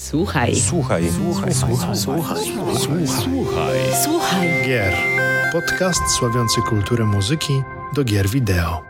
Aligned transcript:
Słuchaj. 0.00 0.56
Słuchaj. 0.56 1.10
Słuchaj. 1.10 1.54
Słuchaj. 1.54 1.96
Słuchaj. 1.96 2.38
Słuchaj. 3.06 3.78
Słuchaj. 4.04 4.48
Gier. 4.66 4.94
Podcast 5.52 6.00
sławiący 6.18 6.60
kulturę 6.68 7.04
muzyki 7.04 7.62
do 7.94 8.04
gier 8.04 8.28
wideo. 8.28 8.82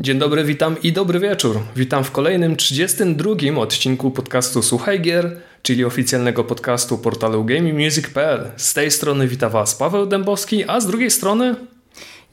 Dzień 0.00 0.18
dobry, 0.18 0.44
witam 0.44 0.82
i 0.82 0.92
dobry 0.92 1.20
wieczór. 1.20 1.60
Witam 1.76 2.04
w 2.04 2.10
kolejnym 2.10 2.56
32 2.56 3.60
odcinku 3.60 4.10
podcastu 4.10 4.62
Słuchaj 4.62 5.00
Gier, 5.00 5.40
czyli 5.62 5.84
oficjalnego 5.84 6.44
podcastu 6.44 6.98
portalu 6.98 7.44
GamingMusic.pl. 7.44 8.50
Z 8.56 8.74
tej 8.74 8.90
strony 8.90 9.28
wita 9.28 9.48
Was 9.48 9.74
Paweł 9.74 10.06
Dębowski, 10.06 10.64
a 10.68 10.80
z 10.80 10.86
drugiej 10.86 11.10
strony 11.10 11.54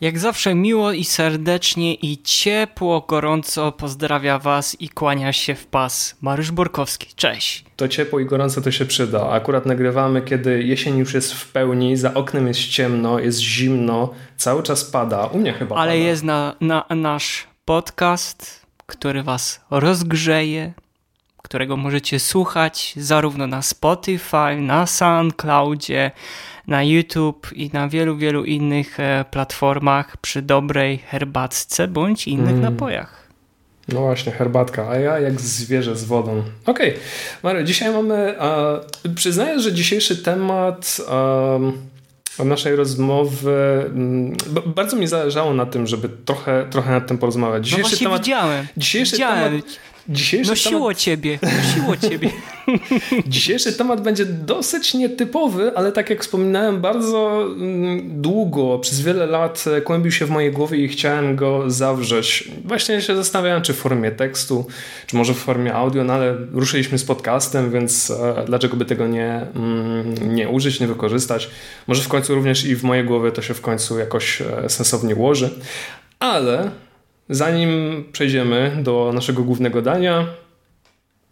Jak 0.01 0.19
zawsze 0.19 0.55
miło 0.55 0.91
i 0.91 1.05
serdecznie 1.05 1.93
i 1.93 2.17
ciepło, 2.23 3.05
gorąco 3.07 3.71
pozdrawia 3.71 4.39
Was 4.39 4.81
i 4.81 4.89
kłania 4.89 5.33
się 5.33 5.55
w 5.55 5.65
pas 5.67 6.15
Mariusz 6.21 6.51
Borkowski. 6.51 7.07
Cześć. 7.15 7.65
to 7.75 7.87
ciepło 7.87 8.19
i 8.19 8.25
gorąco 8.25 8.61
to 8.61 8.71
się 8.71 8.85
przyda. 8.85 9.29
Akurat 9.29 9.65
nagrywamy, 9.65 10.21
kiedy 10.21 10.63
jesień 10.63 10.97
już 10.97 11.13
jest 11.13 11.33
w 11.33 11.51
pełni, 11.51 11.97
za 11.97 12.13
oknem 12.13 12.47
jest 12.47 12.59
ciemno, 12.59 13.19
jest 13.19 13.39
zimno, 13.39 14.13
cały 14.37 14.63
czas 14.63 14.85
pada. 14.85 15.25
U 15.25 15.37
mnie 15.37 15.53
chyba 15.53 15.75
Ale 15.75 15.91
pada. 15.91 16.03
jest 16.03 16.23
na, 16.23 16.55
na 16.61 16.85
nasz 16.89 17.47
podcast, 17.65 18.65
który 18.85 19.23
Was 19.23 19.61
rozgrzeje, 19.69 20.73
którego 21.43 21.77
możecie 21.77 22.19
słuchać 22.19 22.93
zarówno 22.97 23.47
na 23.47 23.61
Spotify, 23.61 24.55
na 24.59 24.85
SoundCloudzie, 24.87 26.11
na 26.71 26.83
YouTube 26.83 27.47
i 27.55 27.69
na 27.73 27.89
wielu, 27.89 28.17
wielu 28.17 28.45
innych 28.45 28.99
e, 28.99 29.25
platformach 29.31 30.17
przy 30.17 30.41
dobrej 30.41 30.97
herbatce 30.97 31.87
bądź 31.87 32.27
innych 32.27 32.49
Mm. 32.49 32.61
napojach. 32.61 33.21
No 33.87 33.99
właśnie, 34.01 34.31
herbatka, 34.31 34.89
a 34.89 34.95
ja 34.99 35.19
jak 35.19 35.41
zwierzę 35.41 35.95
z 35.95 36.03
wodą. 36.03 36.43
Okej, 36.65 36.93
Mario, 37.43 37.63
dzisiaj 37.63 37.93
mamy. 37.93 38.35
Przyznaję, 39.15 39.59
że 39.59 39.73
dzisiejszy 39.73 40.17
temat 40.23 40.97
naszej 42.45 42.75
rozmowy. 42.75 43.85
mm, 43.85 44.35
bardzo 44.65 44.97
mi 44.97 45.07
zależało 45.07 45.53
na 45.53 45.65
tym, 45.65 45.87
żeby 45.87 46.09
trochę, 46.25 46.65
trochę 46.69 46.91
nad 46.91 47.07
tym 47.07 47.17
porozmawiać. 47.17 47.57
No 47.57 47.63
Dzisiejszy 47.63 47.89
właśnie 47.89 48.07
temat. 48.07 48.21
widziałem. 48.21 48.67
Dzisiejszy 48.77 49.11
widziałem. 49.11 49.51
temat. 49.51 49.65
Dzisiejszy 50.09 50.49
Nosiło 50.49 50.79
temat, 50.79 50.97
ciebie, 50.97 51.39
nosiło 51.41 51.97
ciebie. 51.97 52.29
dzisiejszy 53.27 53.73
temat 53.73 54.01
będzie 54.01 54.25
dosyć 54.25 54.93
nietypowy, 54.93 55.71
ale 55.75 55.91
tak 55.91 56.09
jak 56.09 56.21
wspominałem, 56.21 56.81
bardzo 56.81 57.43
mm, 57.43 58.21
długo, 58.21 58.79
przez 58.79 59.01
wiele 59.01 59.25
lat 59.25 59.65
e, 59.77 59.81
kłębił 59.81 60.11
się 60.11 60.25
w 60.25 60.29
mojej 60.29 60.51
głowie 60.51 60.77
i 60.77 60.87
chciałem 60.87 61.35
go 61.35 61.63
zawrzeć. 61.71 62.49
Właśnie 62.65 63.01
się 63.01 63.15
zastanawiałem, 63.15 63.61
czy 63.61 63.73
w 63.73 63.77
formie 63.77 64.11
tekstu, 64.11 64.65
czy 65.07 65.15
może 65.15 65.33
w 65.33 65.37
formie 65.37 65.73
audio, 65.73 66.03
no 66.03 66.13
ale 66.13 66.37
ruszyliśmy 66.51 66.97
z 66.97 67.03
podcastem, 67.03 67.71
więc 67.71 68.11
e, 68.11 68.43
dlaczego 68.45 68.77
by 68.77 68.85
tego 68.85 69.07
nie, 69.07 69.45
mm, 69.55 70.35
nie 70.35 70.49
użyć, 70.49 70.79
nie 70.79 70.87
wykorzystać? 70.87 71.49
Może 71.87 72.03
w 72.03 72.07
końcu 72.07 72.35
również 72.35 72.65
i 72.65 72.75
w 72.75 72.83
mojej 72.83 73.05
głowie 73.05 73.31
to 73.31 73.41
się 73.41 73.53
w 73.53 73.61
końcu 73.61 73.99
jakoś 73.99 74.41
e, 74.41 74.69
sensownie 74.69 75.15
ułoży. 75.15 75.49
Ale 76.19 76.71
zanim 77.31 78.03
przejdziemy 78.11 78.77
do 78.83 79.11
naszego 79.13 79.43
głównego 79.43 79.81
dania, 79.81 80.27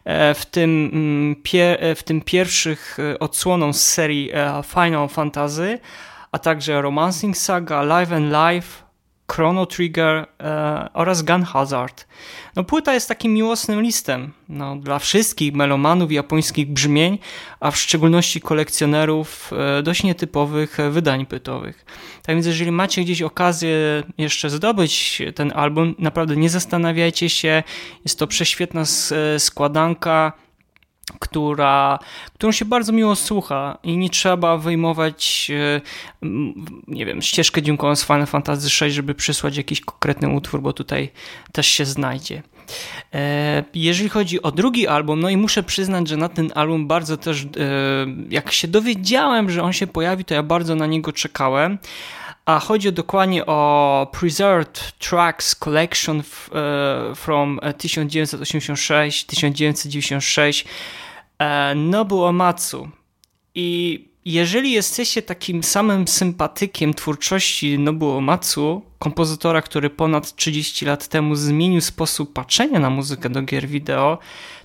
e, 0.06 0.34
w 0.34 0.46
tym, 0.46 0.90
mm, 0.94 1.36
e, 1.54 1.96
w 1.96 2.04
tym 2.04 2.22
pierwszych 2.22 2.98
e, 3.00 3.20
odsłoną 3.20 3.74
z 3.74 3.82
serii 3.82 4.32
Final 4.74 5.10
Fantasy, 5.10 5.80
a 6.32 6.40
także 6.40 6.82
Romancing 6.82 7.38
Saga, 7.38 7.82
Live 7.82 8.12
and 8.12 8.32
Live, 8.32 8.83
Chrono 9.32 9.66
Trigger 9.66 10.26
e, 10.40 10.90
oraz 10.94 11.22
Gun 11.22 11.44
Hazard. 11.44 12.08
No, 12.56 12.64
płyta 12.64 12.94
jest 12.94 13.08
takim 13.08 13.34
miłosnym 13.34 13.82
listem 13.82 14.34
no, 14.50 14.76
dla 14.76 15.00
wszystkich 15.00 15.54
melomanów 15.54 16.12
japońskich 16.12 16.72
brzmień, 16.72 17.20
a 17.60 17.72
w 17.72 17.78
szczególności 17.78 18.42
kolekcjonerów 18.42 19.52
e, 19.54 19.84
dość 19.84 20.04
nietypowych 20.04 20.80
e, 20.80 20.90
wydań 20.90 21.26
płytowych. 21.26 21.86
Tak 22.24 22.36
więc 22.36 22.46
jeżeli 22.46 22.72
macie 22.72 23.02
gdzieś 23.02 23.22
okazję 23.22 24.04
jeszcze 24.18 24.50
zdobyć 24.50 25.22
ten 25.36 25.52
album, 25.56 25.96
naprawdę 26.00 26.36
nie 26.36 26.50
zastanawiajcie 26.50 27.30
się, 27.30 27.64
jest 28.06 28.20
to 28.20 28.28
prześwietna 28.28 28.82
e, 28.82 29.40
składanka, 29.40 30.34
która, 31.20 32.00
którą 32.34 32.52
się 32.52 32.66
bardzo 32.66 32.94
miło 32.94 33.16
słucha 33.16 33.78
i 33.84 33.98
nie 33.98 34.10
trzeba 34.10 34.58
wyjmować, 34.58 35.52
e, 35.56 35.82
nie 36.88 37.06
wiem, 37.06 37.22
ścieżkę 37.22 37.62
dźwiękową 37.62 37.96
z 37.96 38.06
Final 38.06 38.26
Fantasy 38.26 38.86
VI, 38.86 38.92
żeby 38.92 39.16
przysłać 39.16 39.58
jakiś 39.58 39.82
konkretny 39.82 40.30
utwór, 40.30 40.62
bo 40.62 40.74
tutaj 40.74 41.10
też 41.52 41.68
się 41.68 41.86
znajdzie. 41.86 42.44
E, 43.14 43.64
Jeżeli 43.74 44.10
chodzi 44.10 44.42
o 44.42 44.52
drugi 44.52 44.88
album, 44.88 45.20
no 45.20 45.30
i 45.30 45.38
muszę 45.38 45.64
przyznać, 45.64 46.08
że 46.08 46.18
na 46.18 46.30
ten 46.30 46.52
album 46.56 46.88
bardzo 46.88 47.18
też, 47.18 47.44
e, 47.44 47.48
jak 48.30 48.52
się 48.52 48.68
dowiedziałem, 48.68 49.50
że 49.50 49.64
on 49.64 49.74
się 49.74 49.88
pojawi, 49.88 50.26
to 50.26 50.34
ja 50.34 50.44
bardzo 50.44 50.76
na 50.76 50.86
niego 50.86 51.14
czekałem. 51.14 51.78
A 52.46 52.60
chodzi 52.60 52.94
dokładnie 52.94 53.46
o 53.46 54.08
Preserved 54.12 54.94
Tracks 55.00 55.56
Collection 55.56 56.20
e, 56.20 56.24
from 57.16 57.60
e, 57.62 57.74
1986-1996 57.74 60.66
e, 61.40 61.76
Nobu 61.76 62.24
Omatsu. 62.24 62.90
I 63.56 64.00
jeżeli 64.26 64.72
jesteście 64.72 65.22
takim 65.22 65.64
samym 65.64 66.08
sympatykiem 66.08 66.94
twórczości 66.94 67.80
Nobu 67.80 68.12
Omatsu, 68.12 68.82
kompozytora, 69.00 69.62
który 69.62 69.90
ponad 69.90 70.36
30 70.36 70.86
lat 70.86 71.08
temu 71.08 71.36
zmienił 71.36 71.82
sposób 71.82 72.34
patrzenia 72.34 72.80
na 72.80 72.90
muzykę 72.90 73.30
do 73.30 73.42
gier 73.42 73.68
wideo, 73.68 74.18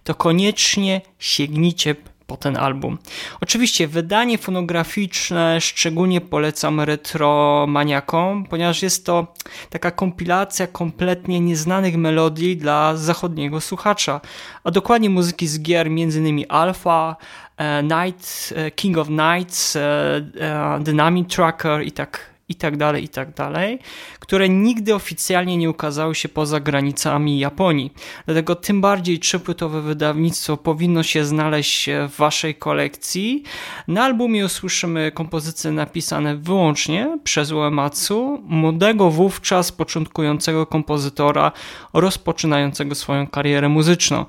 to 0.04 0.14
koniecznie 0.14 1.00
sięgnijcie 1.18 1.96
po 2.28 2.36
ten 2.36 2.56
album. 2.56 2.98
Oczywiście 3.40 3.88
wydanie 3.88 4.38
fonograficzne 4.38 5.60
szczególnie 5.60 6.20
polecam 6.20 6.80
retromaniakom, 6.80 8.44
ponieważ 8.44 8.82
jest 8.82 9.06
to 9.06 9.34
taka 9.70 9.90
kompilacja 9.90 10.66
kompletnie 10.66 11.40
nieznanych 11.40 11.96
melodii 11.96 12.56
dla 12.56 12.96
zachodniego 12.96 13.60
słuchacza, 13.60 14.20
a 14.64 14.70
dokładnie 14.70 15.10
muzyki 15.10 15.46
z 15.46 15.60
gier 15.60 15.86
m.in. 15.86 16.44
Alpha, 16.48 17.16
e, 17.56 17.82
Night, 17.82 18.54
e, 18.56 18.70
King 18.70 18.98
of 18.98 19.08
Nights, 19.08 19.76
e, 19.76 20.80
Dynamic 20.80 21.34
Tracker 21.34 21.82
i 21.82 21.92
tak 21.92 22.37
i 22.48 22.54
tak 22.54 22.76
dalej, 22.76 23.04
i 23.04 23.08
tak 23.08 23.34
dalej, 23.34 23.78
które 24.20 24.48
nigdy 24.48 24.94
oficjalnie 24.94 25.56
nie 25.56 25.70
ukazały 25.70 26.14
się 26.14 26.28
poza 26.28 26.60
granicami 26.60 27.38
Japonii. 27.38 27.92
Dlatego 28.26 28.54
tym 28.54 28.80
bardziej 28.80 29.18
trzypłytowe 29.18 29.82
wydawnictwo 29.82 30.56
powinno 30.56 31.02
się 31.02 31.24
znaleźć 31.24 31.88
w 32.08 32.16
waszej 32.16 32.54
kolekcji. 32.54 33.42
Na 33.88 34.04
albumie 34.04 34.44
usłyszymy 34.44 35.12
kompozycje 35.12 35.70
napisane 35.70 36.36
wyłącznie 36.36 37.18
przez 37.24 37.52
Uematsu, 37.52 38.42
młodego 38.46 39.10
wówczas 39.10 39.72
początkującego 39.72 40.66
kompozytora 40.66 41.52
rozpoczynającego 41.92 42.94
swoją 42.94 43.26
karierę 43.26 43.68
muzyczną. 43.68 44.24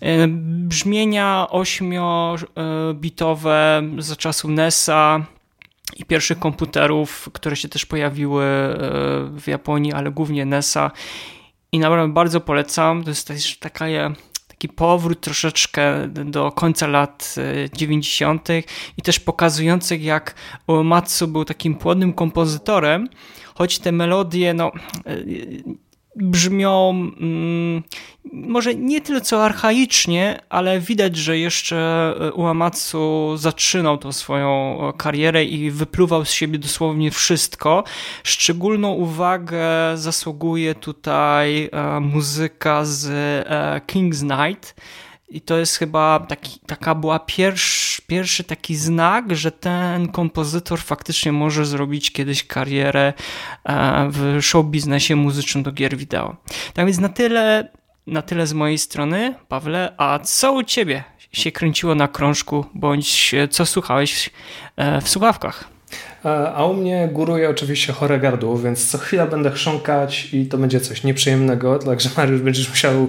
E, 0.00 0.28
brzmienia 0.28 1.46
ośmiobitowe 1.50 2.42
za 3.98 4.16
czasów 4.16 4.50
NESa 4.50 5.26
i 5.96 6.04
pierwszych 6.04 6.38
komputerów, 6.38 7.28
które 7.32 7.56
się 7.56 7.68
też 7.68 7.86
pojawiły 7.86 8.44
e, 8.44 8.78
w 9.40 9.42
Japonii, 9.46 9.92
ale 9.92 10.10
głównie 10.10 10.46
NESa. 10.46 10.90
I 11.72 11.78
naprawdę 11.78 12.12
bardzo 12.12 12.40
polecam. 12.40 13.04
To 13.04 13.10
jest 13.10 13.26
też 13.26 13.58
taka, 13.58 13.86
taki 14.48 14.68
powrót 14.68 15.20
troszeczkę 15.20 16.08
do 16.08 16.52
końca 16.52 16.86
lat 16.86 17.34
90. 17.74 18.50
E, 18.50 18.62
i 18.96 19.02
też 19.02 19.20
pokazujących, 19.20 20.02
jak 20.02 20.34
Uematsu 20.66 21.28
był 21.28 21.44
takim 21.44 21.74
płodnym 21.74 22.12
kompozytorem, 22.12 23.08
choć 23.54 23.78
te 23.78 23.92
melodie, 23.92 24.54
no 24.54 24.72
e, 25.06 25.16
brzmią 26.16 26.90
mm, 26.90 27.82
może 28.32 28.74
nie 28.74 29.00
tyle 29.00 29.20
co 29.20 29.44
archaicznie, 29.44 30.40
ale 30.48 30.80
widać, 30.80 31.16
że 31.16 31.38
jeszcze 31.38 31.76
e, 32.20 32.32
Uematsu 32.32 33.32
zaczynał 33.36 33.98
tą 33.98 34.12
swoją 34.12 34.78
e, 34.88 34.92
karierę 34.92 35.44
i 35.44 35.70
wypluwał 35.70 36.24
z 36.24 36.30
siebie 36.30 36.58
dosłownie 36.58 37.10
wszystko. 37.10 37.84
Szczególną 38.24 38.92
uwagę 38.92 39.66
zasługuje 39.94 40.74
tutaj 40.74 41.68
e, 41.72 42.00
muzyka 42.00 42.84
z 42.84 43.08
King's 43.86 44.22
Night, 44.22 44.74
i 45.32 45.40
to 45.40 45.58
jest 45.58 45.76
chyba 45.76 46.20
taki, 46.28 46.60
taka 46.66 46.94
była 46.94 47.18
pierwszy, 47.18 48.02
pierwszy 48.06 48.44
taki 48.44 48.76
znak, 48.76 49.36
że 49.36 49.52
ten 49.52 50.08
kompozytor 50.08 50.80
faktycznie 50.80 51.32
może 51.32 51.66
zrobić 51.66 52.12
kiedyś 52.12 52.46
karierę 52.46 53.12
e, 53.64 54.08
w 54.10 54.38
show 54.42 54.66
biznesie 54.66 55.16
muzycznym 55.16 55.64
do 55.64 55.72
gier 55.72 55.96
wideo. 55.96 56.36
Tak 56.74 56.86
więc 56.86 56.98
na 56.98 57.08
tyle, 57.08 57.68
na 58.06 58.22
tyle 58.22 58.46
z 58.46 58.52
mojej 58.52 58.78
strony, 58.78 59.34
Pawle. 59.48 59.94
A 59.96 60.18
co 60.18 60.52
u 60.52 60.62
ciebie 60.62 61.04
się 61.32 61.52
kręciło 61.52 61.94
na 61.94 62.08
krążku, 62.08 62.64
bądź 62.74 63.34
co 63.50 63.66
słuchałeś 63.66 64.30
e, 64.76 65.00
w 65.00 65.08
słuchawkach? 65.08 65.64
E, 66.24 66.52
a 66.54 66.64
u 66.64 66.74
mnie 66.74 67.08
góruje 67.12 67.50
oczywiście 67.50 67.92
chore 67.92 68.18
gardło, 68.18 68.58
więc 68.58 68.90
co 68.90 68.98
chwila 68.98 69.26
będę 69.26 69.50
chrząkać 69.50 70.28
i 70.32 70.46
to 70.46 70.58
będzie 70.58 70.80
coś 70.80 71.04
nieprzyjemnego, 71.04 71.78
także 71.86 72.10
Mariusz 72.16 72.40
będziesz 72.40 72.68
musiał 72.68 73.08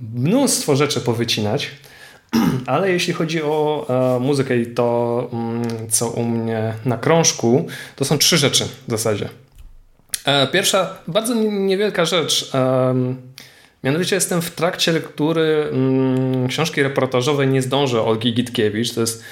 mnóstwo 0.00 0.76
rzeczy 0.76 1.00
powycinać, 1.00 1.70
ale 2.66 2.92
jeśli 2.92 3.12
chodzi 3.12 3.42
o 3.42 3.86
e, 4.16 4.20
muzykę 4.20 4.58
i 4.58 4.66
to, 4.66 5.28
mm, 5.32 5.90
co 5.90 6.10
u 6.10 6.24
mnie 6.24 6.74
na 6.84 6.98
krążku, 6.98 7.66
to 7.96 8.04
są 8.04 8.18
trzy 8.18 8.38
rzeczy 8.38 8.64
w 8.88 8.90
zasadzie. 8.90 9.28
E, 10.24 10.46
pierwsza, 10.46 10.98
bardzo 11.08 11.34
niewielka 11.34 12.04
rzecz. 12.04 12.50
E, 12.54 12.94
mianowicie 13.84 14.16
jestem 14.16 14.42
w 14.42 14.50
trakcie 14.50 14.92
lektury 14.92 15.68
mm, 15.72 16.48
książki 16.48 16.82
reportażowej 16.82 17.48
Nie 17.48 17.62
zdążę 17.62 18.02
Olgi 18.02 18.34
Gitkiewicz. 18.34 18.94
To 18.94 19.00
jest 19.00 19.24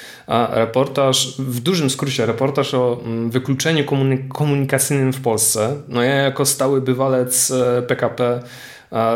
reportaż, 0.51 1.35
w 1.39 1.59
dużym 1.59 1.89
skrócie 1.89 2.25
reportaż 2.25 2.73
o 2.73 3.01
mm, 3.05 3.31
wykluczeniu 3.31 3.83
komunikacyjnym 4.33 5.13
w 5.13 5.21
Polsce. 5.21 5.81
No 5.87 6.03
ja 6.03 6.15
jako 6.15 6.45
stały 6.45 6.81
bywalec 6.81 7.53
PKP 7.87 8.41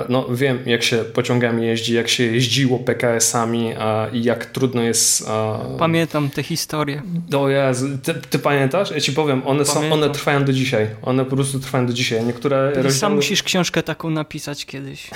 no, 0.10 0.26
wiem, 0.30 0.60
jak 0.66 0.84
się 0.84 0.98
pociągami 0.98 1.66
jeździ, 1.68 1.94
jak 1.94 2.08
się 2.08 2.24
jeździło 2.24 2.80
PKS-ami 2.80 3.74
i 4.14 4.24
jak 4.24 4.46
trudno 4.46 4.82
jest. 4.82 5.30
Pamiętam 5.80 6.30
te 6.30 6.44
historie. 6.44 7.02
O 7.38 7.50
Jezu, 7.50 7.88
ty, 8.04 8.14
ty 8.30 8.40
pamiętasz? 8.40 8.92
Ja 8.92 9.00
ci 9.00 9.12
powiem, 9.12 9.42
one, 9.46 9.66
są, 9.66 9.94
one 9.94 10.10
trwają 10.10 10.46
do 10.46 10.54
dzisiaj. 10.54 10.88
One 11.02 11.26
po 11.26 11.36
prostu 11.36 11.60
trwają 11.60 11.86
do 11.86 11.94
dzisiaj. 11.94 12.26
Niektóre 12.26 12.72
Ty 12.74 12.82
rozdziały... 12.82 13.00
sam 13.00 13.16
musisz 13.16 13.44
książkę 13.44 13.84
taką 13.84 14.10
napisać 14.10 14.66
kiedyś. 14.66 15.10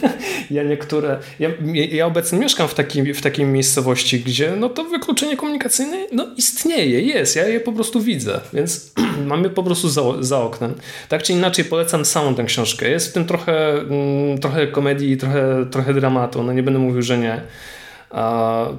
ja 0.50 0.62
niektóre. 0.62 1.18
Ja, 1.38 1.48
ja 1.90 2.06
obecnie 2.06 2.38
mieszkam 2.38 2.68
w, 2.68 2.74
takim, 2.74 3.14
w 3.14 3.22
takiej 3.22 3.46
miejscowości, 3.46 4.20
gdzie 4.20 4.52
no 4.56 4.68
to 4.68 4.84
wykluczenie 4.84 5.36
komunikacyjne 5.36 5.96
no, 6.12 6.26
istnieje, 6.36 7.00
jest. 7.00 7.36
Ja 7.36 7.48
je 7.48 7.60
po 7.60 7.72
prostu 7.72 8.00
widzę, 8.00 8.40
więc 8.52 8.92
mamy 9.26 9.50
po 9.50 9.62
prostu 9.62 9.88
za, 9.88 10.02
za 10.20 10.40
oknem. 10.40 10.74
Tak 11.08 11.22
czy 11.22 11.32
inaczej 11.32 11.64
polecam 11.64 12.04
samą 12.04 12.34
tę 12.34 12.44
książkę. 12.44 12.90
Jest 12.90 13.10
w 13.10 13.12
tym 13.12 13.24
trochę 13.24 13.72
mm, 13.72 14.01
trochę 14.40 14.66
komedii, 14.66 15.16
trochę, 15.16 15.66
trochę 15.70 15.94
dramatu. 15.94 16.42
No 16.42 16.52
nie 16.52 16.62
będę 16.62 16.80
mówił, 16.80 17.02
że 17.02 17.18
nie. 17.18 17.40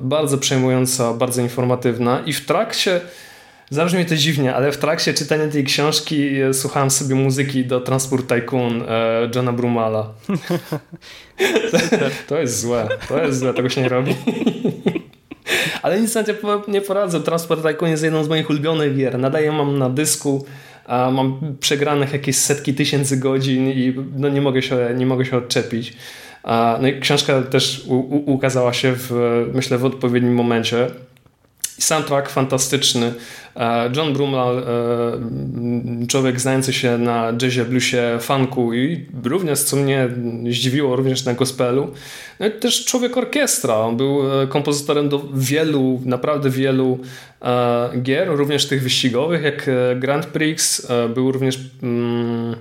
Bardzo 0.01 0.37
przejmująca, 0.37 1.13
bardzo 1.13 1.41
informatywna 1.41 2.21
i 2.25 2.33
w 2.33 2.45
trakcie 2.45 3.01
Zabrzmi 3.73 4.05
to 4.05 4.15
dziwnie, 4.15 4.55
ale 4.55 4.71
w 4.71 4.77
trakcie 4.77 5.13
czytania 5.13 5.47
tej 5.47 5.63
książki 5.63 6.41
e, 6.41 6.53
słuchałem 6.53 6.91
sobie 6.91 7.15
muzyki 7.15 7.65
do 7.65 7.81
Transport 7.81 8.27
Tycoon 8.27 8.81
e, 8.81 9.29
Johna 9.35 9.53
Brumala. 9.53 10.09
to 12.27 12.37
jest 12.37 12.59
złe, 12.59 12.87
to 13.07 13.23
jest 13.23 13.39
złe, 13.39 13.53
tego 13.53 13.69
się 13.69 13.81
nie 13.81 13.89
robi. 13.89 14.15
ale 15.83 16.01
nic 16.01 16.15
na 16.15 16.23
to 16.23 16.63
nie 16.67 16.81
poradzę. 16.81 17.21
Transport 17.21 17.63
Tycoon 17.63 17.91
jest 17.91 18.03
jedną 18.03 18.23
z 18.23 18.29
moich 18.29 18.49
ulubionych 18.49 18.95
gier. 18.95 19.19
Nadaję 19.19 19.51
mam 19.51 19.77
na 19.77 19.89
dysku 19.89 20.45
a 20.85 21.11
mam 21.11 21.55
przegranych 21.59 22.13
jakieś 22.13 22.35
setki 22.35 22.73
tysięcy 22.73 23.17
godzin 23.17 23.69
i 23.69 23.93
no 24.15 24.29
nie 24.29 24.41
mogę 24.41 24.61
się, 24.61 24.77
nie 24.95 25.05
mogę 25.05 25.25
się 25.25 25.37
odczepić. 25.37 25.93
No 26.81 26.87
i 26.87 26.99
książka 26.99 27.41
też 27.41 27.83
u, 27.87 27.95
u, 27.95 28.33
ukazała 28.33 28.73
się 28.73 28.93
w, 28.95 29.11
myślę, 29.53 29.77
w 29.77 29.85
odpowiednim 29.85 30.35
momencie. 30.35 30.87
Soundtrack 31.77 32.29
fantastyczny. 32.29 33.13
E, 33.55 33.91
John 33.95 34.13
Brumlal, 34.13 34.57
e, 34.57 36.07
człowiek 36.07 36.39
znający 36.39 36.73
się 36.73 36.97
na 36.97 37.33
jazzie, 37.41 37.65
bluesie, 37.65 38.17
funku 38.21 38.73
i 38.73 39.05
również, 39.23 39.59
co 39.59 39.77
mnie 39.77 40.09
zdziwiło, 40.49 40.95
również 40.95 41.25
na 41.25 41.33
gospelu. 41.33 41.91
No 42.39 42.47
i 42.47 42.51
też 42.51 42.85
człowiek 42.85 43.17
orkiestra. 43.17 43.75
On 43.75 43.97
był 43.97 44.41
e, 44.41 44.47
kompozytorem 44.47 45.09
do 45.09 45.23
wielu, 45.33 46.01
naprawdę 46.05 46.49
wielu 46.49 46.99
gier, 48.01 48.27
również 48.27 48.67
tych 48.67 48.83
wyścigowych, 48.83 49.43
jak 49.43 49.69
Grand 49.99 50.25
Prix. 50.25 50.87
Był 51.13 51.31
również 51.31 51.59
mm, 51.83 52.55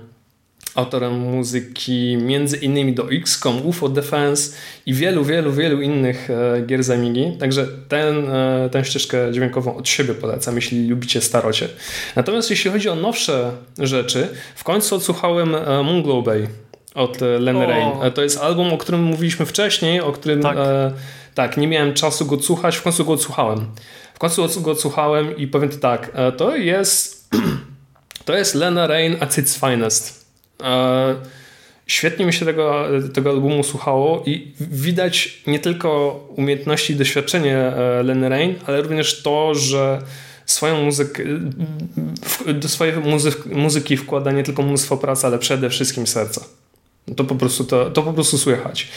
autorem 0.75 1.19
muzyki 1.19 2.17
między 2.17 2.57
innymi 2.57 2.93
do 2.93 3.11
XCOM, 3.11 3.65
UFO 3.65 3.89
Defense 3.89 4.57
i 4.85 4.93
wielu, 4.93 5.23
wielu, 5.23 5.53
wielu 5.53 5.81
innych 5.81 6.29
e, 6.29 6.61
gier 6.61 6.83
z 6.83 6.89
Amigi. 6.89 7.37
Także 7.39 7.67
ten, 7.87 8.29
e, 8.29 8.69
tę 8.71 8.85
ścieżkę 8.85 9.31
dźwiękową 9.31 9.75
od 9.75 9.89
siebie 9.89 10.13
polecam, 10.13 10.55
jeśli 10.55 10.87
lubicie 10.87 11.21
starocie. 11.21 11.69
Natomiast 12.15 12.49
jeśli 12.49 12.71
chodzi 12.71 12.89
o 12.89 12.95
nowsze 12.95 13.51
rzeczy, 13.79 14.27
w 14.55 14.63
końcu 14.63 14.95
odsłuchałem 14.95 15.55
e, 15.55 15.83
Moonglow 15.83 16.25
Bay 16.25 16.47
od 16.95 17.21
Lenny 17.39 17.65
Rain. 17.65 17.91
To 18.15 18.23
jest 18.23 18.37
album, 18.37 18.73
o 18.73 18.77
którym 18.77 19.03
mówiliśmy 19.03 19.45
wcześniej, 19.45 20.01
o 20.01 20.11
którym 20.11 20.41
tak. 20.41 20.57
E, 20.57 20.91
tak, 21.35 21.57
nie 21.57 21.67
miałem 21.67 21.93
czasu 21.93 22.25
go 22.25 22.35
odsłuchać, 22.35 22.75
w 22.75 22.81
końcu 22.81 23.05
go 23.05 23.13
odsłuchałem. 23.13 23.65
W 24.13 24.19
końcu 24.19 24.61
go 24.61 24.71
odsłuchałem 24.71 25.37
i 25.37 25.47
powiem 25.47 25.69
tak, 25.69 26.11
to 26.37 26.55
jest 26.55 27.29
to 28.25 28.37
jest 28.37 28.55
Lena 28.55 28.87
Rain 28.87 29.15
at 29.19 29.37
its 29.37 29.59
finest. 29.59 30.22
E, 30.63 31.15
świetnie 31.87 32.25
mi 32.25 32.33
się 32.33 32.45
tego, 32.45 32.85
tego 33.13 33.29
albumu 33.29 33.63
słuchało 33.63 34.23
i 34.25 34.51
widać 34.59 35.43
nie 35.47 35.59
tylko 35.59 36.19
umiejętności 36.35 36.93
i 36.93 36.95
doświadczenie 36.95 37.57
e, 37.57 38.03
Lenny 38.03 38.29
Rain, 38.29 38.55
ale 38.65 38.81
również 38.81 39.21
to, 39.21 39.55
że 39.55 40.01
swoją 40.45 40.83
muzykę, 40.83 41.23
do 42.53 42.67
swojej 42.69 42.93
muzyki 43.45 43.97
wkłada 43.97 44.31
nie 44.31 44.43
tylko 44.43 44.63
mnóstwo 44.63 44.97
pracy, 44.97 45.27
ale 45.27 45.39
przede 45.39 45.69
wszystkim 45.69 46.07
serca. 46.07 46.41
To 47.15 47.23
po 47.23 47.35
prostu, 47.35 47.63
to, 47.63 47.91
to 47.91 48.03
po 48.03 48.13
prostu 48.13 48.37
słychać. 48.37 48.87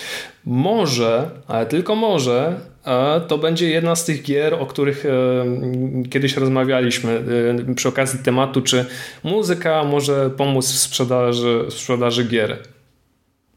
Może, 0.44 1.30
ale 1.46 1.66
tylko 1.66 1.94
może, 1.94 2.60
to 3.28 3.38
będzie 3.38 3.70
jedna 3.70 3.96
z 3.96 4.04
tych 4.04 4.22
gier, 4.22 4.54
o 4.54 4.66
których 4.66 5.06
e, 5.06 5.10
kiedyś 6.10 6.36
rozmawialiśmy 6.36 7.22
e, 7.70 7.74
przy 7.74 7.88
okazji 7.88 8.18
tematu, 8.18 8.62
czy 8.62 8.84
muzyka 9.24 9.84
może 9.84 10.30
pomóc 10.30 10.72
w 10.72 10.78
sprzedaży, 10.78 11.64
w 11.70 11.72
sprzedaży 11.72 12.24
gier. 12.24 12.58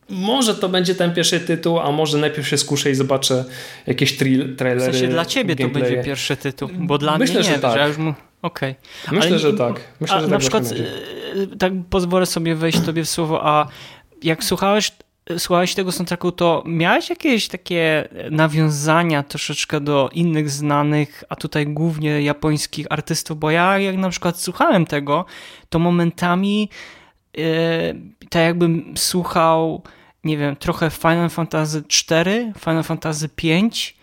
może 0.10 0.56
to 0.56 0.70
będzie 0.70 0.96
ten 0.96 1.14
pierwszy 1.14 1.40
tytuł, 1.40 1.80
a 1.80 1.92
może 1.92 2.18
najpierw 2.18 2.48
się 2.48 2.58
skuszę 2.58 2.92
i 2.92 2.96
zobaczę 2.96 3.46
jakieś 3.88 4.18
tri- 4.18 4.56
trailery. 4.56 4.92
W 4.92 4.96
sensie 4.96 5.08
dla 5.08 5.26
ciebie 5.26 5.56
gameplaye. 5.56 5.84
to 5.84 5.90
będzie 5.90 6.04
pierwszy 6.04 6.38
tytuł, 6.38 6.70
bo 6.80 6.98
dla 6.98 7.18
Myślę, 7.18 7.40
mnie 7.40 7.50
nie, 7.50 7.56
że 7.56 7.62
tak. 7.62 7.94
że 7.94 8.02
mu... 8.02 8.14
Okej. 8.42 8.76
Okay. 9.04 9.16
Myślę, 9.16 9.32
Ale, 9.32 9.40
że 9.40 9.54
tak. 9.54 9.82
Myślę, 10.02 10.16
a 10.16 10.20
że 10.20 10.28
na 10.28 10.32
tak 10.32 10.40
przykład, 10.40 10.74
tak 11.60 11.74
pozwolę 11.90 12.26
sobie 12.26 12.56
wejść 12.56 12.80
tobie 12.80 13.04
w 13.04 13.10
słowo, 13.10 13.48
a 13.48 13.68
jak 14.24 14.44
słuchałeś 14.44 14.92
słuchałeś 15.38 15.76
tego 15.76 15.92
soundtracku, 15.92 16.32
to 16.32 16.64
miałeś 16.66 17.10
jakieś 17.10 17.48
takie 17.48 18.10
nawiązania 18.32 19.24
troszeczkę 19.24 19.82
do 19.82 20.10
innych 20.14 20.50
znanych, 20.50 21.24
a 21.30 21.36
tutaj 21.36 21.68
głównie 21.68 22.22
japońskich 22.22 22.88
artystów, 22.90 23.40
bo 23.40 23.52
ja 23.52 23.80
jak 23.80 23.98
na 23.98 24.10
przykład 24.10 24.42
słuchałem 24.42 24.86
tego, 24.86 25.26
to 25.70 25.80
momentami 25.80 26.70
yy, 27.38 27.44
tak 28.30 28.42
jakbym 28.42 28.94
słuchał, 28.98 29.84
nie 30.24 30.38
wiem, 30.38 30.56
trochę 30.56 30.90
Final 30.90 31.30
Fantasy 31.30 31.84
4, 31.88 32.54
Final 32.60 32.84
Fantasy 32.84 33.30
5, 33.30 34.00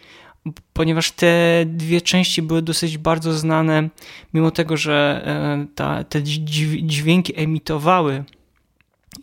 ponieważ 0.72 1.10
te 1.10 1.64
dwie 1.66 2.00
części 2.00 2.42
były 2.42 2.62
dosyć 2.62 2.98
bardzo 2.98 3.32
znane, 3.32 3.88
mimo 4.34 4.50
tego, 4.50 4.76
że 4.76 5.22
e, 5.26 5.66
ta, 5.74 6.04
te 6.04 6.22
dźwięki 6.22 7.40
emitowały 7.40 8.24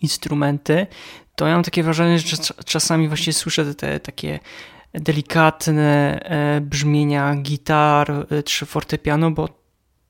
instrumenty, 0.01 0.87
to 1.35 1.47
ja 1.47 1.53
mam 1.53 1.63
takie 1.63 1.83
wrażenie, 1.83 2.19
że 2.19 2.37
czasami 2.65 3.07
właśnie 3.07 3.33
słyszę 3.33 3.75
te 3.75 3.99
takie 3.99 4.39
delikatne 4.93 6.19
e, 6.23 6.61
brzmienia 6.61 7.35
gitar 7.35 8.11
e, 8.11 8.43
czy 8.43 8.65
fortepiano, 8.65 9.31
bo 9.31 9.63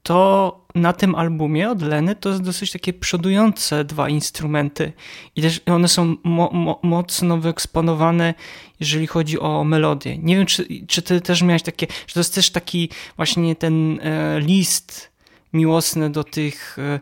to 0.03 0.59
na 0.75 0.93
tym 0.93 1.15
albumie 1.15 1.69
od 1.69 1.81
Leny 1.81 2.15
to 2.15 2.29
jest 2.29 2.41
dosyć 2.41 2.71
takie 2.71 2.93
przodujące 2.93 3.85
dwa 3.85 4.09
instrumenty 4.09 4.93
i 5.35 5.41
też 5.41 5.61
one 5.65 5.87
są 5.87 6.15
mo 6.23 6.49
mo 6.53 6.79
mocno 6.83 7.37
wyeksponowane, 7.37 8.33
jeżeli 8.79 9.07
chodzi 9.07 9.39
o 9.39 9.63
melodię. 9.63 10.17
Nie 10.17 10.35
wiem, 10.35 10.45
czy, 10.45 10.65
czy 10.87 11.01
ty 11.01 11.21
też 11.21 11.41
miałeś 11.41 11.63
takie, 11.63 11.87
że 12.07 12.13
to 12.13 12.19
jest 12.19 12.35
też 12.35 12.49
taki 12.49 12.89
właśnie 13.15 13.55
ten 13.55 13.99
e, 14.01 14.39
list 14.39 15.12
miłosny 15.53 16.09
do 16.09 16.23
tych 16.23 16.77
e, 16.79 16.99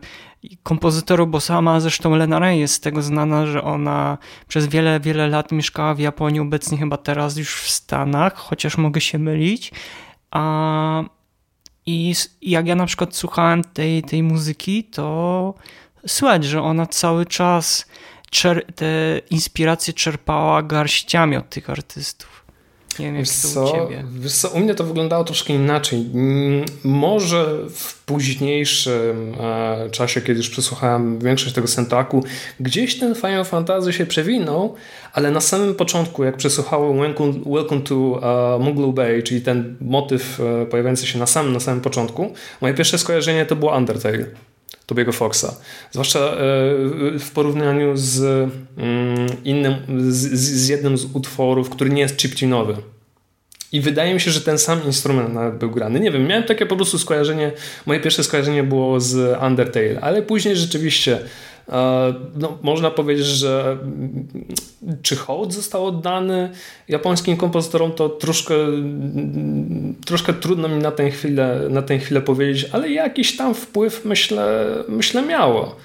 kompozytorów, 0.62 1.30
bo 1.30 1.40
sama 1.40 1.80
zresztą 1.80 2.16
Lena 2.16 2.38
Ray 2.38 2.58
jest 2.58 2.74
z 2.74 2.80
tego 2.80 3.02
znana, 3.02 3.46
że 3.46 3.62
ona 3.62 4.18
przez 4.48 4.66
wiele, 4.66 5.00
wiele 5.00 5.28
lat 5.28 5.52
mieszkała 5.52 5.94
w 5.94 5.98
Japonii, 5.98 6.40
obecnie 6.40 6.78
chyba 6.78 6.96
teraz 6.96 7.36
już 7.36 7.54
w 7.54 7.70
Stanach, 7.70 8.34
chociaż 8.34 8.76
mogę 8.76 9.00
się 9.00 9.18
mylić. 9.18 9.72
A, 10.30 11.04
I 11.86 12.14
jak 12.42 12.66
ja 12.66 12.74
na 12.74 12.86
przykład 12.86 13.16
słuchałem 13.16 13.64
tej, 13.64 14.02
tej 14.02 14.22
muzyki, 14.22 14.84
to 14.84 15.54
słychać, 16.06 16.44
że 16.44 16.62
ona 16.62 16.86
cały 16.86 17.26
czas 17.26 17.86
te 18.74 19.20
inspiracje 19.30 19.94
czerpała 19.94 20.62
garściami 20.62 21.36
od 21.36 21.50
tych 21.50 21.70
artystów. 21.70 22.41
Nie 22.98 23.06
wiem, 23.06 23.16
jak 23.16 23.24
wiesz 23.24 23.52
to 23.54 23.64
u 23.64 23.72
ciebie. 23.72 24.04
Wiesz 24.20 24.32
co, 24.32 24.48
u 24.48 24.60
mnie 24.60 24.74
to 24.74 24.84
wyglądało 24.84 25.24
troszkę 25.24 25.52
inaczej. 25.52 26.06
Mm, 26.14 26.64
może 26.84 27.58
w 27.70 28.04
późniejszym 28.04 29.34
e, 29.40 29.90
czasie, 29.90 30.20
kiedy 30.20 30.38
już 30.38 30.50
przesłuchałem 30.50 31.18
większość 31.18 31.54
tego 31.54 31.68
soundtracku, 31.68 32.24
gdzieś 32.60 32.98
ten 32.98 33.14
Final 33.14 33.44
Fantasy 33.44 33.92
się 33.92 34.06
przewinął, 34.06 34.74
ale 35.12 35.30
na 35.30 35.40
samym 35.40 35.74
początku, 35.74 36.24
jak 36.24 36.36
przesłuchałem 36.36 36.98
Welcome, 36.98 37.32
Welcome 37.46 37.80
to 37.80 37.96
uh, 37.96 38.64
Muglu 38.64 38.92
Bay, 38.92 39.22
czyli 39.22 39.40
ten 39.40 39.76
motyw 39.80 40.40
uh, 40.40 40.68
pojawiający 40.68 41.06
się 41.06 41.18
na 41.18 41.26
samym, 41.26 41.52
na 41.52 41.60
samym 41.60 41.80
początku, 41.80 42.32
moje 42.60 42.74
pierwsze 42.74 42.98
skojarzenie 42.98 43.46
to 43.46 43.56
było 43.56 43.76
Undertale. 43.76 44.51
Tobiego 44.86 45.12
Foxa. 45.12 45.56
Zwłaszcza 45.90 46.36
w 47.18 47.30
porównaniu 47.34 47.96
z 47.96 48.20
mm, 48.76 49.28
innym, 49.44 49.74
z, 50.12 50.32
z 50.40 50.68
jednym 50.68 50.98
z 50.98 51.04
utworów, 51.04 51.70
który 51.70 51.90
nie 51.90 52.02
jest 52.02 52.16
chiptunowy. 52.16 52.76
I 53.72 53.80
wydaje 53.80 54.14
mi 54.14 54.20
się, 54.20 54.30
że 54.30 54.40
ten 54.40 54.58
sam 54.58 54.84
instrument 54.84 55.34
nawet 55.34 55.54
był 55.58 55.70
grany. 55.70 56.00
Nie 56.00 56.10
wiem, 56.10 56.26
miałem 56.26 56.44
takie 56.44 56.66
po 56.66 56.76
prostu 56.76 56.98
skojarzenie, 56.98 57.52
moje 57.86 58.00
pierwsze 58.00 58.24
skojarzenie 58.24 58.62
było 58.62 59.00
z 59.00 59.42
Undertale, 59.42 60.00
ale 60.00 60.22
później 60.22 60.56
rzeczywiście 60.56 61.18
no, 62.34 62.58
można 62.62 62.90
powiedzieć, 62.90 63.26
że 63.26 63.78
czy 65.02 65.16
hołd 65.16 65.54
został 65.54 65.86
oddany 65.86 66.50
japońskim 66.88 67.36
kompozytorom, 67.36 67.92
to 67.92 68.08
troszkę, 68.08 68.54
troszkę 70.06 70.32
trudno 70.32 70.68
mi 70.68 70.82
na 70.82 70.90
tę, 70.90 71.10
chwilę, 71.10 71.60
na 71.70 71.82
tę 71.82 71.98
chwilę 71.98 72.20
powiedzieć, 72.20 72.66
ale 72.72 72.90
jakiś 72.90 73.36
tam 73.36 73.54
wpływ 73.54 74.04
myślę, 74.04 74.66
myślę 74.88 75.22
miało. 75.22 75.76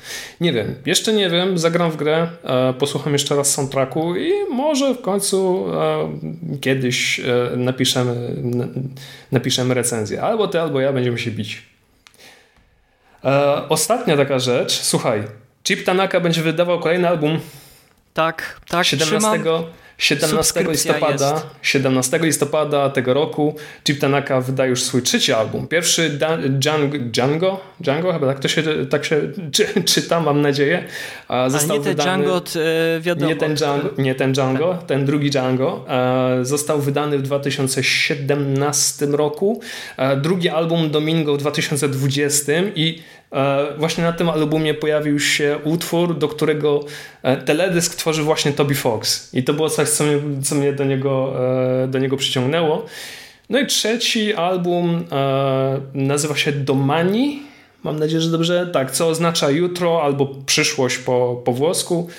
Nie 0.41 0.53
wiem, 0.53 0.75
jeszcze 0.86 1.13
nie 1.13 1.29
wiem, 1.29 1.57
zagram 1.57 1.91
w 1.91 1.96
grę, 1.96 2.27
e, 2.43 2.74
posłucham 2.74 3.13
jeszcze 3.13 3.36
raz 3.36 3.51
soundtracku 3.53 4.15
i 4.15 4.31
może 4.51 4.93
w 4.93 5.01
końcu 5.01 5.65
e, 5.74 6.60
kiedyś 6.62 7.19
e, 7.19 7.57
napiszemy, 7.57 8.36
napiszemy 9.31 9.74
recenzję. 9.74 10.22
Albo 10.22 10.48
ty, 10.48 10.62
albo 10.62 10.79
ja 10.79 10.93
będziemy 10.93 11.17
się 11.17 11.31
bić. 11.31 11.62
Ostatnia 13.69 14.17
taka 14.17 14.39
rzecz, 14.39 14.72
słuchaj, 14.72 15.24
Chip 15.67 15.83
Tanaka 15.83 16.19
będzie 16.19 16.41
wydawał 16.41 16.79
kolejny 16.79 17.07
album. 17.07 17.39
Tak, 18.13 18.59
tak. 18.67 18.86
17, 18.86 19.29
17 19.98 20.63
listopada, 20.70 21.34
jest. 21.34 21.46
17 21.62 22.20
listopada 22.20 22.89
tego 22.89 23.13
roku 23.13 23.56
Chip 23.84 24.00
Tanaka 24.00 24.42
wyda 24.42 24.66
już 24.66 24.84
swój 24.84 25.01
trzeci 25.01 25.34
album. 25.34 25.68
Pierwszy 25.68 26.20
Django, 26.50 26.98
Django, 27.00 27.62
Django 27.80 28.13
chyba 28.13 28.27
tak 28.27 28.39
to 28.39 28.48
się, 28.48 28.63
tak 28.89 29.06
się 29.06 29.22
czy, 29.51 29.68
czyta, 29.94 30.20
mam 30.20 30.42
nadzieję. 30.42 30.84
Został 31.48 31.77
Ale 31.77 31.80
nie 31.80 31.86
ten 31.86 31.96
Django 31.96 32.36
od, 32.36 32.54
e, 32.56 33.01
wiadomo. 33.01 33.30
Nie 33.30 33.36
ten 33.36 33.56
Django, 33.56 33.89
nie 33.98 34.16
ten, 34.16 34.34
Django 34.34 34.74
tak. 34.74 34.86
ten 34.86 35.06
drugi 35.06 35.30
Django. 35.30 35.86
Został 36.42 36.82
wydany 36.82 37.18
w 37.18 37.22
2017 37.22 39.06
roku. 39.06 39.62
Drugi 40.18 40.50
album 40.50 40.89
Domingo 40.92 41.34
w 41.34 41.38
2020 41.38 42.51
i 42.75 43.01
E, 43.32 43.68
właśnie 43.77 44.04
na 44.04 44.13
tym 44.13 44.30
albumie 44.30 44.74
pojawił 44.74 45.20
się 45.20 45.60
utwór, 45.63 46.18
do 46.18 46.27
którego 46.27 46.86
e, 47.24 47.38
teledysk 47.38 47.96
tworzy 47.96 48.24
właśnie 48.24 48.51
Toby 48.51 48.75
Fox. 48.75 49.34
I 49.34 49.44
to 49.44 49.54
było 49.54 49.70
coś, 49.70 49.87
co 49.94 50.03
mnie, 50.03 50.20
co 50.44 50.56
mnie 50.56 50.74
do, 50.74 50.84
niego, 50.84 51.34
e, 51.84 51.88
do 51.88 52.00
niego 52.00 52.17
przyciągnęło. 52.17 52.86
No 53.50 53.60
i 53.60 53.65
trzeci 53.65 54.34
album 54.34 55.06
nazywa 55.94 56.36
się 56.36 56.51
Domani. 56.51 57.44
Mam 57.84 58.00
nadzieję, 58.00 58.22
że 58.22 58.29
dobrze. 58.29 58.70
Tak, 58.74 58.91
co 58.91 59.08
oznacza 59.08 59.50
jutro 59.50 60.03
albo 60.03 60.36
przyszłość 60.46 60.98
po, 60.98 61.41
po 61.46 61.53
włosku. 61.53 62.10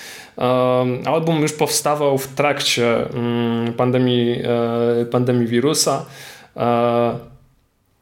Album 1.04 1.42
już 1.42 1.52
powstawał 1.52 2.18
w 2.18 2.28
trakcie 2.28 3.10
mm, 3.10 3.72
pandemii, 3.72 4.42
pandemii 5.10 5.46
wirusa. 5.46 6.06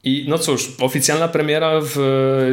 I 0.07 0.27
no 0.29 0.39
cóż, 0.39 0.73
oficjalna 0.81 1.29
premiera 1.29 1.81
w, 1.83 1.97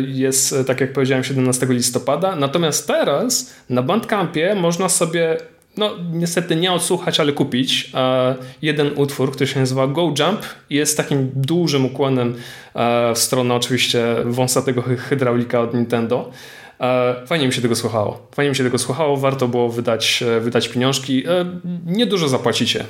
jest, 0.08 0.55
tak 0.67 0.82
jak 0.82 0.93
powiedziałem, 0.93 1.24
17 1.24 1.67
listopada. 1.70 2.36
Natomiast 2.36 2.88
teraz 2.88 3.53
na 3.70 3.82
Bandcampie 3.82 4.55
można 4.55 4.89
sobie, 4.89 5.38
no 5.77 5.92
niestety 6.12 6.56
nie 6.56 6.72
odsłuchać, 6.72 7.20
ale 7.20 7.32
kupić 7.32 7.92
e, 7.94 8.36
jeden 8.62 8.92
utwór, 8.96 9.32
który 9.32 9.48
się 9.48 9.60
nazywa 9.60 9.88
Go 9.88 10.01
Jump. 10.01 10.42
Jest 10.70 10.98
takim 10.98 11.32
dużym 11.36 11.86
ukłonem 11.86 12.36
e, 12.75 13.13
w 13.13 13.18
stronę 13.18 13.53
oczywiście 13.53 14.06
wąsatego 14.25 14.82
hydraulika 14.82 15.62
od 15.62 15.74
Nintendo. 15.74 16.32
E, 16.80 17.15
fajnie 17.27 17.48
mi 17.48 17.53
się 17.53 17.62
tego 17.62 17.75
słuchało. 17.75 18.27
Fajnie 18.36 18.50
mi 18.50 18.56
się 18.56 18.63
tego 18.63 18.77
słuchało, 18.77 19.18
warto 19.18 19.48
było 19.48 19.70
wydać, 19.70 20.24
e, 20.38 20.39
wydać 20.39 20.70
pieniążki. 20.70 21.27
E, 21.27 21.46
niedużo 21.86 22.27
zapłacicie. 22.27 22.86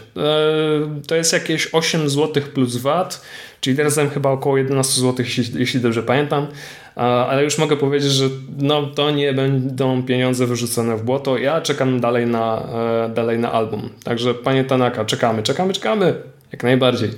To 1.07 1.15
jest 1.15 1.33
jakieś 1.33 1.69
8 1.71 2.09
zł 2.09 2.43
plus 2.53 2.77
VAT, 2.77 3.21
czyli 3.61 3.77
razem 3.77 4.09
chyba 4.09 4.29
około 4.29 4.57
11 4.57 5.01
zł, 5.01 5.25
jeśli, 5.55 5.81
dobrze 5.81 6.03
pamiętam. 6.03 6.47
Ale 6.95 7.43
już 7.43 7.57
mogę 7.57 7.77
powiedzieć, 7.77 8.11
że 8.11 8.25
no, 8.57 8.85
to 8.85 9.11
nie 9.11 9.33
będą 9.33 10.03
pieniądze 10.03 10.47
wyrzucone 10.47 10.97
w 10.97 11.03
błoto. 11.03 11.37
Ja 11.37 11.61
czekam 11.61 11.99
dalej 11.99 12.27
na, 12.27 12.67
dalej 13.13 13.39
na 13.39 13.51
album. 13.51 13.89
Także 14.03 14.33
panie 14.33 14.63
Tanaka, 14.63 15.05
czekamy, 15.05 15.43
czekamy, 15.43 15.73
czekamy. 15.73 16.15
Jak 16.51 16.63
najbardziej. 16.63 17.09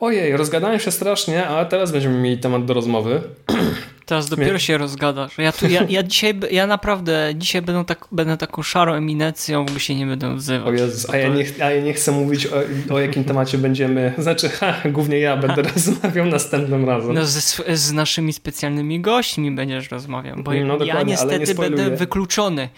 Ojej, 0.00 0.36
rozgadałem 0.36 0.80
się 0.80 0.90
strasznie, 0.90 1.46
a 1.46 1.64
teraz 1.64 1.92
będziemy 1.92 2.18
mieli 2.18 2.38
temat 2.38 2.64
do 2.64 2.74
rozmowy. 2.74 3.20
Teraz 4.06 4.28
dopiero 4.28 4.58
się 4.58 4.78
rozgadasz. 4.78 5.38
Ja, 5.38 5.52
tu, 5.52 5.68
ja, 5.68 5.82
ja 5.88 6.02
dzisiaj, 6.02 6.40
ja 6.50 6.66
naprawdę 6.66 7.32
dzisiaj 7.36 7.62
będę, 7.62 7.84
tak, 7.84 8.08
będę 8.12 8.36
taką 8.36 8.62
szarą 8.62 8.94
eminencją, 8.94 9.66
bo 9.66 9.78
się 9.78 9.94
nie 9.94 10.06
będę 10.06 10.36
Jezus, 10.72 11.10
a 11.10 11.16
ja 11.16 11.28
nie, 11.28 11.44
a 11.62 11.70
ja 11.70 11.82
nie 11.82 11.92
chcę 11.92 12.12
mówić 12.12 12.46
o, 12.46 12.62
o 12.94 13.00
jakim 13.00 13.24
temacie 13.24 13.58
będziemy, 13.58 14.14
znaczy 14.18 14.48
ha, 14.48 14.74
głównie 14.84 15.18
ja 15.18 15.36
będę 15.36 15.62
rozmawiał 15.74 16.26
następnym 16.26 16.84
razem. 16.84 17.14
No 17.14 17.26
z, 17.26 17.62
z 17.74 17.92
naszymi 17.92 18.32
specjalnymi 18.32 19.00
gośćmi 19.00 19.50
będziesz 19.50 19.90
rozmawiał, 19.90 20.36
bo 20.42 20.52
no, 20.54 20.84
ja 20.84 21.02
niestety 21.02 21.54
będę 21.54 21.90
wykluczony. 21.90 22.68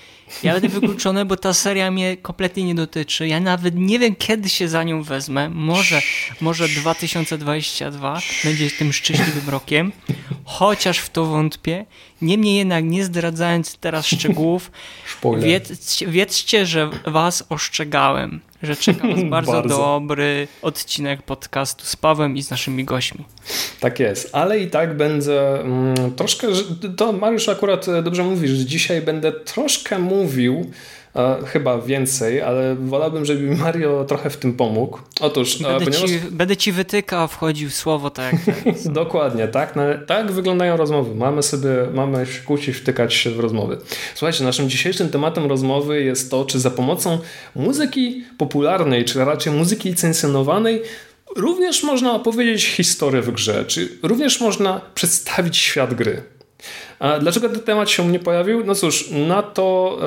Ja 0.42 0.52
będę 0.52 0.68
wykluczony, 0.68 1.25
bo 1.25 1.37
ta 1.37 1.54
seria 1.54 1.90
mnie 1.90 2.16
kompletnie 2.16 2.64
nie 2.64 2.75
dotyczy. 2.75 3.28
Ja 3.28 3.40
nawet 3.40 3.75
nie 3.76 3.99
wiem, 3.99 4.16
kiedy 4.16 4.49
się 4.49 4.68
za 4.68 4.85
nią 4.85 5.02
wezmę. 5.02 5.49
Może, 5.49 6.00
może 6.40 6.68
2022 6.68 8.20
będzie 8.44 8.70
tym 8.70 8.92
szczęśliwym 8.92 9.49
rokiem, 9.50 9.92
chociaż 10.49 10.99
w 10.99 11.11
to 11.11 11.25
wątpię. 11.25 11.87
Niemniej 12.23 12.57
jednak, 12.57 12.85
nie 12.85 13.05
zdradzając 13.05 13.76
teraz 13.76 14.07
szczegółów, 14.17 14.71
wiedzcie, 15.38 16.07
wiedzcie, 16.07 16.67
że 16.67 16.90
was 17.07 17.45
ostrzegałem, 17.49 18.40
że 18.62 18.76
czeka 18.76 19.09
was 19.09 19.23
bardzo, 19.31 19.52
bardzo, 19.52 19.78
dobry 19.78 20.49
odcinek 20.62 21.23
podcastu 21.23 21.85
z 21.85 21.97
Pawłem 21.97 22.37
i 22.37 22.43
z 22.43 22.50
naszymi 22.50 22.85
gośćmi. 22.85 23.25
Tak 23.81 24.00
jest, 24.00 24.31
ale 24.33 24.59
i 24.59 24.71
tak 24.71 24.97
będę 24.97 25.61
mm, 25.61 26.14
troszkę, 26.17 26.47
to 26.97 27.12
Mariusz 27.12 27.49
akurat 27.49 27.87
dobrze 28.02 28.23
mówisz, 28.23 28.50
że 28.50 28.64
dzisiaj 28.64 29.02
będę 29.02 29.33
troszkę 29.33 29.99
mówił 29.99 30.71
chyba 31.47 31.79
więcej, 31.79 32.43
ale 32.43 32.75
wolałbym, 32.75 33.25
żeby 33.25 33.41
mi 33.41 33.57
Mario 33.57 34.05
trochę 34.05 34.31
w 34.31 34.37
tym 34.37 34.53
pomógł. 34.53 34.99
Otóż, 35.21 35.63
będę, 35.63 35.85
ponieważ... 35.85 36.11
ci, 36.11 36.21
będę 36.31 36.57
ci 36.57 36.73
wytykał, 36.73 37.29
wchodził 37.29 37.71
słowo 37.71 38.11
tak. 38.11 38.35
Dokładnie, 38.85 39.49
tak. 39.49 39.77
No, 39.77 39.83
tak 40.07 40.33
wyglądają 40.33 40.77
rozmowy. 40.77 41.15
Mamy 41.15 41.43
sobie, 41.43 41.69
mamy 41.95 42.27
się 42.27 42.43
kłócić, 42.43 42.77
wtykać 42.77 43.15
się 43.15 43.31
w 43.31 43.41
rozmowy. 43.41 43.79
Słuchajcie, 44.15 44.45
naszym 44.45 44.71
dzisiejszym 44.71 45.09
tematem 45.09 45.47
rozmowy 45.47 46.03
jest 46.03 46.31
to, 46.31 46.45
czy 46.45 46.61
za 46.61 46.71
pomocą 46.71 47.19
muzyki 47.55 48.25
popularnej, 48.39 49.05
czy 49.05 49.25
raczej 49.25 49.53
muzyki 49.53 49.89
licencjonowanej 49.89 50.83
również 51.37 51.83
można 51.83 52.15
opowiedzieć 52.15 52.67
historię 52.67 53.23
w 53.23 53.31
grze, 53.31 53.65
czy 53.65 53.99
również 54.03 54.41
można 54.41 54.81
przedstawić 54.95 55.57
świat 55.57 55.95
gry. 55.95 56.23
A 56.99 57.19
dlaczego 57.19 57.49
ten 57.49 57.61
temat 57.61 57.91
się 57.91 58.09
nie 58.09 58.19
pojawił? 58.19 58.65
No 58.65 58.75
cóż, 58.75 59.11
na 59.11 59.43
to 59.43 59.99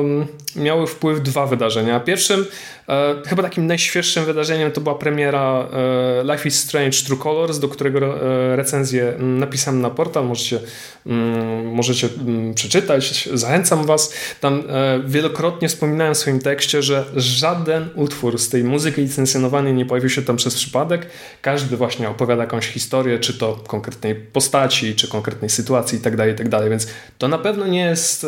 um, 0.00 0.26
miały 0.58 0.86
wpływ 0.86 1.22
dwa 1.22 1.46
wydarzenia. 1.46 2.00
Pierwszym 2.00 2.46
E, 2.88 3.22
chyba 3.26 3.42
takim 3.42 3.66
najświeższym 3.66 4.24
wydarzeniem 4.24 4.72
to 4.72 4.80
była 4.80 4.94
premiera 4.94 5.68
e, 5.72 6.32
Life 6.32 6.48
is 6.48 6.58
Strange 6.58 6.98
True 7.06 7.18
Colors, 7.18 7.58
do 7.58 7.68
którego 7.68 7.98
e, 8.00 8.56
recenzję 8.56 9.14
napisałem 9.18 9.80
na 9.80 9.90
portal. 9.90 10.26
Możecie, 10.26 10.60
mm, 11.06 11.66
możecie 11.66 12.08
mm, 12.20 12.54
przeczytać. 12.54 13.28
Zachęcam 13.32 13.86
Was. 13.86 14.14
Tam 14.40 14.62
wielokrotnie 15.06 15.68
wspominałem 15.68 16.14
w 16.14 16.18
swoim 16.18 16.40
tekście, 16.40 16.82
że 16.82 17.04
żaden 17.16 17.88
utwór 17.94 18.38
z 18.38 18.48
tej 18.48 18.64
muzyki 18.64 19.00
licencjonowanej 19.00 19.72
nie 19.72 19.86
pojawił 19.86 20.10
się 20.10 20.22
tam 20.22 20.36
przez 20.36 20.54
przypadek. 20.54 21.06
Każdy 21.42 21.76
właśnie 21.76 22.08
opowiada 22.08 22.42
jakąś 22.42 22.66
historię, 22.66 23.18
czy 23.18 23.38
to 23.38 23.60
konkretnej 23.66 24.14
postaci, 24.14 24.94
czy 24.94 25.08
konkretnej 25.08 25.50
sytuacji 25.50 25.98
itd., 25.98 26.16
tak 26.16 26.28
itd. 26.28 26.50
Tak 26.50 26.70
Więc 26.70 26.86
to 27.18 27.28
na 27.28 27.38
pewno 27.38 27.66
nie 27.66 27.80
jest, 27.80 28.26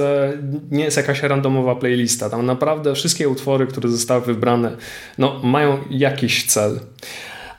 nie 0.71 0.85
jest 0.85 0.97
jakaś 0.97 1.23
randomowa 1.23 1.77
playlista. 1.77 2.20
Tam 2.29 2.47
naprawdę 2.47 2.95
wszystkie 2.95 3.29
utwory, 3.29 3.67
które 3.67 3.89
zostały 3.89 4.21
wybrane 4.21 4.41
wybrane, 4.61 4.77
no, 5.19 5.41
mają 5.43 5.79
jakiś 5.91 6.47
cel. 6.47 6.81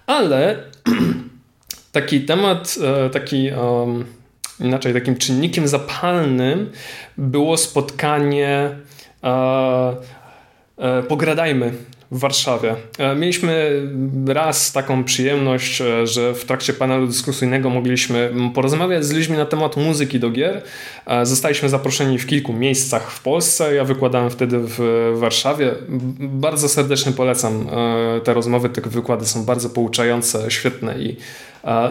Ale 0.08 0.64
taki 1.92 2.22
temat, 2.22 2.76
e, 2.84 3.10
taki 3.10 3.50
um, 3.52 4.06
inaczej, 4.60 4.94
takim 4.94 5.16
czynnikiem 5.16 5.68
zapalnym 5.68 6.72
było 7.18 7.58
spotkanie 7.58 8.76
e, 9.24 9.96
e, 10.78 11.04
Pogradajmy 11.04 11.74
w 12.12 12.20
Warszawie. 12.20 12.76
E, 12.98 13.16
mieliśmy 13.16 13.82
raz 14.28 14.72
taką 14.72 15.04
przyjemność, 15.04 15.82
e, 15.82 16.08
że 16.08 16.34
w 16.34 16.46
trakcie 16.46 16.74
panelu 16.74 17.08
dyskusyjnego 17.08 17.70
mogliśmy 17.70 18.34
porozmawiać 18.54 19.06
z 19.06 19.12
ludźmi 19.12 19.38
na 19.38 19.46
temat 19.46 19.78
muzyki 19.78 20.20
do 20.20 20.30
gier. 20.30 20.62
E, 21.06 21.26
zostaliśmy 21.26 21.70
zaproszeni 21.70 22.20
w 22.20 22.28
kilku 22.28 22.54
miejscach 22.54 23.12
w 23.12 23.22
Polsce. 23.22 23.76
Ja 23.76 23.84
wykładałem 23.84 24.30
wtedy 24.30 24.58
w 24.60 24.80
Warszawie. 25.16 25.72
Bardzo 26.20 26.70
serdecznie 26.70 27.12
polecam 27.12 27.68
te 28.24 28.34
rozmowy. 28.34 28.70
Te 28.70 28.82
wykłady 28.82 29.26
są 29.26 29.46
bardzo 29.46 29.70
pouczające, 29.70 30.52
świetne 30.52 31.00
i 31.00 31.18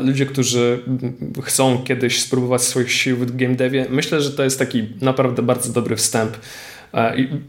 ludzie, 0.01 0.27
którzy 0.27 0.83
chcą 1.43 1.83
kiedyś 1.85 2.23
spróbować 2.23 2.63
swoich 2.63 2.93
sił 2.93 3.17
w 3.17 3.37
game 3.37 3.55
devie, 3.55 3.87
myślę, 3.91 4.21
że 4.21 4.31
to 4.31 4.45
jest 4.45 4.59
taki 4.59 4.89
naprawdę 5.01 5.43
bardzo 5.43 5.73
dobry 5.73 5.97
wstęp 5.97 6.37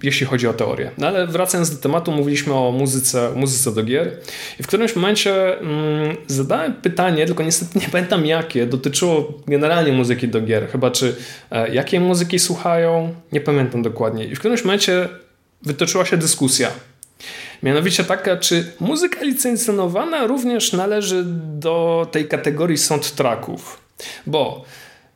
jeśli 0.04 0.26
chodzi 0.26 0.48
o 0.48 0.54
teorię. 0.54 0.92
No 0.98 1.08
ale 1.08 1.28
wracając 1.28 1.76
do 1.76 1.82
tematu, 1.82 2.12
mówiliśmy 2.12 2.54
o 2.54 2.72
muzyce, 2.72 3.32
muzyce 3.36 3.72
do 3.74 3.84
gier 3.84 4.18
i 4.60 4.64
w 4.64 4.68
którymś 4.68 4.96
momencie 4.96 5.60
mm, 5.60 6.16
zadałem 6.28 6.74
pytanie, 6.74 7.26
tylko 7.26 7.44
niestety 7.44 7.80
nie 7.80 7.90
pamiętam 7.92 8.26
jakie, 8.26 8.66
dotyczyło 8.66 9.34
generalnie 9.48 9.92
muzyki 9.92 10.28
do 10.28 10.42
gier, 10.42 10.68
chyba 10.72 10.92
czy 10.92 11.16
e, 11.52 12.00
muzyki 12.00 12.40
słuchają, 12.40 13.16
nie 13.32 13.42
pamiętam 13.42 13.82
dokładnie. 13.82 14.26
I 14.26 14.36
w 14.36 14.40
którymś 14.40 14.64
momencie 14.64 15.10
wytoczyła 15.62 16.06
się 16.06 16.18
dyskusja. 16.18 16.72
Mianowicie 17.64 18.04
taka, 18.04 18.38
czy 18.38 18.72
muzyka 18.80 19.22
licencjonowana 19.22 20.28
również 20.28 20.74
należy 20.74 21.24
do 21.60 22.08
tej 22.12 22.28
kategorii 22.28 22.78
soundtracków. 22.78 23.82
Bo 24.26 24.66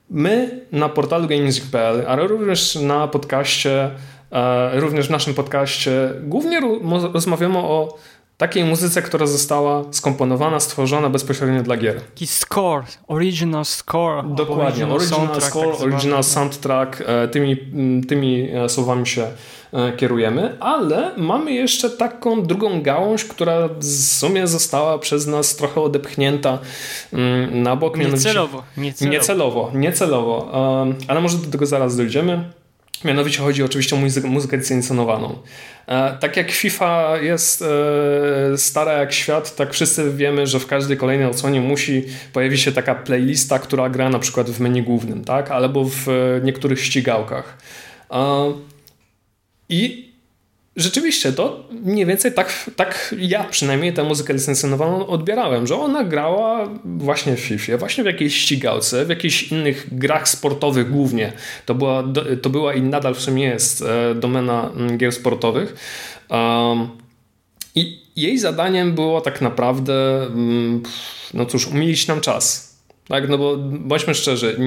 my 0.10 0.62
na 0.72 0.90
portalu 0.90 1.28
gaming.pl, 1.28 2.04
ale 2.08 2.28
również 2.28 2.76
na 2.76 3.08
podcaście 3.08 3.90
E, 3.90 4.15
również 4.74 5.08
w 5.08 5.12
naszym 5.12 5.34
podcaście 5.34 6.14
głównie 6.24 6.60
rozmawiamy 7.14 7.58
o 7.58 7.98
takiej 8.38 8.64
muzyce, 8.64 9.02
która 9.02 9.26
została 9.26 9.84
skomponowana, 9.92 10.60
stworzona 10.60 11.10
bezpośrednio 11.10 11.64
dla 11.64 11.78
gier. 11.78 12.02
Taki 12.02 12.28
score, 12.28 12.84
original 13.08 13.66
score. 13.66 14.24
Dokładnie, 14.36 14.88
original, 14.88 14.92
original 14.92 15.42
score, 15.42 15.72
tak 15.72 15.82
original 15.82 16.24
soundtrack, 16.24 17.04
e, 17.06 17.28
tymi, 17.28 17.58
tymi 18.08 18.50
e, 18.54 18.70
słowami 18.70 19.08
się 19.08 19.28
kierujemy, 19.98 20.58
ale 20.60 21.12
mamy 21.18 21.54
jeszcze 21.54 21.90
taką 21.90 22.44
drugą 22.44 22.82
gałąź, 22.82 23.26
która 23.26 23.68
w 23.68 23.86
sumie 23.86 24.48
została 24.48 25.00
przez 25.00 25.28
nas 25.28 25.56
trochę 25.56 25.82
odepchnięta 25.82 26.60
na 27.52 27.76
bok. 27.76 27.98
Niecelowo. 27.98 28.64
Niecelowo, 28.78 29.12
niecelowo, 29.12 29.72
niecelowo 29.74 30.52
ale 31.08 31.22
może 31.22 31.38
do 31.38 31.52
tego 31.52 31.66
zaraz 31.66 31.98
dojdziemy. 31.98 32.52
Mianowicie 33.06 33.40
chodzi 33.40 33.64
oczywiście 33.64 33.96
o 33.96 34.00
muzykę, 34.00 34.28
muzykę. 34.28 34.58
E, 35.88 36.18
tak 36.20 36.38
jak 36.38 36.52
FIFA 36.52 37.18
jest 37.18 37.62
e, 37.62 38.58
stara 38.58 38.92
jak 38.94 39.14
świat, 39.14 39.56
tak 39.56 39.74
wszyscy 39.74 40.12
wiemy, 40.12 40.48
że 40.48 40.60
w 40.60 40.68
każdej 40.68 40.98
kolejnej 40.98 41.28
odsłonie 41.28 41.62
musi 41.62 42.06
pojawić 42.34 42.62
się 42.62 42.72
taka 42.72 42.96
playlista, 42.96 43.60
która 43.60 43.90
gra 43.90 44.10
na 44.10 44.20
przykład 44.20 44.50
w 44.50 44.60
menu 44.60 44.84
głównym, 44.84 45.24
tak? 45.24 45.52
albo 45.52 45.84
w 45.84 46.08
niektórych 46.44 46.82
ścigałkach. 46.82 47.58
E, 48.12 48.54
I 49.70 50.05
rzeczywiście 50.76 51.34
to 51.34 51.64
mniej 51.72 52.06
więcej 52.06 52.34
tak, 52.34 52.72
tak 52.76 53.16
ja 53.18 53.44
przynajmniej 53.44 53.94
tę 53.94 54.04
muzykę 54.04 54.34
licencjonowaną 54.34 55.08
odbierałem, 55.08 55.68
że 55.68 55.76
ona 55.76 56.04
grała 56.04 56.70
właśnie 56.86 57.36
w 57.36 57.40
FIFA, 57.40 57.78
właśnie 57.78 58.04
w 58.04 58.08
jakiejś 58.08 58.36
ścigałce, 58.36 59.06
w 59.06 59.10
jakichś 59.10 59.52
innych 59.52 59.88
grach 59.92 60.30
sportowych 60.30 60.92
głównie. 60.92 61.34
To 61.66 61.76
była, 61.76 62.04
to 62.42 62.50
była 62.50 62.74
i 62.74 62.82
nadal 62.82 63.16
w 63.16 63.22
sumie 63.22 63.44
jest 63.44 63.82
e, 63.82 64.16
domena 64.16 64.72
mm, 64.76 64.98
gier 64.98 65.12
sportowych. 65.12 65.76
Um, 66.30 66.90
I 67.76 68.02
jej 68.16 68.38
zadaniem 68.38 68.94
było 68.94 69.22
tak 69.22 69.42
naprawdę, 69.42 70.26
mm, 70.26 70.84
no 71.34 71.46
cóż, 71.46 71.68
umilić 71.68 72.08
nam 72.08 72.22
czas. 72.22 72.76
Tak, 73.08 73.30
no 73.30 73.38
bo 73.38 73.58
bądźmy 73.58 74.16
szczerzy, 74.16 74.58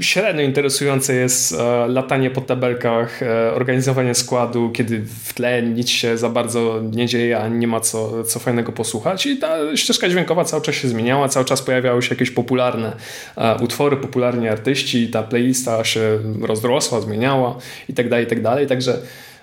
Średnio 0.00 0.42
interesujące 0.42 1.14
jest 1.14 1.52
e, 1.52 1.86
latanie 1.88 2.30
po 2.30 2.40
tabelkach, 2.40 3.22
e, 3.22 3.54
organizowanie 3.54 4.14
składu, 4.14 4.70
kiedy 4.70 5.02
w 5.24 5.34
tle 5.34 5.62
nic 5.62 5.88
się 5.88 6.18
za 6.18 6.28
bardzo 6.28 6.80
nie 6.92 7.06
dzieje, 7.06 7.38
a 7.38 7.48
nie 7.48 7.66
ma 7.66 7.80
co, 7.80 8.24
co 8.24 8.40
fajnego 8.40 8.72
posłuchać. 8.72 9.26
I 9.26 9.38
ta 9.38 9.76
ścieżka 9.76 10.08
dźwiękowa 10.08 10.44
cały 10.44 10.62
czas 10.62 10.74
się 10.74 10.88
zmieniała, 10.88 11.28
cały 11.28 11.46
czas 11.46 11.62
pojawiały 11.62 12.02
się 12.02 12.14
jakieś 12.14 12.30
popularne 12.30 12.96
e, 13.36 13.56
utwory, 13.62 13.96
popularni 13.96 14.48
artyści, 14.48 15.08
ta 15.08 15.22
playlista 15.22 15.84
się 15.84 16.18
rozrosła, 16.42 17.00
zmieniała 17.00 17.58
i 17.88 17.94
tak 17.94 18.08
dalej, 18.08 18.24
i 18.24 18.28
tak. 18.28 18.68
Także, 18.68 18.98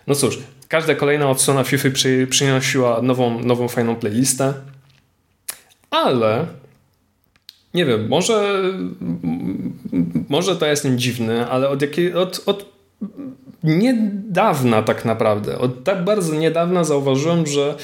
no 0.08 0.16
cóż, 0.16 0.40
każda 0.68 0.96
kolejna 0.96 1.30
odsłona 1.30 1.64
FIFA 1.64 1.90
przy, 1.90 2.28
przynosiła 2.30 3.02
nową, 3.02 3.44
nową 3.44 3.68
fajną 3.68 3.96
playlistę. 3.96 4.54
Ale 5.90 6.46
nie 7.74 7.86
wiem, 7.86 8.08
może, 8.08 8.64
może 10.30 10.56
to 10.56 10.66
jest 10.66 10.86
nim 10.86 10.98
dziwny, 10.98 11.48
ale 11.48 11.70
od, 11.70 11.82
jakiej, 11.82 12.14
od, 12.14 12.44
od 12.46 12.66
niedawna 13.64 14.84
tak 14.84 15.06
naprawdę, 15.06 15.58
od 15.58 15.84
tak 15.84 16.04
bardzo 16.04 16.36
niedawna 16.36 16.84
zauważyłem, 16.84 17.48
że 17.48 17.76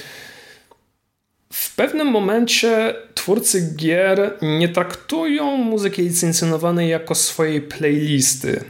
w 1.53 1.75
pewnym 1.75 2.07
momencie 2.07 2.95
twórcy 3.13 3.75
gier 3.75 4.37
nie 4.41 4.69
traktują 4.69 5.57
muzyki 5.57 6.01
licencjonowanej 6.01 6.89
jako 6.89 7.15
swojej 7.15 7.61
playlisty. 7.61 8.63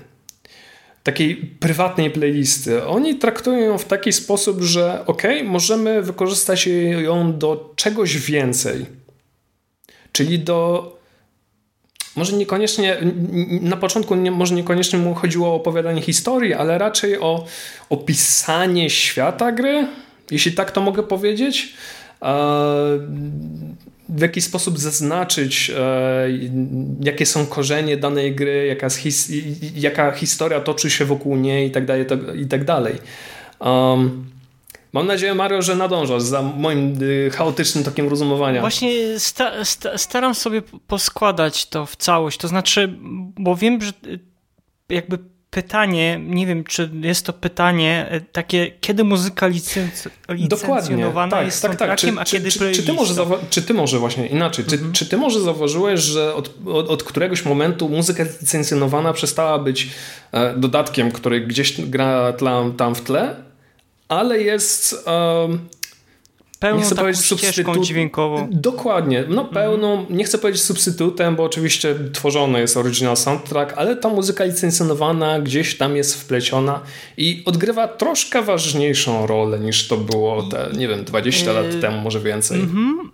Takiej 1.03 1.35
prywatnej 1.35 2.11
playlisty. 2.11 2.85
Oni 2.85 3.15
traktują 3.15 3.59
ją 3.59 3.77
w 3.77 3.85
taki 3.85 4.13
sposób, 4.13 4.61
że 4.61 5.05
ok, 5.05 5.23
możemy 5.43 6.01
wykorzystać 6.01 6.67
ją 7.01 7.37
do 7.37 7.73
czegoś 7.75 8.17
więcej. 8.17 8.85
Czyli 10.11 10.39
do 10.39 10.92
może 12.15 12.37
niekoniecznie, 12.37 12.97
na 13.61 13.77
początku 13.77 14.15
nie, 14.15 14.31
może 14.31 14.55
niekoniecznie 14.55 14.99
mu 14.99 15.13
chodziło 15.13 15.47
o 15.47 15.55
opowiadanie 15.55 16.01
historii, 16.01 16.53
ale 16.53 16.77
raczej 16.77 17.19
o 17.19 17.45
opisanie 17.89 18.89
świata 18.89 19.51
gry, 19.51 19.87
jeśli 20.31 20.51
tak 20.51 20.71
to 20.71 20.81
mogę 20.81 21.03
powiedzieć. 21.03 21.73
w 24.09 24.21
jakiś 24.21 24.43
sposób 24.43 24.79
zaznaczyć, 24.79 25.71
e, 25.75 26.27
jakie 27.01 27.25
są 27.25 27.45
korzenie 27.45 27.97
danej 27.97 28.35
gry, 28.35 28.65
jaka, 28.65 28.89
his, 28.89 29.31
jaka 29.75 30.11
historia 30.11 30.59
toczy 30.61 30.89
się 30.89 31.05
wokół 31.05 31.35
niej 31.35 31.67
i 31.67 31.71
tak 31.71 31.85
dalej. 31.85 32.05
I 32.35 32.45
tak 32.45 32.63
dalej. 32.63 32.95
Um, 33.59 34.32
mam 34.93 35.07
nadzieję, 35.07 35.35
Mario, 35.35 35.61
że 35.61 35.75
nadążasz 35.75 36.23
za 36.23 36.41
moim 36.41 37.03
y, 37.03 37.29
chaotycznym 37.33 37.83
tokiem 37.83 38.09
rozumowania. 38.09 38.61
Właśnie 38.61 39.19
sta, 39.19 39.65
sta, 39.65 39.97
staram 39.97 40.35
sobie 40.35 40.61
poskładać 40.87 41.65
to 41.65 41.85
w 41.85 41.95
całość. 41.95 42.37
To 42.37 42.47
znaczy, 42.47 42.93
bo 43.37 43.55
wiem, 43.55 43.81
że 43.81 43.91
y, 44.07 44.19
jakby 44.89 45.17
pytanie, 45.53 46.19
nie 46.23 46.47
wiem, 46.47 46.63
czy 46.63 46.89
jest 47.01 47.25
to 47.25 47.33
pytanie 47.33 48.07
e, 48.09 48.21
takie, 48.21 48.71
kiedy 48.81 49.03
muzyka 49.03 49.47
licenc 49.47 50.07
licencjonowana 50.29 51.31
tak, 51.31 51.45
jest 51.45 51.61
tak, 51.61 51.75
tak. 51.75 51.99
Czy, 51.99 52.13
a 52.19 52.25
czy, 52.25 52.31
kiedy 52.31 52.51
czy, 52.51 52.71
czy, 52.71 52.83
ty 52.83 52.93
może 52.93 53.25
czy 53.49 53.61
ty 53.61 53.73
może 53.73 53.99
właśnie 53.99 54.27
inaczej, 54.27 54.65
czy, 54.65 54.75
mhm. 54.75 54.93
czy 54.93 55.05
ty 55.05 55.17
może 55.17 55.39
zauważyłeś, 55.39 55.99
że 55.99 56.35
od, 56.35 56.53
od, 56.67 56.89
od, 56.89 57.03
któregoś 57.03 57.45
momentu 57.45 57.89
muzyka 57.89 58.23
licencjonowana 58.41 59.13
przestała 59.13 59.59
być 59.59 59.89
e, 60.31 60.57
dodatkiem, 60.57 61.11
który 61.11 61.41
gdzieś 61.41 61.81
gra 61.81 62.33
tam, 62.33 62.73
tam 62.73 62.95
w 62.95 63.01
tle, 63.01 63.35
ale 64.07 64.41
jest 64.41 65.05
pełną 66.63 66.79
nie 66.79 66.85
chcę 66.85 66.95
taką 66.95 67.13
ścieżką 67.13 67.83
dźwiękową. 67.83 68.47
Dokładnie, 68.51 69.23
no 69.29 69.45
pełną, 69.45 69.91
mhm. 69.91 70.17
nie 70.17 70.23
chcę 70.23 70.37
powiedzieć 70.37 70.61
substytutem, 70.61 71.35
bo 71.35 71.43
oczywiście 71.43 71.95
tworzony 72.13 72.59
jest 72.59 72.77
original 72.77 73.17
soundtrack, 73.17 73.73
ale 73.77 73.95
ta 73.95 74.09
muzyka 74.09 74.43
licencjonowana 74.43 75.39
gdzieś 75.39 75.77
tam 75.77 75.95
jest 75.95 76.21
wpleciona 76.21 76.79
i 77.17 77.43
odgrywa 77.45 77.87
troszkę 77.87 78.41
ważniejszą 78.41 79.27
rolę 79.27 79.59
niż 79.59 79.87
to 79.87 79.97
było 79.97 80.43
te, 80.43 80.69
nie 80.77 80.87
wiem, 80.87 81.03
20 81.03 81.53
lat 81.53 81.73
yy, 81.73 81.81
temu, 81.81 82.01
może 82.01 82.19
więcej. 82.19 82.59
Mhm. 82.59 83.09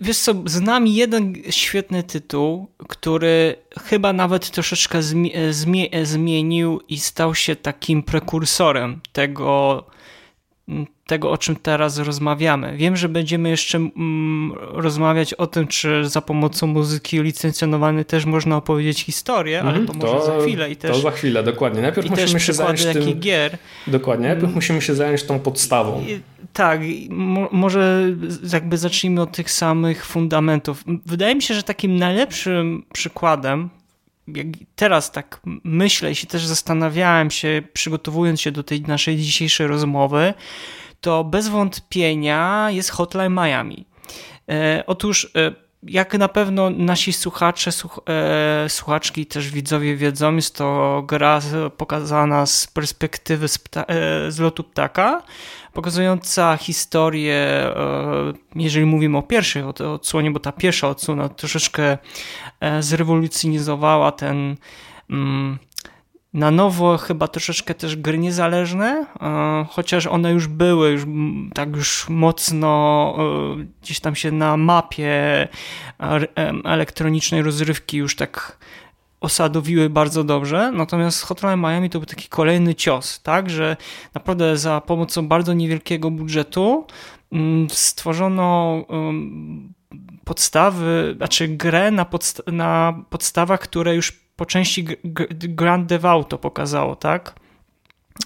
Wiesz 0.00 0.18
co, 0.18 0.34
znam 0.46 0.86
jeden 0.86 1.34
świetny 1.50 2.02
tytuł, 2.02 2.66
który 2.88 3.56
chyba 3.84 4.12
nawet 4.12 4.50
troszeczkę 4.50 5.00
zmienił 6.02 6.80
i 6.88 6.98
stał 6.98 7.34
się 7.34 7.56
takim 7.56 8.02
prekursorem 8.02 9.00
tego 9.12 9.84
tego, 11.06 11.30
o 11.30 11.38
czym 11.38 11.56
teraz 11.56 11.98
rozmawiamy. 11.98 12.76
Wiem, 12.76 12.96
że 12.96 13.08
będziemy 13.08 13.48
jeszcze 13.50 13.78
mm, 13.78 14.52
rozmawiać 14.58 15.34
o 15.34 15.46
tym, 15.46 15.66
czy 15.66 16.08
za 16.08 16.20
pomocą 16.20 16.66
muzyki 16.66 17.22
licencjonowanej 17.22 18.04
też 18.04 18.24
można 18.24 18.56
opowiedzieć 18.56 19.04
historię, 19.04 19.60
mm, 19.60 19.68
ale 19.68 19.78
mhm, 19.78 19.98
to, 19.98 20.06
to, 20.06 20.12
może 20.12 20.26
za 20.26 20.40
chwilę. 20.40 20.70
I 20.70 20.76
też, 20.76 20.90
to 20.90 21.02
za 21.02 21.10
chwilę, 21.10 21.42
dokładnie. 21.42 21.82
Najpierw 21.82 22.10
musimy 22.10 22.40
się 22.40 22.52
zająć 22.52 22.84
tym... 22.84 23.20
gier. 23.20 23.58
Dokładnie, 23.86 24.26
najpierw 24.26 24.44
mm. 24.44 24.54
musimy 24.54 24.82
się 24.82 24.94
zająć 24.94 25.22
tą 25.22 25.38
podstawą. 25.38 26.00
I, 26.00 26.20
tak, 26.52 26.80
mo 27.10 27.48
może 27.52 28.12
jakby 28.52 28.78
zacznijmy 28.78 29.22
od 29.22 29.32
tych 29.32 29.50
samych 29.50 30.06
fundamentów. 30.06 30.84
Wydaje 31.06 31.34
mi 31.34 31.42
się, 31.42 31.54
że 31.54 31.62
takim 31.62 31.96
najlepszym 31.96 32.82
przykładem 32.92 33.70
jak 34.28 34.46
teraz 34.76 35.10
tak 35.12 35.40
myślę 35.64 36.10
i 36.10 36.14
się 36.14 36.26
też 36.26 36.46
zastanawiałem 36.46 37.30
się, 37.30 37.62
przygotowując 37.72 38.40
się 38.40 38.52
do 38.52 38.62
tej 38.62 38.80
naszej 38.80 39.16
dzisiejszej 39.16 39.66
rozmowy, 39.66 40.34
to 41.00 41.24
bez 41.24 41.48
wątpienia 41.48 42.70
jest 42.70 42.90
Hotline 42.90 43.32
Miami. 43.32 43.86
E, 44.48 44.84
otóż, 44.86 45.30
e, 45.36 45.66
jak 45.82 46.14
na 46.14 46.28
pewno 46.28 46.70
nasi 46.70 47.12
słuchacze, 47.12 47.72
słuch, 47.72 48.00
e, 48.08 48.68
słuchaczki, 48.68 49.26
też 49.26 49.50
widzowie 49.50 49.96
wiedzą, 49.96 50.36
jest 50.36 50.54
to 50.54 51.02
gra 51.06 51.40
pokazana 51.76 52.46
z 52.46 52.66
perspektywy 52.66 53.48
z, 53.48 53.58
pta, 53.58 53.82
e, 53.82 54.30
z 54.30 54.38
lotu 54.38 54.64
ptaka, 54.64 55.22
pokazująca 55.76 56.56
historię, 56.56 57.34
e, 57.34 58.32
jeżeli 58.54 58.86
mówimy 58.86 59.18
o 59.18 59.22
pierwszej 59.22 59.62
odsłonie, 59.62 60.30
bo 60.30 60.40
ta 60.40 60.52
pierwsza 60.52 60.88
odsłona 60.88 61.28
troszeczkę 61.28 61.98
e, 62.60 62.82
zrewolucjonizowała 62.82 64.12
ten 64.12 64.56
mm, 65.10 65.58
na 66.32 66.50
nowo 66.50 66.98
chyba 66.98 67.28
troszeczkę 67.28 67.74
też 67.74 67.96
gry 67.96 68.18
niezależne, 68.18 69.06
e, 69.20 69.66
chociaż 69.70 70.06
one 70.06 70.32
już 70.32 70.46
były, 70.46 70.90
już 70.90 71.02
tak 71.54 71.76
już 71.76 72.08
mocno 72.08 73.14
gdzieś 73.82 74.00
tam 74.00 74.16
się 74.16 74.32
na 74.32 74.56
mapie 74.56 75.48
elektronicznej 76.64 77.42
rozrywki 77.42 77.96
już 77.96 78.16
tak 78.16 78.58
osadowiły 79.26 79.90
bardzo 79.90 80.24
dobrze, 80.24 80.72
natomiast 80.72 81.22
Hotline 81.22 81.60
Miami 81.60 81.90
to 81.90 81.98
był 81.98 82.06
taki 82.06 82.28
kolejny 82.28 82.74
cios, 82.74 83.22
tak, 83.22 83.50
że 83.50 83.76
naprawdę 84.14 84.56
za 84.56 84.80
pomocą 84.80 85.28
bardzo 85.28 85.52
niewielkiego 85.52 86.10
budżetu 86.10 86.86
mm, 87.32 87.70
stworzono 87.70 88.84
podstawy, 90.24 91.14
znaczy 91.16 91.48
grę 91.48 91.90
na, 91.90 92.04
podsta 92.04 92.42
na 92.52 93.02
podstawach, 93.10 93.60
które 93.60 93.94
już 93.94 94.12
po 94.12 94.46
części 94.46 94.86
Grand 95.04 95.88
Theft 95.88 96.04
Auto 96.04 96.38
pokazało, 96.38 96.96
tak? 96.96 97.34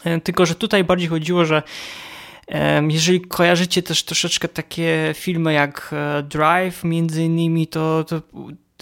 E, 0.05 0.21
tylko, 0.21 0.47
że 0.47 0.55
tutaj 0.55 0.85
bardziej 0.85 1.09
chodziło, 1.09 1.45
że 1.45 1.63
jeżeli 2.89 3.21
kojarzycie 3.21 3.83
też 3.83 4.03
troszeczkę 4.03 4.49
takie 4.49 5.13
filmy 5.15 5.53
jak 5.53 5.91
e, 5.93 6.23
Drive 6.23 6.85
między 6.85 7.25
innymi, 7.25 7.67
to, 7.67 8.05
to 8.05 8.21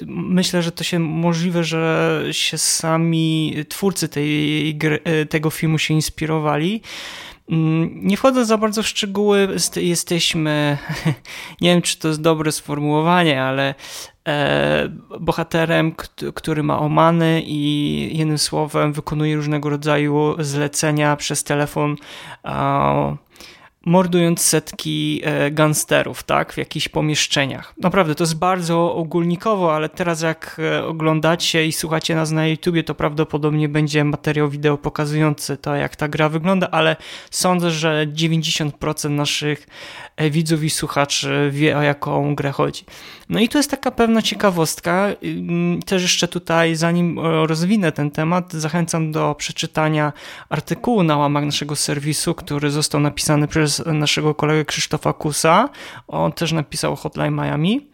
myślę, 0.07 0.63
że 0.63 0.73
to 0.73 0.85
się 0.85 0.99
możliwe, 0.99 1.65
że 1.65 2.23
się 2.31 2.59
sami 2.59 3.55
twórcy 3.69 4.09
tej 4.09 4.79
e, 5.05 5.27
tego 5.27 5.51
filmu 5.51 5.79
się 5.79 5.95
inspirowali. 5.95 6.83
Mm, 7.51 8.07
nie 8.07 8.17
wchodząc 8.17 8.49
za 8.49 8.59
bardzo 8.59 8.83
w 8.83 8.87
szczegóły, 8.89 9.49
jesteśmy, 9.77 10.79
nie 11.61 11.71
wiem 11.71 11.83
czy 11.83 11.99
to 11.99 12.09
jest 12.09 12.21
dobre 12.21 12.53
sformułowanie, 12.53 13.43
ale 13.43 13.75
e, 14.29 14.89
bohaterem, 15.21 15.93
który 16.35 16.63
ma 16.63 16.79
omany 16.79 17.43
i 17.47 18.19
jednym 18.19 18.39
słowem 18.39 18.93
wykonuje 18.93 19.37
różnego 19.37 19.71
rodzaju 19.71 20.37
zlecenia 20.39 21.17
przez 21.17 21.45
telefon 21.45 21.97
mordując 23.89 24.43
setki 24.43 25.21
e, 25.25 25.51
gangsterów, 25.51 26.23
tak, 26.23 26.53
w 26.53 26.57
jakichś 26.57 26.89
pomieszczeniach. 26.89 27.75
Naprawdę, 27.83 28.15
to 28.15 28.25
jest 28.25 28.39
bardzo 28.39 28.95
ogólnikowo, 28.95 29.75
ale 29.75 29.89
teraz 29.89 30.23
jak 30.23 30.61
e, 30.73 30.85
oglądacie 30.85 31.67
i 31.67 31.73
słuchacie 31.73 32.15
nas 32.15 32.31
na 32.31 32.47
YouTubie, 32.47 32.85
to 32.85 32.95
prawdopodobnie 32.95 33.69
będzie 33.69 34.05
materiał 34.05 34.49
wideo 34.49 34.79
pokazujący 34.79 35.57
to, 35.57 35.75
jak 35.75 35.97
ta 35.97 36.09
gra 36.09 36.29
wygląda, 36.29 36.71
ale 36.71 36.97
sądzę, 37.31 37.71
że 37.71 38.07
90% 38.07 39.11
naszych 39.11 39.67
e, 40.17 40.31
widzów 40.31 40.65
i 40.65 40.71
słuchaczy 40.71 41.51
wie, 41.53 41.79
o 41.79 41.83
jaką 41.83 42.35
grę 42.35 42.53
chodzi. 42.53 42.85
No 43.29 43.41
i 43.41 43.49
tu 43.49 43.59
jest 43.59 43.71
taka 43.71 43.91
pewna 43.91 44.23
ciekawostka. 44.23 45.09
Też 45.87 46.03
jeszcze 46.03 46.29
tutaj, 46.29 46.75
zanim 46.75 47.19
rozwinę 47.47 47.93
ten 47.93 48.11
temat, 48.11 48.53
zachęcam 48.53 49.13
do 49.13 49.35
przeczytania 49.39 50.13
artykułu 50.49 51.03
na 51.03 51.17
łamach 51.17 51.45
naszego 51.45 51.77
serwisu, 51.77 52.35
który 52.35 52.71
został 52.71 53.01
napisany 53.01 53.49
przez 53.49 53.78
naszego 53.87 54.35
kolegę 54.35 54.65
Krzysztofa 54.65 55.13
Kusa. 55.13 55.69
On 56.09 56.33
też 56.33 56.53
napisał 56.53 56.97
Hotline 56.97 57.35
Miami. 57.35 57.89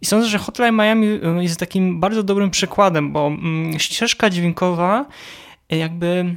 I 0.00 0.06
sądzę, 0.06 0.28
że 0.28 0.38
Hotline 0.38 0.76
Miami 0.76 1.20
jest 1.38 1.60
takim 1.60 2.00
bardzo 2.00 2.22
dobrym 2.22 2.50
przykładem, 2.50 3.12
bo 3.12 3.30
ścieżka 3.78 4.30
dźwiękowa 4.30 5.06
jakby 5.68 6.36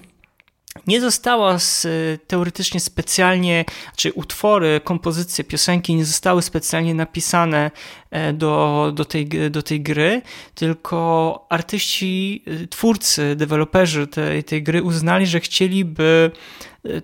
nie 0.88 1.02
została 1.02 1.60
z, 1.60 1.88
teoretycznie 2.28 2.80
specjalnie, 2.80 3.66
czy 3.96 4.14
utwory, 4.14 4.82
kompozycje, 4.84 5.44
piosenki 5.44 5.96
nie 5.96 6.06
zostały 6.06 6.42
specjalnie 6.42 6.94
napisane 6.94 7.72
e, 8.12 8.34
do, 8.34 8.92
do, 8.96 9.06
tej, 9.06 9.28
do 9.52 9.64
tej 9.64 9.82
gry, 9.82 10.22
tylko 10.56 11.46
artyści, 11.50 12.44
twórcy, 12.70 13.36
deweloperzy 13.36 14.08
tej, 14.08 14.44
tej 14.44 14.64
gry 14.64 14.84
uznali, 14.84 15.26
że 15.28 15.40
chcieliby 15.40 16.32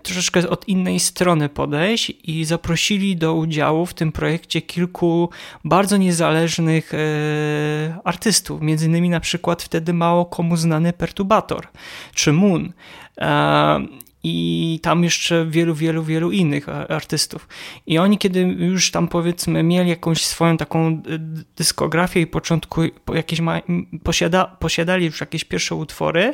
troszeczkę 0.03 0.49
od 0.49 0.67
innej 0.67 0.99
strony 0.99 1.49
podejść 1.49 2.13
i 2.23 2.45
zaprosili 2.45 3.17
do 3.17 3.33
udziału 3.33 3.85
w 3.85 3.93
tym 3.93 4.11
projekcie 4.11 4.61
kilku 4.61 5.29
bardzo 5.63 5.97
niezależnych 5.97 6.91
artystów, 8.03 8.61
między 8.61 8.85
innymi 8.85 9.09
na 9.09 9.19
przykład 9.19 9.63
wtedy 9.63 9.93
mało 9.93 10.25
komu 10.25 10.57
znany 10.57 10.93
Perturbator 10.93 11.67
czy 12.13 12.33
Moon. 12.33 12.73
I 14.29 14.79
tam 14.79 15.03
jeszcze 15.03 15.45
wielu, 15.45 15.75
wielu, 15.75 16.03
wielu 16.03 16.31
innych 16.31 16.69
artystów. 16.69 17.47
I 17.85 17.97
oni, 17.97 18.17
kiedy 18.17 18.39
już 18.41 18.91
tam 18.91 19.07
powiedzmy 19.07 19.63
mieli 19.63 19.89
jakąś 19.89 20.25
swoją 20.25 20.57
taką 20.57 21.01
dyskografię 21.55 22.21
i 22.21 22.27
początku 22.27 22.81
jakieś 23.13 23.39
ma, 23.39 23.61
posiada, 24.03 24.45
posiadali 24.45 25.05
już 25.05 25.21
jakieś 25.21 25.43
pierwsze 25.43 25.75
utwory, 25.75 26.33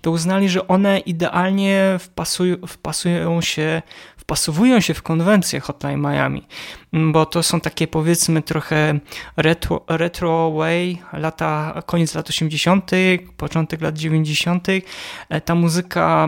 to 0.00 0.10
uznali, 0.10 0.48
że 0.48 0.68
one 0.68 0.98
idealnie 0.98 1.96
wpasują, 2.00 2.56
wpasują 2.66 3.40
się 3.40 3.82
wpasowują 4.32 4.80
się 4.80 4.94
w 4.94 5.02
konwencję 5.02 5.60
Hotline 5.60 6.00
Miami, 6.00 6.42
bo 6.92 7.26
to 7.26 7.42
są 7.42 7.60
takie 7.60 7.86
powiedzmy 7.86 8.42
trochę 8.42 8.98
retro, 9.36 9.84
retro 9.88 10.52
way, 10.52 10.98
lata, 11.12 11.82
koniec 11.86 12.14
lat 12.14 12.28
80., 12.28 12.90
początek 13.36 13.80
lat 13.80 13.98
90. 13.98 14.68
E, 15.28 15.40
ta 15.40 15.54
muzyka 15.54 16.26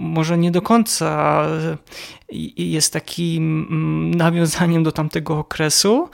może 0.00 0.38
nie 0.38 0.50
do 0.50 0.62
końca 0.62 1.42
jest 2.56 2.92
takim 2.92 3.66
nawiązaniem 4.16 4.82
do 4.82 4.92
tamtego 4.92 5.38
okresu, 5.38 6.08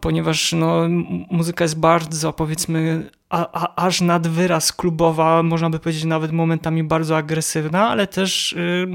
ponieważ 0.00 0.52
no, 0.52 0.82
muzyka 1.30 1.64
jest 1.64 1.78
bardzo, 1.78 2.32
powiedzmy, 2.32 3.10
a, 3.28 3.48
a, 3.52 3.86
aż 3.86 4.00
nad 4.00 4.28
wyraz 4.28 4.72
klubowa, 4.72 5.42
można 5.42 5.70
by 5.70 5.78
powiedzieć 5.78 6.04
nawet 6.04 6.32
momentami 6.32 6.84
bardzo 6.84 7.16
agresywna, 7.16 7.88
ale 7.88 8.06
też 8.06 8.52
y, 8.52 8.86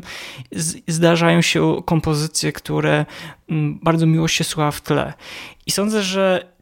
zdarzają 0.88 1.42
się 1.42 1.82
kompozycje, 1.86 2.52
które 2.52 3.02
y, 3.02 3.06
bardzo 3.84 4.06
miło 4.06 4.28
się 4.28 4.44
słucha 4.44 4.72
w 4.72 4.82
tle. 4.82 5.14
I 5.66 5.72
sądzę, 5.72 6.04
że 6.04 6.54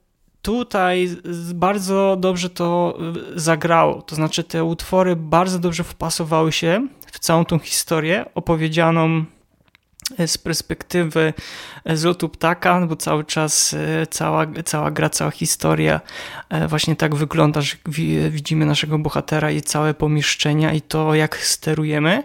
tutaj 0.41 1.09
bardzo 1.53 2.17
dobrze 2.19 2.49
to 2.49 2.97
y, 3.35 3.39
zagrało. 3.39 4.01
To 4.01 4.15
znaczy, 4.15 4.43
te 4.43 4.63
utwory 4.63 5.15
bardzo 5.15 5.59
dobrze 5.59 5.83
wpasowały 5.83 6.51
się 6.51 6.87
w 7.11 7.19
całą 7.19 7.45
tą 7.45 7.59
historię 7.59 8.25
opowiedzianą 8.35 9.25
z 10.27 10.37
perspektywy 10.37 11.33
y, 11.89 11.97
z 11.97 12.03
lotu 12.03 12.29
ptaka, 12.29 12.85
bo 12.85 12.95
cały 12.95 13.23
czas 13.23 13.75
cała, 14.09 14.45
cała 14.65 14.91
gra, 14.91 15.09
cała 15.09 15.31
historia 15.31 16.01
właśnie 16.67 16.95
tak 16.95 17.15
wygląda, 17.15 17.61
że 17.61 17.75
widzimy 18.29 18.65
naszego 18.65 18.99
bohatera 18.99 19.51
i 19.51 19.61
całe 19.61 19.93
pomieszczenia 19.93 20.73
i 20.73 20.81
to, 20.81 21.15
jak 21.15 21.37
sterujemy. 21.37 22.23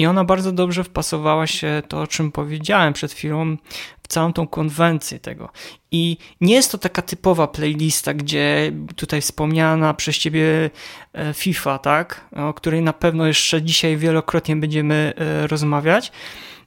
I 0.00 0.06
ona 0.06 0.24
bardzo 0.24 0.52
dobrze 0.52 0.84
wpasowała 0.84 1.46
się 1.46 1.82
to, 1.88 2.00
o 2.00 2.06
czym 2.06 2.32
powiedziałem 2.32 2.92
przed 2.92 3.12
chwilą, 3.12 3.56
w 4.02 4.08
całą 4.08 4.32
tą 4.32 4.46
konwencję 4.46 5.18
tego. 5.18 5.48
I 5.90 6.16
nie 6.40 6.54
jest 6.54 6.72
to 6.72 6.78
taka 6.78 7.02
typowa 7.02 7.46
playlista, 7.46 8.14
gdzie 8.14 8.72
tutaj 8.96 9.20
wspomniana 9.20 9.94
przez 9.94 10.18
ciebie 10.18 10.70
e, 11.12 11.34
FIFA, 11.34 11.78
tak? 11.78 12.20
O 12.36 12.54
której 12.54 12.82
na 12.82 12.92
pewno 12.92 13.26
jeszcze 13.26 13.62
dzisiaj 13.62 13.96
wielokrotnie 13.96 14.56
będziemy 14.56 15.12
e, 15.16 15.46
rozmawiać. 15.46 16.12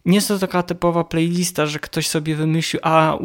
Nie 0.05 0.15
jest 0.15 0.27
to 0.27 0.39
taka 0.39 0.63
typowa 0.63 1.03
playlista, 1.03 1.65
że 1.65 1.79
ktoś 1.79 2.07
sobie 2.07 2.35
wymyślił, 2.35 2.79
a 2.83 3.17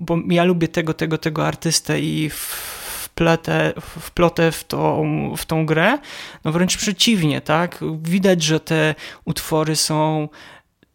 bo 0.00 0.18
ja 0.28 0.44
lubię 0.44 0.68
tego, 0.68 0.94
tego, 0.94 1.18
tego 1.18 1.46
artystę 1.46 2.00
i 2.00 2.30
wpletę, 2.30 3.72
wplotę 3.80 4.52
w 4.52 4.64
tą, 4.64 5.34
w 5.36 5.46
tą 5.46 5.66
grę. 5.66 5.98
No 6.44 6.52
wręcz 6.52 6.76
przeciwnie, 6.76 7.40
tak? 7.40 7.84
Widać, 8.02 8.42
że 8.42 8.60
te 8.60 8.94
utwory 9.24 9.76
są 9.76 10.28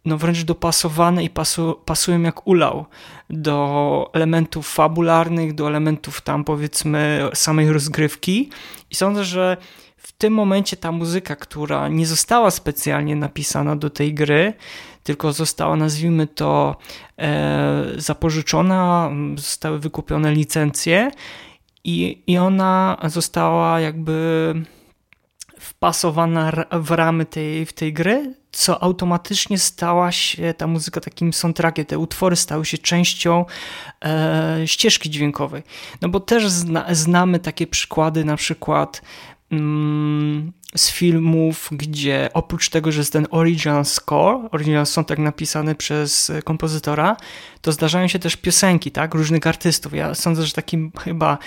no 0.05 0.17
wręcz 0.17 0.43
dopasowane 0.43 1.23
i 1.23 1.29
pasu, 1.29 1.81
pasują 1.85 2.21
jak 2.21 2.47
ulał 2.47 2.85
do 3.29 4.09
elementów 4.13 4.73
fabularnych, 4.73 5.53
do 5.53 5.67
elementów 5.67 6.21
tam 6.21 6.43
powiedzmy 6.43 7.29
samej 7.33 7.71
rozgrywki 7.71 8.49
i 8.91 8.95
sądzę, 8.95 9.23
że 9.23 9.57
w 9.97 10.11
tym 10.11 10.33
momencie 10.33 10.77
ta 10.77 10.91
muzyka, 10.91 11.35
która 11.35 11.87
nie 11.87 12.05
została 12.05 12.51
specjalnie 12.51 13.15
napisana 13.15 13.75
do 13.75 13.89
tej 13.89 14.13
gry, 14.13 14.53
tylko 15.05 15.33
została, 15.33 15.75
nazwijmy 15.75 16.27
to, 16.27 16.77
e, 17.19 17.83
zapożyczona, 17.97 19.11
zostały 19.35 19.79
wykupione 19.79 20.31
licencje 20.31 21.11
i, 21.83 22.23
i 22.27 22.37
ona 22.37 22.97
została 23.03 23.79
jakby 23.79 24.53
wpasowana 25.59 26.51
w 26.71 26.91
ramy 26.91 27.25
tej, 27.25 27.65
w 27.65 27.73
tej 27.73 27.93
gry, 27.93 28.33
co 28.51 28.83
automatycznie 28.83 29.57
stała 29.57 30.11
się 30.11 30.53
ta 30.53 30.67
muzyka 30.67 31.01
takim 31.01 31.33
soundtrackiem, 31.33 31.85
te 31.85 31.97
utwory 31.97 32.35
stały 32.35 32.65
się 32.65 32.77
częścią 32.77 33.45
e, 34.05 34.61
ścieżki 34.65 35.09
dźwiękowej. 35.09 35.63
No 36.01 36.09
bo 36.09 36.19
też 36.19 36.49
zna, 36.49 36.85
znamy 36.91 37.39
takie 37.39 37.67
przykłady, 37.67 38.25
na 38.25 38.35
przykład 38.35 39.01
z 40.75 40.91
filmów, 40.91 41.69
gdzie 41.71 42.29
oprócz 42.33 42.69
tego, 42.69 42.91
że 42.91 42.99
jest 42.99 43.13
ten 43.13 43.27
original 43.31 43.85
score, 43.85 44.49
original 44.51 44.85
soundtrack 44.85 45.21
napisany 45.21 45.75
przez 45.75 46.31
kompozytora, 46.43 47.17
to 47.61 47.71
zdarzają 47.71 48.07
się 48.07 48.19
też 48.19 48.35
piosenki, 48.35 48.91
tak, 48.91 49.13
różnych 49.13 49.47
artystów. 49.47 49.93
Ja 49.93 50.15
sądzę, 50.15 50.45
że 50.45 50.53
takim 50.53 50.91
chyba 50.99 51.37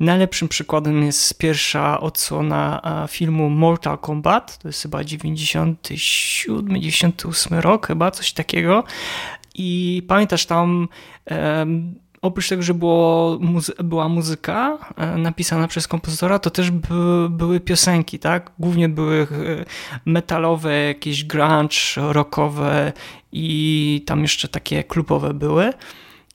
najlepszym 0.00 0.48
przykładem 0.48 1.02
jest 1.02 1.38
pierwsza 1.38 2.00
odsłona 2.00 2.82
filmu 3.10 3.50
Mortal 3.50 3.98
Kombat, 3.98 4.58
to 4.58 4.68
jest 4.68 4.82
chyba 4.82 5.04
97, 5.04 6.80
98 6.80 7.58
rok, 7.58 7.86
chyba 7.86 8.10
coś 8.10 8.32
takiego. 8.32 8.84
I 9.54 10.02
pamiętasz 10.08 10.46
tam 10.46 10.88
oprócz 12.22 12.48
tego, 12.48 12.62
że 12.62 12.74
było, 12.74 13.38
muzy 13.40 13.72
była 13.84 14.08
muzyka 14.08 14.78
e, 14.96 15.16
napisana 15.16 15.68
przez 15.68 15.88
kompozytora, 15.88 16.38
to 16.38 16.50
też 16.50 16.70
by, 16.70 17.28
były 17.30 17.60
piosenki, 17.60 18.18
tak? 18.18 18.50
Głównie 18.58 18.88
były 18.88 19.20
e, 19.20 19.26
metalowe, 20.04 20.84
jakieś 20.84 21.24
grunge, 21.24 21.76
rockowe 21.96 22.92
i 23.32 24.02
tam 24.06 24.22
jeszcze 24.22 24.48
takie 24.48 24.84
klubowe 24.84 25.34
były. 25.34 25.72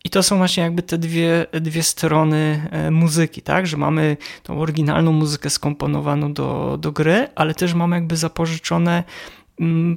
I 0.05 0.09
to 0.09 0.23
są 0.23 0.37
właśnie 0.37 0.63
jakby 0.63 0.83
te 0.83 0.97
dwie, 0.97 1.45
dwie 1.61 1.83
strony 1.83 2.67
e, 2.71 2.91
muzyki, 2.91 3.41
tak? 3.41 3.67
Że 3.67 3.77
mamy 3.77 4.17
tą 4.43 4.59
oryginalną 4.59 5.11
muzykę 5.11 5.49
skomponowaną 5.49 6.33
do, 6.33 6.77
do 6.81 6.91
gry, 6.91 7.27
ale 7.35 7.53
też 7.53 7.73
mamy 7.73 7.95
jakby 7.95 8.17
zapożyczone 8.17 9.03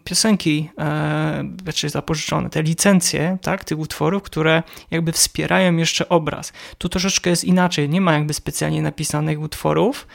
piosenki, 0.04 0.70
e, 0.78 1.44
znaczy 1.62 1.88
zapożyczone, 1.88 2.50
te 2.50 2.62
licencje, 2.62 3.38
tak, 3.42 3.64
tych 3.64 3.78
utworów, 3.78 4.22
które 4.22 4.62
jakby 4.90 5.12
wspierają 5.12 5.76
jeszcze 5.76 6.08
obraz. 6.08 6.52
Tu 6.78 6.88
troszeczkę 6.88 7.30
jest 7.30 7.44
inaczej, 7.44 7.88
nie 7.88 8.00
ma 8.00 8.12
jakby 8.12 8.34
specjalnie 8.34 8.82
napisanych 8.82 9.40
utworów, 9.40 10.06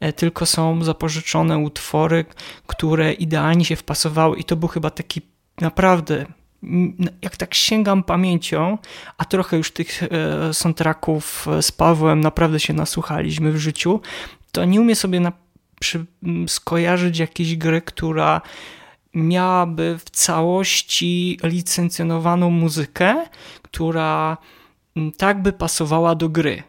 e, 0.00 0.12
tylko 0.12 0.46
są 0.46 0.84
zapożyczone 0.84 1.58
utwory, 1.58 2.24
które 2.66 3.12
idealnie 3.12 3.64
się 3.64 3.76
wpasowały 3.76 4.36
i 4.36 4.44
to 4.44 4.56
był 4.56 4.68
chyba 4.68 4.90
taki 4.90 5.20
naprawdę 5.60 6.26
jak 7.22 7.36
tak 7.36 7.54
sięgam 7.54 8.02
pamięcią, 8.02 8.78
a 9.18 9.24
trochę 9.24 9.56
już 9.56 9.70
tych 9.70 10.02
e, 10.02 10.08
soundtracków 10.54 11.46
z 11.60 11.72
Pawłem 11.72 12.20
naprawdę 12.20 12.60
się 12.60 12.72
nasłuchaliśmy 12.72 13.52
w 13.52 13.56
życiu, 13.56 14.00
to 14.52 14.64
nie 14.64 14.80
umiem 14.80 14.96
sobie 14.96 15.20
na, 15.20 15.32
przy, 15.80 16.04
skojarzyć 16.46 17.18
jakiejś 17.18 17.56
gry, 17.56 17.80
która 17.82 18.40
miałaby 19.16 19.98
w 19.98 20.10
całości 20.10 21.38
licencjonowaną 21.42 22.50
muzykę, 22.50 23.26
która 23.62 24.36
mm, 24.96 25.12
tak 25.12 25.42
by 25.42 25.52
pasowała 25.52 26.14
do 26.14 26.28
gry, 26.28 26.62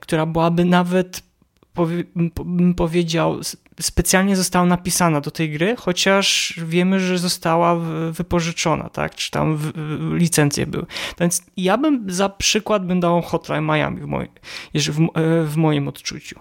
która 0.00 0.26
byłaby 0.26 0.64
nawet, 0.64 1.22
bym 2.44 2.74
powiedział, 2.74 3.40
specjalnie 3.80 4.36
została 4.36 4.66
napisana 4.66 5.20
do 5.20 5.30
tej 5.30 5.50
gry, 5.50 5.76
chociaż 5.76 6.54
wiemy, 6.66 7.00
że 7.00 7.18
została 7.18 7.76
wypożyczona, 8.10 8.88
tak? 8.88 9.14
Czy 9.14 9.30
tam 9.30 9.58
licencje 10.14 10.66
były. 10.66 10.86
Więc 11.20 11.42
ja 11.56 11.78
bym 11.78 12.04
za 12.10 12.28
przykład 12.28 12.86
bym 12.86 13.00
dał 13.00 13.22
Hotline 13.22 13.64
Miami 13.64 14.00
w, 14.00 14.06
moim, 14.06 14.28
w, 14.74 15.08
w 15.52 15.56
moim 15.56 15.88
odczuciu. 15.88 16.40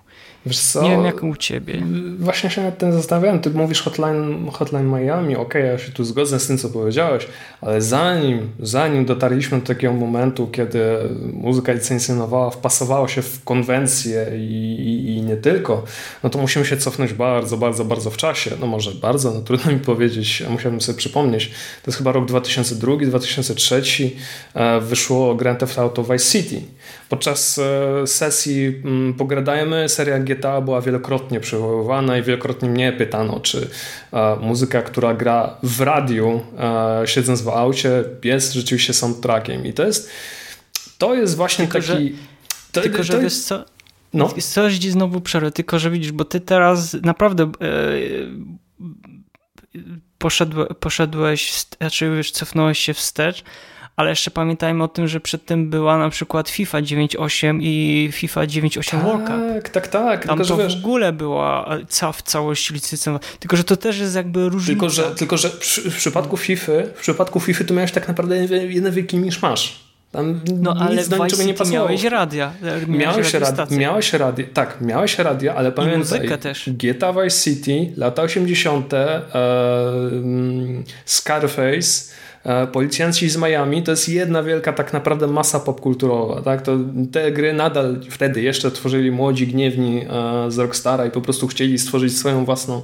Nie 0.82 0.90
wiem 0.90 1.06
jak 1.06 1.24
u 1.24 1.36
ciebie. 1.36 1.84
Właśnie 2.20 2.50
się 2.50 2.64
nad 2.64 2.78
tym 2.78 2.94
zastanawiałem. 2.94 3.40
Ty 3.40 3.50
mówisz 3.50 3.82
Hotline, 3.82 4.50
hotline 4.52 4.88
Miami, 4.88 5.36
ok, 5.36 5.54
ja 5.54 5.78
się 5.78 5.92
tu 5.92 6.04
zgodzę 6.04 6.40
z 6.40 6.48
tym, 6.48 6.58
co 6.58 6.70
powiedziałeś, 6.70 7.28
ale 7.62 7.82
zanim, 7.82 8.52
zanim 8.60 9.06
dotarliśmy 9.06 9.60
do 9.60 9.66
takiego 9.66 9.94
momentu, 9.94 10.48
kiedy 10.48 10.80
muzyka 11.34 11.74
licencjonowała 11.74 12.50
wpasowała 12.50 13.08
się 13.08 13.22
w 13.22 13.44
konwencję 13.44 14.28
i, 14.36 14.76
i, 14.80 15.18
i, 15.18 15.22
nie 15.22 15.38
tylko, 15.38 15.84
no 16.24 16.30
to 16.30 16.40
musimy 16.40 16.66
się 16.66 16.78
cofnąć 16.78 17.14
bardzo, 17.14 17.58
bardzo, 17.58 17.86
bardzo 17.86 18.10
w 18.10 18.18
czasie. 18.18 18.52
No 18.60 18.68
może 18.68 18.92
bardzo, 18.92 19.32
no 19.32 19.42
trudno 19.42 19.72
mi 19.72 19.80
powiedzieć, 19.80 20.44
musiałbym 20.50 20.82
sobie 20.82 20.98
przypomnieć. 20.98 21.48
To 21.84 21.92
jest 21.92 21.98
chyba 21.98 22.12
rok 22.12 22.26
2002, 22.26 22.98
2003 22.98 23.82
e, 24.54 24.82
wyszło 24.82 25.36
Grand 25.36 25.60
Theft 25.60 25.80
Auto 25.80 26.04
Vice 26.04 26.26
City. 26.32 26.62
Podczas 27.10 27.60
e, 27.60 28.08
sesji 28.08 28.82
mm, 28.86 29.14
pogradajmy, 29.14 29.90
seria 29.90 30.11
GTA 30.20 30.62
była 30.62 30.82
wielokrotnie 30.82 31.40
przywoływana 31.40 32.18
i 32.18 32.24
wielokrotnie 32.24 32.70
mnie 32.70 32.92
pytano, 32.92 33.40
czy 33.40 33.70
e, 34.14 34.36
muzyka, 34.36 34.82
która 34.82 35.14
gra 35.14 35.58
w 35.64 35.82
radiu, 35.82 36.42
e, 36.60 37.02
siedząc 37.06 37.42
w 37.42 37.50
aucie, 37.50 38.04
jest 38.24 38.54
rzeczywiście 38.54 38.94
soundtrackiem. 38.94 39.66
I 39.66 39.74
to 39.74 39.86
jest, 39.86 40.10
to 40.98 41.16
jest 41.16 41.36
właśnie 41.36 41.68
tylko, 41.68 41.88
taki... 41.88 42.10
Że, 42.10 42.16
to, 42.72 42.82
tylko, 42.82 43.04
że 43.04 43.14
to 43.14 43.20
wiesz 43.20 43.40
co... 43.40 43.66
No. 44.14 44.30
Coś 44.40 44.78
ci 44.78 44.92
znowu 44.92 45.22
przerwę, 45.22 45.52
tylko 45.52 45.80
że 45.80 45.92
widzisz, 45.92 46.12
bo 46.12 46.26
ty 46.26 46.40
teraz 46.40 46.94
naprawdę 46.94 47.52
poszedłeś, 50.18 50.68
poszedłeś, 50.80 51.66
znaczy 51.78 52.22
cofnąłeś 52.32 52.80
się 52.80 52.94
wstecz, 52.94 53.44
ale 53.96 54.10
jeszcze 54.10 54.32
pamiętajmy 54.32 54.84
o 54.84 54.88
tym, 54.88 55.08
że 55.08 55.20
przedtem 55.20 55.70
była 55.70 55.98
na 55.98 56.10
przykład 56.10 56.50
FIFA 56.50 56.82
9.8 56.82 57.60
i 57.62 58.10
FIFA 58.12 58.42
9.8 58.42 58.92
tak, 58.92 59.04
World 59.04 59.28
Cup. 59.28 59.36
Tak, 59.54 59.70
tak, 59.70 59.88
tak. 59.88 60.26
Tam 60.26 60.38
tylko, 60.38 60.56
to 60.56 60.64
wiesz... 60.64 60.76
w 60.76 60.86
ogóle 60.86 61.14
była 61.14 61.78
ca 61.90 62.12
w 62.12 62.22
całości 62.22 62.74
licencjonowana. 62.74 63.32
Tylko, 63.40 63.58
że 63.58 63.64
to 63.64 63.78
też 63.78 64.00
jest 64.00 64.16
jakby 64.16 64.50
różnica. 64.50 64.72
Tylko, 64.72 64.90
że, 64.90 65.04
tylko, 65.04 65.38
że 65.38 65.50
w, 65.50 65.96
przypadku 65.98 66.38
FIFA, 66.38 66.72
w 66.96 67.00
przypadku 67.02 67.40
FIFA 67.40 67.64
to 67.64 67.74
miałeś 67.74 67.92
tak 67.92 68.08
naprawdę 68.08 68.38
jeden 68.70 68.94
wielki 68.94 69.18
miszmasz. 69.18 69.92
Tam 70.12 70.42
no 70.62 70.76
ale 70.80 71.08
do 71.08 71.24
niczego 71.24 71.44
nie 71.44 71.54
pasowało. 71.54 71.86
miałeś 71.88 72.04
radia. 72.04 72.54
Miałeś, 72.62 72.88
miałeś 72.88 73.34
radia, 73.34 73.68
miałeś 73.72 74.14
radia, 74.14 74.46
tak, 74.54 74.82
miałeś 74.82 75.20
radia, 75.20 75.56
ale 75.56 75.72
pamiętaj. 75.72 76.30
GTA 76.68 77.14
Vice 77.14 77.44
City, 77.44 77.94
lata 77.98 78.22
80., 78.22 78.94
e, 78.94 79.22
Scarface, 81.06 82.12
E, 82.31 82.31
policjanci 82.72 83.30
z 83.30 83.38
Miami 83.38 83.84
to 83.84 83.92
jest 83.92 84.10
jedna 84.10 84.44
wielka 84.44 84.74
tak 84.74 84.94
naprawdę 84.94 85.28
masa 85.28 85.60
popkulturowa. 85.60 86.42
Tak? 86.42 86.62
To, 86.62 86.78
te 87.12 87.32
gry 87.32 87.54
nadal 87.54 88.00
wtedy 88.10 88.42
jeszcze 88.42 88.72
tworzyli 88.72 89.12
młodzi, 89.12 89.48
gniewni 89.48 90.02
e, 90.02 90.52
z 90.52 90.58
Rockstara 90.58 91.06
i 91.06 91.12
po 91.12 91.22
prostu 91.22 91.48
chcieli 91.48 91.80
stworzyć 91.80 92.18
swoją 92.18 92.46
własną 92.46 92.78
e, 92.78 92.82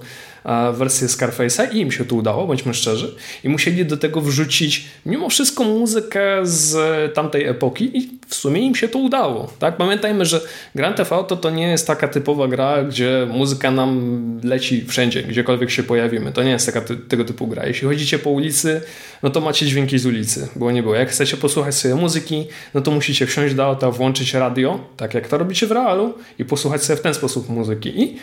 wersję 0.73 1.07
Scarface'a 1.07 1.75
i 1.75 1.79
im 1.79 1.91
się 1.91 2.05
to 2.05 2.15
udało, 2.15 2.47
bądźmy 2.47 2.73
szczerzy. 2.73 3.15
I 3.43 3.49
musieli 3.49 3.85
do 3.85 3.97
tego 3.97 4.21
wrzucić 4.21 4.85
mimo 5.05 5.29
wszystko 5.29 5.63
muzykę 5.63 6.21
z 6.43 6.75
tamtej 7.13 7.45
epoki 7.45 7.97
i 7.97 8.17
w 8.27 8.35
sumie 8.35 8.61
im 8.61 8.75
się 8.75 8.87
to 8.87 8.99
udało. 8.99 9.53
Tak? 9.59 9.77
Pamiętajmy, 9.77 10.25
że 10.25 10.41
Grand 10.75 10.97
Theft 10.97 11.11
Auto 11.11 11.37
to 11.37 11.49
nie 11.49 11.67
jest 11.67 11.87
taka 11.87 12.07
typowa 12.07 12.47
gra, 12.47 12.83
gdzie 12.83 13.27
muzyka 13.31 13.71
nam 13.71 14.41
leci 14.43 14.85
wszędzie, 14.87 15.23
gdziekolwiek 15.23 15.71
się 15.71 15.83
pojawimy. 15.83 16.31
To 16.31 16.43
nie 16.43 16.51
jest 16.51 16.65
taka 16.65 16.81
ty 16.81 16.97
tego 16.97 17.25
typu 17.25 17.47
gra. 17.47 17.65
Jeśli 17.65 17.87
chodzicie 17.87 18.19
po 18.19 18.29
ulicy, 18.29 18.81
no 19.23 19.29
to 19.29 19.41
macie 19.41 19.65
dźwięki 19.65 19.99
z 19.99 20.05
ulicy, 20.05 20.47
było 20.55 20.71
nie 20.71 20.83
było. 20.83 20.95
Jak 20.95 21.09
chcecie 21.09 21.37
posłuchać 21.37 21.75
sobie 21.75 21.95
muzyki, 21.95 22.47
no 22.73 22.81
to 22.81 22.91
musicie 22.91 23.25
wsiąść 23.25 23.55
do 23.55 23.65
auta, 23.65 23.91
włączyć 23.91 24.33
radio, 24.33 24.79
tak 24.97 25.13
jak 25.13 25.27
to 25.27 25.37
robicie 25.37 25.67
w 25.67 25.71
realu 25.71 26.13
i 26.39 26.45
posłuchać 26.45 26.83
sobie 26.83 26.97
w 26.97 27.01
ten 27.01 27.13
sposób 27.13 27.49
muzyki. 27.49 28.01
I 28.01 28.17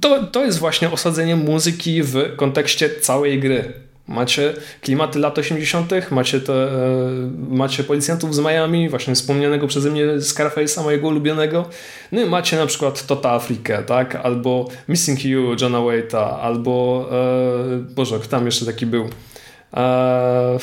to, 0.00 0.22
to 0.22 0.44
jest 0.44 0.58
właśnie 0.58 0.90
osadzenie 0.90 1.36
muzyki 1.36 2.02
w 2.02 2.36
kontekście 2.36 2.90
całej 3.00 3.40
gry. 3.40 3.72
Macie 4.08 4.54
klimaty 4.80 5.18
lat 5.18 5.38
80., 5.38 6.10
macie, 6.10 6.40
te, 6.40 6.52
e, 6.52 6.70
macie 7.48 7.84
policjantów 7.84 8.34
z 8.34 8.38
Miami, 8.38 8.88
właśnie 8.88 9.14
wspomnianego 9.14 9.66
przeze 9.66 9.90
mnie 9.90 10.06
Scarface'a, 10.06 10.82
mojego 10.82 11.08
ulubionego. 11.08 11.68
No 12.12 12.20
i 12.20 12.24
macie 12.24 12.56
na 12.56 12.66
przykład 12.66 13.06
Tota 13.06 13.30
Afrikę, 13.30 13.82
tak? 13.82 14.16
Albo 14.16 14.68
Missing 14.88 15.24
You 15.24 15.56
Johna 15.60 15.78
Waite'a, 15.78 16.40
albo 16.40 17.06
e, 17.12 17.94
Boże, 17.94 18.18
kto 18.18 18.28
tam 18.28 18.46
jeszcze 18.46 18.66
taki 18.66 18.86
był? 18.86 19.08
E, 19.76 20.58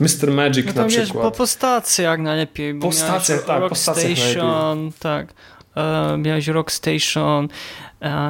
Mr. 0.00 0.30
Magic 0.30 0.66
no 0.66 0.82
na 0.82 0.88
przykład. 0.88 1.24
po, 1.24 1.30
po 1.30 1.46
stacjach 1.46 2.18
najlepiej. 2.18 2.74
Po 2.74 2.92
stacjach, 2.92 3.42
tak, 3.44 3.60
Rock 3.60 3.76
Station, 3.76 4.76
najlepiej. 4.76 5.00
tak. 5.00 5.34
E, 5.76 6.16
miałeś 6.18 6.48
Rock 6.48 6.72
Station, 6.72 7.48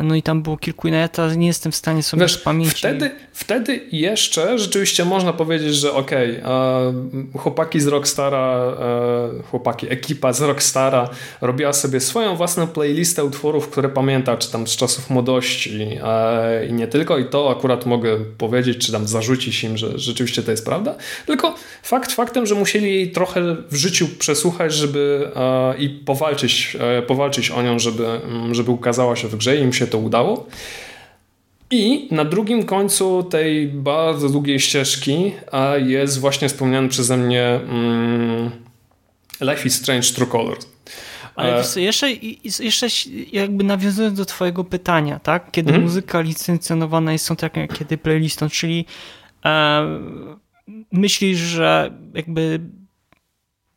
no 0.03 0.15
i 0.15 0.23
tam 0.23 0.43
było 0.43 0.57
kilku 0.57 0.89
innych, 0.89 1.11
ja 1.19 1.35
nie 1.35 1.47
jestem 1.47 1.73
w 1.73 1.77
stanie 1.77 2.03
sobie 2.03 2.23
Wiesz, 2.23 2.39
pamięci... 2.39 2.77
Wtedy, 2.77 3.11
wtedy 3.33 3.81
jeszcze 3.93 4.59
rzeczywiście 4.59 5.05
można 5.05 5.33
powiedzieć, 5.33 5.75
że 5.75 5.93
okej, 5.93 6.43
okay, 6.43 6.93
chłopaki 7.39 7.81
z 7.81 7.87
Rockstara, 7.87 8.75
e, 9.39 9.43
chłopaki, 9.43 9.93
ekipa 9.93 10.33
z 10.33 10.41
Rockstara 10.41 11.09
robiła 11.41 11.73
sobie 11.73 12.01
swoją 12.01 12.37
własną 12.37 12.67
playlistę 12.67 13.25
utworów, 13.25 13.69
które 13.69 13.89
pamięta, 13.89 14.37
czy 14.37 14.53
tam 14.53 14.67
z 14.67 14.77
czasów 14.77 15.11
młodości 15.11 15.71
i 16.69 16.73
nie 16.73 16.87
tylko 16.87 17.19
i 17.19 17.25
to 17.25 17.51
akurat 17.51 17.87
mogę 17.87 18.17
powiedzieć, 18.39 18.87
czy 18.87 18.93
tam 18.93 19.09
zarzucić 19.09 19.65
im, 19.65 19.77
że 19.77 19.99
rzeczywiście 19.99 20.43
to 20.43 20.51
jest 20.51 20.65
prawda, 20.65 20.95
tylko 21.27 21.55
fakt 21.83 22.13
faktem, 22.13 22.47
że 22.47 22.55
musieli 22.55 22.95
jej 22.95 23.13
trochę 23.13 23.57
w 23.71 23.77
życiu 23.77 24.09
przesłuchać, 24.19 24.75
żeby 24.75 25.31
i 25.79 25.89
powalczyć, 25.89 26.77
powalczyć 27.07 27.51
o 27.51 27.63
nią, 27.63 27.79
żeby, 27.79 28.21
żeby 28.53 28.71
ukazała 28.71 29.17
się 29.17 29.29
w 29.29 29.37
grze 29.37 29.58
im 29.59 29.73
się 29.73 29.87
to 29.87 29.99
udało. 29.99 30.47
I 31.71 32.09
na 32.11 32.25
drugim 32.25 32.65
końcu 32.65 33.23
tej 33.23 33.69
bardzo 33.69 34.29
długiej 34.29 34.61
ścieżki 34.61 35.33
jest 35.87 36.21
właśnie 36.21 36.49
wspomniany 36.49 36.89
przeze 36.89 37.17
mnie 37.17 37.45
mm, 37.45 38.51
Life 39.41 39.67
is 39.67 39.75
Strange 39.75 40.09
True 40.09 40.27
Colors. 40.27 40.67
Ale 41.35 41.63
e, 41.77 41.81
jeszcze, 41.81 42.11
jeszcze 42.61 42.87
jakby 43.33 43.65
nawiązując 43.65 44.19
do 44.19 44.25
twojego 44.25 44.65
pytania, 44.65 45.19
tak? 45.19 45.51
Kiedy 45.51 45.71
mm 45.71 45.81
-hmm. 45.81 45.85
muzyka 45.85 46.21
licencjonowana 46.21 47.13
jest 47.13 47.25
soundtrackiem, 47.25 47.69
kiedy 47.69 47.99
playlistą, 47.99 48.49
czyli 48.49 48.85
e, 49.45 49.83
myślisz, 50.93 51.39
że 51.39 51.91
jakby 52.15 52.61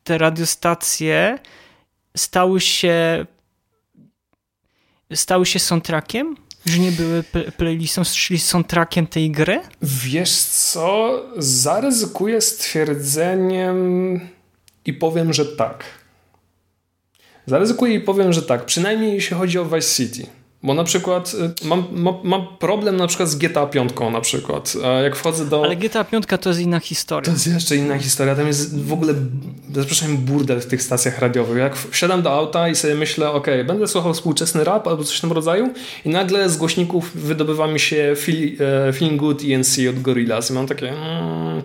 te 0.04 0.18
radiostacje 0.18 1.40
stały 2.18 2.62
się 2.62 3.26
stały 5.14 5.46
się 5.46 5.60
soundtrackiem? 5.60 6.38
Że 6.66 6.80
nie 6.80 6.92
były 6.92 7.24
playlistą, 7.58 8.02
czyli 8.04 8.40
soundtrackiem 8.40 9.08
tej 9.08 9.32
gry? 9.32 9.62
Wiesz 9.82 10.36
co, 10.36 11.22
zaryzykuję 11.38 12.42
stwierdzeniem 12.42 14.20
i 14.86 14.94
powiem, 14.94 15.34
że 15.34 15.46
tak. 15.46 15.84
Zaryzykuję 17.46 17.96
i 17.96 18.00
powiem, 18.00 18.34
że 18.34 18.42
tak. 18.42 18.66
Przynajmniej 18.66 19.14
jeśli 19.14 19.38
chodzi 19.38 19.60
o 19.60 19.66
Vice 19.66 19.96
City. 19.96 20.28
Bo 20.64 20.74
na 20.74 20.84
przykład 20.84 21.34
y, 21.64 21.68
mam, 21.68 21.84
mam, 21.92 22.16
mam, 22.24 22.48
problem 22.60 22.98
na 22.98 23.08
przykład 23.08 23.30
z 23.30 23.36
GTA 23.36 23.66
5 23.66 23.92
na 24.14 24.22
przykład. 24.22 24.74
Jak 25.04 25.16
wchodzę 25.16 25.46
do... 25.46 25.64
Ale 25.64 25.76
GTA 25.76 26.04
5 26.04 26.26
to 26.42 26.50
jest 26.50 26.62
inna 26.62 26.80
historia. 26.80 27.26
To 27.26 27.32
jest 27.32 27.48
jeszcze 27.48 27.76
inna 27.76 27.98
historia. 27.98 28.36
Tam 28.36 28.48
jest 28.48 28.86
w 28.86 28.94
ogóle, 28.94 29.14
zapraszam, 29.76 30.18
burdel 30.18 30.62
w 30.62 30.66
tych 30.66 30.84
stacjach 30.84 31.20
radiowych. 31.20 31.58
Jak 31.58 31.76
wsiadam 31.76 32.22
do 32.22 32.32
auta 32.32 32.70
i 32.70 32.76
sobie 32.76 32.96
myślę, 32.96 33.32
ok, 33.32 33.48
będę 33.66 33.88
słuchał 33.88 34.14
współczesny 34.14 34.64
rap 34.64 34.88
albo 34.88 35.04
coś 35.04 35.18
w 35.18 35.22
tym 35.22 35.32
rodzaju 35.32 35.70
i 36.06 36.10
nagle 36.10 36.50
z 36.50 36.58
głośników 36.58 37.12
wydobywa 37.16 37.68
mi 37.68 37.80
się 37.80 38.16
e, 38.60 38.94
Feeling 38.94 39.20
Good 39.20 39.42
ENC 39.44 39.78
od 39.90 40.02
Gorillaz 40.02 40.52
i 40.52 40.54
mam 40.54 40.68
takie... 40.68 40.90
Mm, 40.90 41.62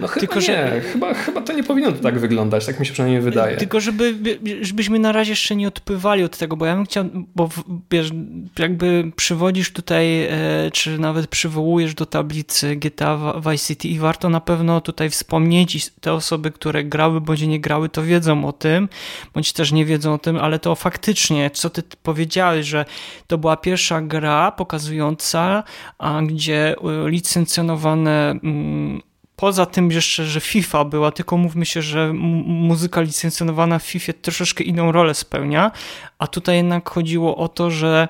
no 0.00 0.06
chyba 0.06 0.20
tylko, 0.20 0.34
nie, 0.34 0.40
że... 0.40 0.80
chyba, 0.80 1.14
chyba 1.14 1.40
to 1.40 1.52
nie 1.52 1.64
powinno 1.64 1.92
to 1.92 1.98
tak 1.98 2.18
wyglądać, 2.18 2.66
tak 2.66 2.80
mi 2.80 2.86
się 2.86 2.92
przynajmniej 2.92 3.20
wydaje. 3.20 3.56
Tylko 3.56 3.80
żeby, 3.80 4.14
żebyśmy 4.60 4.98
na 4.98 5.12
razie 5.12 5.32
jeszcze 5.32 5.56
nie 5.56 5.68
odpływali 5.68 6.24
od 6.24 6.38
tego, 6.38 6.56
bo 6.56 6.66
ja 6.66 6.74
bym 6.74 6.84
chciał, 6.84 7.04
bo 7.34 7.48
wiesz, 7.90 8.10
jakby 8.58 9.12
przywodzisz 9.16 9.72
tutaj, 9.72 10.22
e, 10.22 10.30
czy 10.72 10.98
nawet 10.98 11.26
przywołujesz 11.26 11.94
do 11.94 12.06
tablicy 12.06 12.76
GTA 12.76 13.40
Vice 13.50 13.66
City 13.66 13.88
i 13.88 13.98
warto 13.98 14.28
na 14.28 14.40
pewno 14.40 14.80
tutaj 14.80 15.10
wspomnieć 15.10 15.74
i 15.74 15.80
te 16.00 16.12
osoby, 16.12 16.50
które 16.50 16.84
grały 16.84 17.20
bądź 17.20 17.42
nie 17.42 17.60
grały, 17.60 17.88
to 17.88 18.02
wiedzą 18.02 18.44
o 18.44 18.52
tym, 18.52 18.88
bądź 19.34 19.52
też 19.52 19.72
nie 19.72 19.84
wiedzą 19.84 20.14
o 20.14 20.18
tym, 20.18 20.36
ale 20.36 20.58
to 20.58 20.74
faktycznie, 20.74 21.50
co 21.50 21.70
ty 21.70 21.82
powiedziałeś, 22.02 22.66
że 22.66 22.84
to 23.26 23.38
była 23.38 23.56
pierwsza 23.56 24.00
gra 24.00 24.52
pokazująca, 24.52 25.62
a 25.98 26.22
gdzie 26.22 26.76
e, 26.76 27.10
licencjonowane 27.10 28.30
mm, 28.30 29.02
Poza 29.36 29.66
tym 29.66 29.90
jeszcze, 29.90 30.24
że 30.24 30.40
FIFA 30.40 30.84
była, 30.84 31.12
tylko 31.12 31.36
mówmy 31.36 31.66
się, 31.66 31.82
że 31.82 32.12
muzyka 32.12 33.00
licencjonowana 33.00 33.78
w 33.78 33.82
FIFA 33.82 34.12
troszeczkę 34.22 34.64
inną 34.64 34.92
rolę 34.92 35.14
spełnia, 35.14 35.72
a 36.18 36.26
tutaj 36.26 36.56
jednak 36.56 36.90
chodziło 36.90 37.36
o 37.36 37.48
to, 37.48 37.70
że 37.70 38.08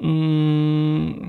mm, 0.00 1.28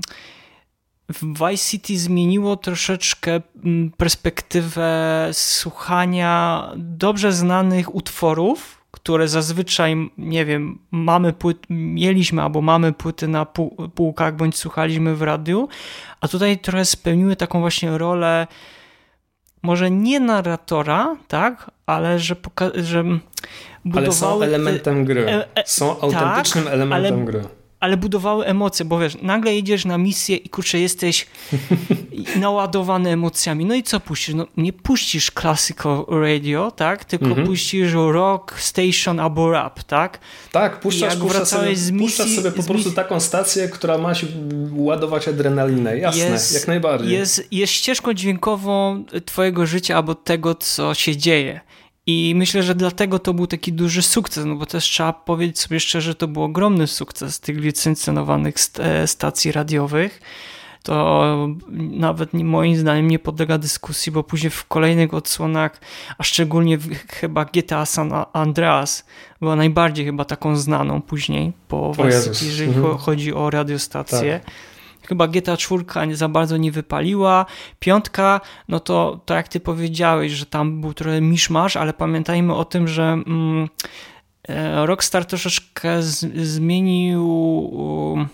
Vice 1.22 1.64
City 1.70 1.98
zmieniło 1.98 2.56
troszeczkę 2.56 3.40
mm, 3.64 3.90
perspektywę 3.90 5.28
słuchania 5.32 6.68
dobrze 6.76 7.32
znanych 7.32 7.94
utworów, 7.94 8.84
które 8.90 9.28
zazwyczaj, 9.28 10.10
nie 10.18 10.44
wiem, 10.44 10.78
mamy 10.90 11.32
płyt, 11.32 11.58
mieliśmy 11.70 12.42
albo 12.42 12.60
mamy 12.60 12.92
płyty 12.92 13.28
na 13.28 13.46
półkach, 13.94 14.36
bądź 14.36 14.56
słuchaliśmy 14.56 15.16
w 15.16 15.22
radiu, 15.22 15.68
a 16.20 16.28
tutaj 16.28 16.58
trochę 16.58 16.84
spełniły 16.84 17.36
taką 17.36 17.60
właśnie 17.60 17.98
rolę 17.98 18.46
może 19.64 19.90
nie 19.90 20.20
narratora, 20.20 21.16
tak, 21.28 21.70
ale 21.86 22.18
że, 22.18 22.36
że 22.74 23.04
budowały... 23.84 24.06
Ale 24.06 24.12
są 24.12 24.42
elementem 24.42 25.04
gry. 25.04 25.26
E, 25.26 25.56
e, 25.56 25.62
są 25.66 26.00
autentycznym 26.00 26.64
tak, 26.64 26.72
elementem 26.72 27.14
ale, 27.14 27.24
gry 27.24 27.44
ale 27.84 27.96
budowały 27.96 28.46
emocje, 28.46 28.84
bo 28.84 28.98
wiesz, 28.98 29.16
nagle 29.22 29.54
jedziesz 29.54 29.84
na 29.84 29.98
misję 29.98 30.36
i 30.36 30.48
kurczę, 30.48 30.78
jesteś 30.78 31.26
naładowany 32.40 33.10
emocjami. 33.10 33.64
No 33.64 33.74
i 33.74 33.82
co 33.82 34.00
puścisz? 34.00 34.34
No 34.34 34.46
nie 34.56 34.72
puścisz 34.72 35.30
classical 35.30 36.04
radio, 36.08 36.70
tak? 36.70 37.04
Tylko 37.04 37.26
mhm. 37.26 37.46
puścisz 37.46 37.92
rock, 37.92 38.60
station 38.60 39.20
albo 39.20 39.50
rap, 39.50 39.82
tak? 39.82 40.18
Tak, 40.52 40.80
puszczasz, 40.80 41.16
puszczasz 41.16 41.48
sobie, 41.48 41.76
z 41.76 41.90
misji, 41.90 42.06
puszczasz 42.06 42.30
sobie 42.36 42.50
po 42.50 42.62
prostu 42.62 42.92
taką 42.92 43.20
stację, 43.20 43.68
która 43.68 43.98
ma 43.98 44.14
się 44.14 44.26
ładować 44.72 45.28
adrenalinę. 45.28 45.98
Jasne, 45.98 46.20
jest, 46.20 46.54
jak 46.54 46.68
najbardziej. 46.68 47.12
Jest, 47.12 47.52
jest 47.52 47.72
ścieżką 47.72 48.14
dźwiękową 48.14 49.04
twojego 49.24 49.66
życia 49.66 49.96
albo 49.96 50.14
tego, 50.14 50.54
co 50.54 50.94
się 50.94 51.16
dzieje. 51.16 51.60
I 52.06 52.34
myślę, 52.36 52.62
że 52.62 52.74
dlatego 52.74 53.18
to 53.18 53.34
był 53.34 53.46
taki 53.46 53.72
duży 53.72 54.02
sukces, 54.02 54.44
no 54.44 54.54
bo 54.54 54.66
też 54.66 54.84
trzeba 54.84 55.12
powiedzieć 55.12 55.58
sobie 55.58 55.80
szczerze, 55.80 56.14
to 56.14 56.28
był 56.28 56.42
ogromny 56.42 56.86
sukces 56.86 57.40
tych 57.40 57.60
licencjonowanych 57.60 58.54
e, 58.78 59.06
stacji 59.06 59.52
radiowych. 59.52 60.20
To 60.82 61.48
nawet 61.90 62.32
moim 62.32 62.76
zdaniem 62.76 63.08
nie 63.08 63.18
podlega 63.18 63.58
dyskusji, 63.58 64.12
bo 64.12 64.22
później 64.22 64.50
w 64.50 64.64
kolejnych 64.64 65.14
odsłonach, 65.14 65.80
a 66.18 66.22
szczególnie 66.22 66.78
chyba 67.10 67.44
GTA 67.44 67.86
San 67.86 68.12
Andreas 68.32 69.04
była 69.40 69.56
najbardziej 69.56 70.04
chyba 70.04 70.24
taką 70.24 70.56
znaną 70.56 71.02
później 71.02 71.52
po 71.68 71.94
wersji, 71.94 72.46
jeżeli 72.46 72.70
mhm. 72.70 72.98
chodzi 72.98 73.34
o 73.34 73.50
radiostację. 73.50 74.40
Tak 74.44 74.73
Chyba 75.08 75.28
GTA 75.28 75.56
4 75.56 75.84
za 76.12 76.28
bardzo 76.28 76.56
nie 76.56 76.72
wypaliła. 76.72 77.46
Piątka, 77.78 78.40
no 78.68 78.80
to, 78.80 79.20
to 79.24 79.34
jak 79.34 79.48
ty 79.48 79.60
powiedziałeś, 79.60 80.32
że 80.32 80.46
tam 80.46 80.80
był 80.80 80.94
trochę 80.94 81.20
miszmasz, 81.20 81.76
ale 81.76 81.92
pamiętajmy 81.92 82.54
o 82.54 82.64
tym, 82.64 82.88
że 82.88 83.02
mm, 83.02 83.68
e, 84.48 84.86
Rockstar 84.86 85.24
troszeczkę 85.24 86.02
z, 86.02 86.36
zmienił 86.46 88.28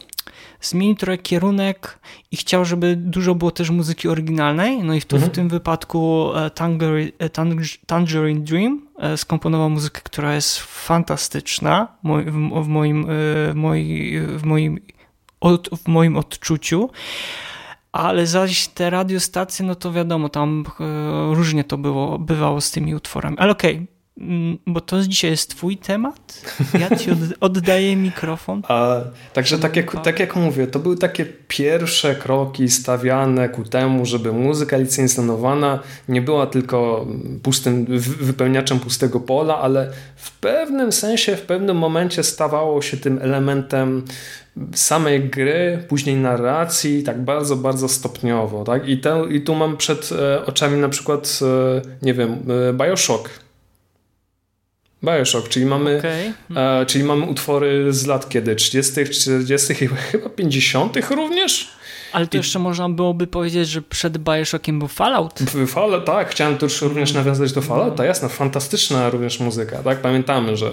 zmienił 0.60 0.94
trochę 0.96 1.18
kierunek 1.18 1.98
i 2.30 2.36
chciał, 2.36 2.64
żeby 2.64 2.96
dużo 2.96 3.34
było 3.34 3.50
też 3.50 3.70
muzyki 3.70 4.08
oryginalnej. 4.08 4.84
No 4.84 4.94
i 4.94 5.00
w, 5.00 5.04
to, 5.04 5.16
mhm. 5.16 5.32
w 5.32 5.34
tym 5.34 5.48
wypadku 5.48 6.30
e, 6.36 6.50
Tangerine, 6.50 7.12
e, 7.18 7.30
Tangerine 7.86 8.40
Dream 8.40 8.86
skomponował 9.16 9.70
muzykę, 9.70 10.00
która 10.04 10.34
jest 10.34 10.58
fantastyczna 10.58 11.88
w, 12.04 12.08
w 12.64 12.68
moim, 12.68 13.06
w 13.50 13.54
moim, 13.54 13.86
w 14.38 14.42
moim, 14.44 14.80
w 15.84 15.88
moim 15.88 16.16
odczuciu. 16.16 16.90
Ale 17.92 18.26
zaś 18.26 18.68
te 18.68 18.90
radiostacje, 18.90 19.66
no 19.66 19.74
to 19.74 19.92
wiadomo, 19.92 20.28
tam 20.28 20.64
różnie 21.32 21.64
to 21.64 21.78
było, 21.78 22.18
bywało 22.18 22.60
z 22.60 22.70
tymi 22.70 22.94
utworami. 22.94 23.36
Ale 23.38 23.52
okej, 23.52 23.74
okay 23.74 24.00
Mm, 24.20 24.58
bo 24.66 24.80
to 24.80 25.02
dzisiaj 25.02 25.30
jest 25.30 25.50
twój 25.50 25.76
temat. 25.76 26.42
Ja 26.80 26.96
ci 26.96 27.10
oddaję 27.40 27.96
mikrofon. 27.96 28.62
A, 28.68 28.96
także 29.32 29.58
tak 29.58 29.76
jak, 29.76 30.04
tak 30.04 30.20
jak 30.20 30.36
mówię, 30.36 30.66
to 30.66 30.78
były 30.78 30.96
takie 30.96 31.26
pierwsze 31.48 32.14
kroki 32.14 32.68
stawiane 32.68 33.48
ku 33.48 33.64
temu, 33.64 34.06
żeby 34.06 34.32
muzyka 34.32 34.76
licencjonowana 34.76 35.78
nie 36.08 36.22
była 36.22 36.46
tylko 36.46 37.06
pustym 37.42 37.86
wypełniaczem 38.00 38.80
pustego 38.80 39.20
pola, 39.20 39.58
ale 39.58 39.92
w 40.16 40.38
pewnym 40.38 40.92
sensie, 40.92 41.36
w 41.36 41.42
pewnym 41.42 41.76
momencie 41.76 42.22
stawało 42.22 42.82
się 42.82 42.96
tym 42.96 43.18
elementem 43.22 44.04
samej 44.74 45.20
gry, 45.20 45.84
później 45.88 46.16
narracji, 46.16 47.02
tak 47.02 47.24
bardzo, 47.24 47.56
bardzo 47.56 47.88
stopniowo. 47.88 48.64
Tak? 48.64 48.88
I, 48.88 48.98
te, 48.98 49.24
I 49.30 49.40
tu 49.40 49.54
mam 49.54 49.76
przed 49.76 50.10
e, 50.12 50.46
oczami 50.46 50.78
na 50.78 50.88
przykład, 50.88 51.40
e, 51.42 51.82
nie 52.02 52.14
wiem, 52.14 52.42
e, 52.68 52.72
Bioshock 52.72 53.30
Bioshock, 55.04 55.48
czyli 55.48 55.66
mamy, 55.66 55.98
okay. 55.98 56.32
e, 56.56 56.86
czyli 56.86 57.04
mamy 57.04 57.26
utwory 57.26 57.92
z 57.92 58.06
lat 58.06 58.28
kiedy? 58.28 58.56
30., 58.56 59.04
40., 59.04 59.74
chyba 60.12 60.28
50. 60.28 60.96
również? 61.10 61.68
Ale 62.12 62.26
to 62.26 62.36
I... 62.36 62.38
jeszcze 62.38 62.58
można 62.58 62.88
byłoby 62.88 63.26
powiedzieć, 63.26 63.68
że 63.68 63.82
przed 63.82 64.18
Bioshockiem 64.18 64.78
był 64.78 64.88
Fallout. 64.88 65.38
Fallout, 65.66 66.04
tak. 66.04 66.30
Chciałem 66.30 66.58
tu 66.58 66.66
również 66.82 67.12
nawiązać 67.12 67.52
do 67.52 67.62
Fallouta. 67.62 68.04
Jasna, 68.04 68.28
fantastyczna 68.28 69.10
również 69.10 69.40
muzyka. 69.40 69.82
Tak, 69.82 70.00
Pamiętamy, 70.00 70.56
że 70.56 70.70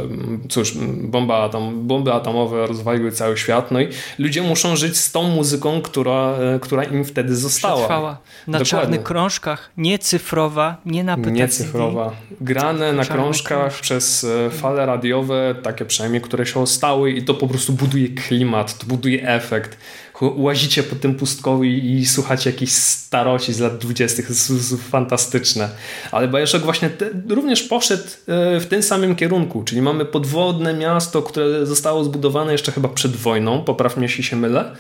cóż, 0.50 0.74
bomba 1.04 1.44
atom, 1.44 1.88
bomby 1.88 2.14
atomowe 2.14 2.68
rozwaliły 2.68 3.12
cały 3.12 3.38
świat, 3.38 3.72
no 3.72 3.82
i 3.82 3.88
ludzie 4.20 4.42
muszą 4.42 4.76
żyć 4.76 4.98
z 4.98 5.12
tą 5.12 5.24
muzyką, 5.24 5.82
która, 5.82 6.34
e, 6.56 6.60
która 6.60 6.84
im 6.84 7.06
wtedy 7.06 7.36
została. 7.36 7.76
Przetrwała. 7.76 8.18
Na 8.48 8.60
Dokładnie. 8.60 8.66
czarnych 8.66 9.04
krążkach, 9.04 9.72
nie 9.78 10.00
cyfrowa, 10.00 10.78
nie 10.86 11.04
na 11.04 11.16
płytach 11.16 11.34
Nie 11.34 11.48
cyfrowa. 11.48 12.12
Grane 12.42 12.94
na 12.94 13.06
krążkach 13.06 13.80
przez 13.82 14.24
e, 14.24 14.50
fale 14.50 14.86
radiowe, 14.86 15.56
takie 15.64 15.86
przynajmniej, 15.86 16.22
które 16.22 16.46
się 16.46 16.60
ostały 16.60 17.12
i 17.12 17.24
to 17.24 17.34
po 17.34 17.48
prostu 17.48 17.74
buduje 17.74 18.10
klimat, 18.10 18.78
to 18.78 18.86
buduje 18.86 19.30
efekt 19.30 19.78
łazicie 20.22 20.84
po 20.84 20.96
tym 20.96 21.16
pustkowiu 21.16 21.64
i, 21.64 22.06
słuchacie 22.06 22.50
jakichś 22.50 22.72
staroci 22.72 23.54
z 23.54 23.60
lat 23.60 23.78
dwudziestych. 23.78 24.28
To 24.28 24.34
jest 24.34 24.76
fantastyczne. 24.90 25.70
Ale 26.12 26.28
Bioshock 26.28 26.64
właśnie 26.64 26.90
te, 26.90 27.10
również 27.30 27.64
poszedł 27.64 28.04
e, 28.04 28.60
w 28.60 28.66
tym 28.66 28.84
samym 28.84 29.16
kierunku, 29.16 29.64
czyli 29.64 29.82
mamy 29.82 30.06
podwodne 30.06 30.74
miasto, 30.74 31.22
które 31.22 31.66
zostało 31.66 32.04
zbudowane 32.04 32.52
jeszcze 32.52 32.72
chyba 32.72 32.90
przed 32.90 33.16
wojną, 33.16 33.64
poprawnie 33.64 34.04
jeśli 34.04 34.24
się 34.24 34.36
mylę, 34.36 34.76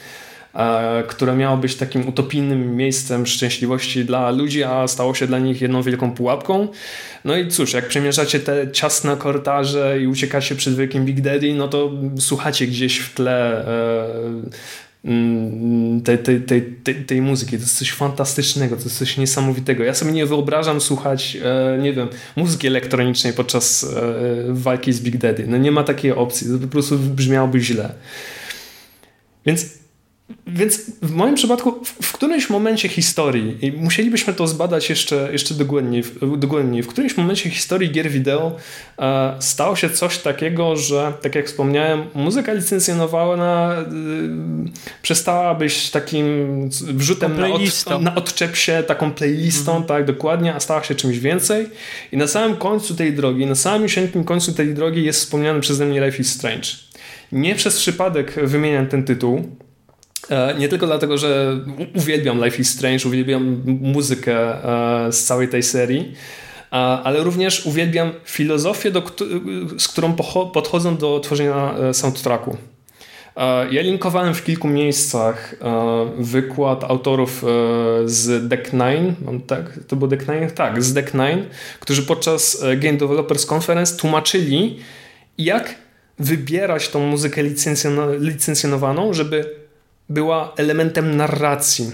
e, 0.53 1.03
które 1.07 1.35
miało 1.35 1.57
być 1.57 1.75
takim 1.75 2.07
utopijnym 2.07 2.75
miejscem 2.75 3.25
szczęśliwości 3.25 4.05
dla 4.05 4.31
ludzi, 4.31 4.63
a 4.63 4.87
stało 4.87 5.13
się 5.13 5.27
dla 5.27 5.39
nich 5.39 5.61
jedną 5.61 5.81
wielką 5.81 6.11
pułapką. 6.11 6.67
No 7.25 7.37
i 7.37 7.47
cóż, 7.47 7.73
jak 7.73 7.87
przemierzacie 7.87 8.39
te 8.39 8.71
ciasne 8.71 9.17
korytarze 9.17 10.01
i 10.01 10.07
uciekacie 10.07 10.55
przed 10.55 10.75
wielkim 10.75 11.05
Big 11.05 11.21
Daddy, 11.21 11.53
no 11.53 11.67
to 11.67 11.91
słuchacie 12.19 12.67
gdzieś 12.67 12.99
w 12.99 13.13
tle 13.13 13.67
e, 13.67 14.07
tej, 16.03 16.17
tej, 16.17 16.41
tej, 16.41 16.61
tej, 16.83 16.95
tej 16.95 17.21
muzyki. 17.21 17.51
To 17.51 17.63
jest 17.63 17.77
coś 17.77 17.91
fantastycznego, 17.91 18.77
to 18.77 18.83
jest 18.83 18.97
coś 18.97 19.17
niesamowitego. 19.17 19.83
Ja 19.83 19.93
sobie 19.93 20.11
nie 20.11 20.25
wyobrażam 20.25 20.81
słuchać, 20.81 21.37
e, 21.43 21.77
nie 21.81 21.93
wiem, 21.93 22.07
muzyki 22.35 22.67
elektronicznej 22.67 23.33
podczas 23.33 23.83
e, 23.83 24.13
walki 24.49 24.93
z 24.93 25.01
Big 25.01 25.17
Daddy. 25.17 25.47
No 25.47 25.57
nie 25.57 25.71
ma 25.71 25.83
takiej 25.83 26.11
opcji. 26.11 26.47
To 26.51 26.59
po 26.59 26.67
prostu 26.67 26.97
brzmiałoby 26.97 27.59
źle. 27.59 27.93
Więc 29.45 29.65
więc 30.47 30.81
w 31.01 31.11
moim 31.11 31.35
przypadku, 31.35 31.83
w, 32.01 32.11
którymś 32.11 32.49
momencie 32.49 32.89
historii, 32.89 33.57
i 33.61 33.71
musielibyśmy 33.71 34.33
to 34.33 34.47
zbadać 34.47 34.89
jeszcze, 34.89 35.29
jeszcze 35.31 35.53
dogłębniej, 35.53 36.03
dogłębniej, 36.37 36.83
w 36.83 36.87
którymś 36.87 37.17
momencie 37.17 37.49
historii 37.49 37.91
gier 37.91 38.09
wideo 38.09 38.55
e, 38.99 39.35
stało 39.39 39.75
się 39.75 39.89
coś 39.89 40.17
takiego, 40.17 40.75
że, 40.75 41.13
tak 41.21 41.35
jak 41.35 41.47
wspomniałem, 41.47 42.03
muzyka 42.15 42.53
licencjonowana 42.53 43.75
e, 43.75 43.85
przestała 45.01 45.55
być 45.55 45.91
takim 45.91 46.25
wrzutem 46.69 47.39
na, 47.39 47.47
od, 47.47 48.01
na 48.01 48.15
odczep 48.15 48.55
się, 48.55 48.83
taką 48.87 49.11
playlistą, 49.11 49.71
mhm. 49.71 49.87
tak 49.87 50.05
dokładnie, 50.05 50.55
a 50.55 50.59
stała 50.59 50.83
się 50.83 50.95
czymś 50.95 51.19
więcej. 51.19 51.69
I 52.11 52.17
na 52.17 52.27
samym 52.27 52.57
końcu 52.57 52.95
tej 52.95 53.13
drogi, 53.13 53.45
na 53.45 53.55
samym 53.55 53.89
świętym 53.89 54.23
końcu 54.23 54.53
tej 54.53 54.73
drogi 54.73 55.03
jest 55.03 55.19
wspomniany 55.19 55.59
przeze 55.59 55.85
mnie 55.85 56.05
Life 56.05 56.17
is 56.17 56.33
Strange. 56.33 56.67
Nie 57.31 57.55
przez 57.55 57.77
przypadek 57.77 58.33
wymieniam 58.43 58.87
ten 58.87 59.03
tytuł, 59.03 59.57
nie 60.59 60.69
tylko 60.69 60.87
dlatego, 60.87 61.17
że 61.17 61.59
uwielbiam 61.95 62.45
Life 62.45 62.57
is 62.57 62.69
Strange, 62.69 63.07
uwielbiam 63.07 63.61
muzykę 63.65 64.35
e, 65.07 65.11
z 65.11 65.23
całej 65.23 65.47
tej 65.47 65.63
serii, 65.63 66.13
ale 67.03 67.23
również 67.23 67.65
uwielbiam 67.65 68.11
filozofię, 68.25 68.91
do, 68.91 69.03
z 69.77 69.87
którą 69.87 70.13
podchodzą 70.53 70.97
do 70.97 71.19
tworzenia 71.19 71.75
e, 71.77 71.93
soundtracku. 71.93 72.57
Ja 73.71 73.81
linkowałem 73.81 74.33
w 74.33 74.43
kilku 74.43 74.67
miejscach 74.67 75.55
wykład 76.17 76.83
autorów 76.83 77.45
z 78.05 78.47
Deck 78.47 78.71
9, 78.71 79.17
tak, 79.47 79.79
to 79.87 79.95
był 79.95 80.07
Deck 80.07 80.25
9? 80.25 80.53
Tak, 80.55 80.83
z 80.83 80.93
Deck 80.93 81.11
9, 81.11 81.45
którzy 81.79 82.03
podczas 82.03 82.63
Game 82.77 82.97
Developers 82.97 83.51
Conference 83.51 83.97
tłumaczyli, 83.97 84.79
jak 85.37 85.75
wybierać 86.19 86.89
tą 86.89 86.99
muzykę 86.99 87.43
licencjonowaną, 88.19 89.13
żeby 89.13 89.66
była 90.09 90.53
elementem 90.57 91.15
narracji, 91.15 91.91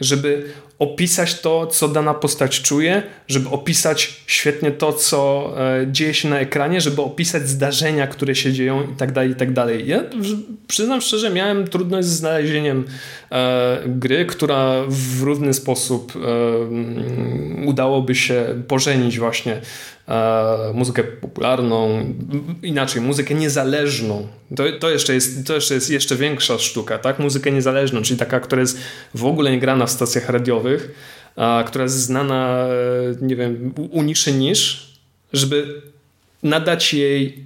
żeby 0.00 0.44
opisać 0.78 1.40
to, 1.40 1.66
co 1.66 1.88
dana 1.88 2.14
postać 2.14 2.62
czuje, 2.62 3.02
żeby 3.28 3.48
opisać 3.48 4.22
świetnie 4.26 4.70
to, 4.70 4.92
co 4.92 5.52
e, 5.58 5.86
dzieje 5.92 6.14
się 6.14 6.28
na 6.28 6.38
ekranie, 6.40 6.80
żeby 6.80 7.02
opisać 7.02 7.48
zdarzenia, 7.48 8.06
które 8.06 8.34
się 8.34 8.52
dzieją 8.52 8.82
i 8.82 8.96
tak 8.96 9.12
dalej, 9.12 9.30
i 9.30 9.34
tak 9.34 9.52
dalej. 9.52 9.88
Ja 9.88 10.04
przyznam 10.68 11.00
szczerze, 11.00 11.30
miałem 11.30 11.68
trudność 11.68 12.08
z 12.08 12.18
znalezieniem 12.18 12.84
e, 13.32 13.78
gry, 13.86 14.26
która 14.26 14.84
w 14.88 15.22
równy 15.22 15.54
sposób 15.54 16.12
e, 16.16 16.20
udałoby 17.66 18.14
się 18.14 18.62
pożenić 18.68 19.18
właśnie 19.18 19.60
muzykę 20.74 21.04
popularną, 21.04 22.04
inaczej, 22.62 23.02
muzykę 23.02 23.34
niezależną. 23.34 24.28
To, 24.56 24.64
to, 24.80 24.90
jeszcze 24.90 25.14
jest, 25.14 25.46
to 25.46 25.54
jeszcze 25.54 25.74
jest 25.74 25.90
jeszcze 25.90 26.16
większa 26.16 26.58
sztuka, 26.58 26.98
tak? 26.98 27.18
Muzykę 27.18 27.50
niezależną, 27.50 28.02
czyli 28.02 28.18
taka, 28.18 28.40
która 28.40 28.60
jest 28.60 28.78
w 29.14 29.24
ogóle 29.24 29.50
nie 29.50 29.58
grana 29.58 29.86
w 29.86 29.90
stacjach 29.90 30.28
radiowych, 30.28 30.94
a, 31.36 31.64
która 31.66 31.84
jest 31.84 32.00
znana, 32.00 32.66
e, 32.66 33.26
nie 33.26 33.36
wiem, 33.36 33.74
u 33.90 34.02
niszy 34.02 34.32
niż, 34.32 34.90
żeby 35.32 35.82
nadać 36.42 36.94
jej 36.94 37.44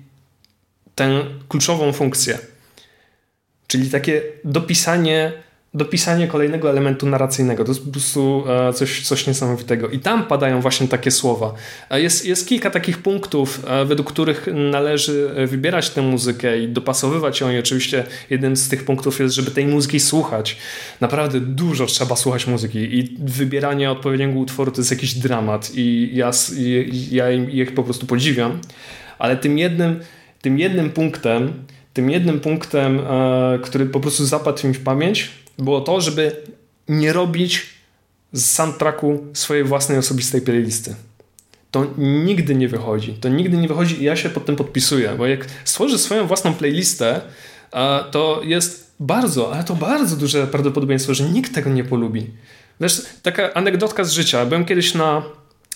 tę 0.95 1.25
kluczową 1.49 1.93
funkcję. 1.93 2.39
Czyli 3.67 3.91
takie 3.91 4.23
dopisanie 4.45 5.33
dopisanie 5.75 6.27
kolejnego 6.27 6.71
elementu 6.71 7.07
narracyjnego. 7.07 7.65
To 7.65 7.71
jest 7.71 7.85
po 7.85 7.91
prostu 7.91 8.45
e, 8.69 8.73
coś, 8.73 9.03
coś 9.03 9.27
niesamowitego. 9.27 9.89
I 9.89 9.99
tam 9.99 10.27
padają 10.27 10.61
właśnie 10.61 10.89
takie 10.89 11.11
słowa. 11.11 11.55
E, 11.91 12.01
jest, 12.01 12.27
jest 12.27 12.49
kilka 12.49 12.71
takich 12.71 12.99
punktów, 12.99 13.61
e, 13.67 13.85
według 13.85 14.13
których 14.13 14.49
należy 14.53 15.31
wybierać 15.47 15.91
tę 15.91 16.03
muzykę 16.03 16.61
i 16.61 16.69
dopasowywać 16.69 17.41
ją. 17.41 17.51
I 17.51 17.59
oczywiście 17.59 18.05
jeden 18.31 18.57
z 18.57 18.69
tych 18.69 18.85
punktów 18.85 19.21
jest, 19.21 19.35
żeby 19.35 19.51
tej 19.51 19.67
muzyki 19.67 20.01
słuchać. 20.01 20.59
Naprawdę 21.01 21.41
dużo 21.41 21.87
trzeba 21.87 22.17
słuchać 22.17 22.47
muzyki 22.47 22.79
i 22.79 23.17
wybieranie 23.19 23.91
odpowiedniego 23.91 24.39
utworu 24.39 24.71
to 24.71 24.81
jest 24.81 24.91
jakiś 24.91 25.15
dramat 25.15 25.71
i 25.75 26.11
ja, 26.13 26.31
ja 27.11 27.31
ich 27.31 27.75
po 27.75 27.83
prostu 27.83 28.07
podziwiam. 28.07 28.61
Ale 29.19 29.37
tym 29.37 29.59
jednym, 29.59 30.01
tym 30.43 30.59
jednym 30.59 30.91
punktem, 30.91 31.53
tym 31.93 32.11
jednym 32.11 32.41
punktem, 32.41 33.01
który 33.63 33.87
po 33.87 34.01
prostu 34.01 34.25
zapadł 34.25 34.69
mi 34.69 34.75
w 34.75 34.81
pamięć, 34.81 35.44
było 35.59 35.81
to, 35.81 36.01
żeby 36.01 36.37
nie 36.89 37.13
robić 37.13 37.67
z 38.33 38.51
soundtracku 38.51 39.27
swojej 39.33 39.65
własnej 39.65 39.99
osobistej 39.99 40.41
playlisty. 40.41 40.95
To 41.71 41.87
nigdy 41.99 42.55
nie 42.55 42.69
wychodzi. 42.69 43.15
To 43.15 43.29
nigdy 43.29 43.57
nie 43.57 43.69
wychodzi 43.69 44.01
i 44.01 44.05
ja 44.05 44.17
się 44.17 44.31
pod 44.31 44.47
tym 44.47 44.57
podpisuję, 44.57 45.15
bo 45.19 45.27
jak 45.27 45.47
stworzę 45.65 45.99
swoją 45.99 46.27
własną 46.27 46.55
playlistę, 46.55 47.21
to 48.11 48.41
jest 48.45 48.95
bardzo, 49.01 49.53
ale 49.55 49.65
to 49.65 49.75
bardzo 49.75 50.17
duże 50.17 50.47
prawdopodobieństwo, 50.47 51.15
że 51.15 51.25
nikt 51.25 51.55
tego 51.55 51.71
nie 51.71 51.85
polubi. 51.85 52.31
Wiesz, 52.81 53.03
taka 53.23 53.55
anegdotka 53.55 54.05
z 54.05 54.13
życia. 54.13 54.47
Byłem 54.47 54.65
kiedyś 54.65 54.95
na, 54.95 55.23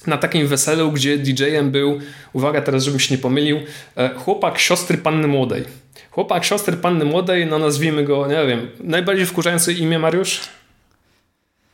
na 0.07 0.19
takim 0.19 0.47
weselu, 0.47 0.93
gdzie 0.93 1.19
DJ-em 1.19 1.71
był, 1.71 2.01
uwaga 2.33 2.63
teraz, 2.63 2.85
żebym 2.85 3.01
się 3.01 3.15
nie 3.15 3.21
pomylił, 3.21 3.61
e, 3.97 4.15
chłopak 4.15 4.59
siostry 4.59 4.99
panny 4.99 5.29
młodej. 5.29 5.65
Chłopak 6.11 6.45
siostry 6.45 6.77
panny 6.77 7.05
młodej, 7.05 7.47
no 7.47 7.59
nazwijmy 7.59 8.05
go, 8.05 8.27
nie 8.27 8.47
wiem, 8.47 8.71
najbardziej 8.81 9.27
wkurzające 9.27 9.73
imię 9.73 9.99
Mariusz? 9.99 10.41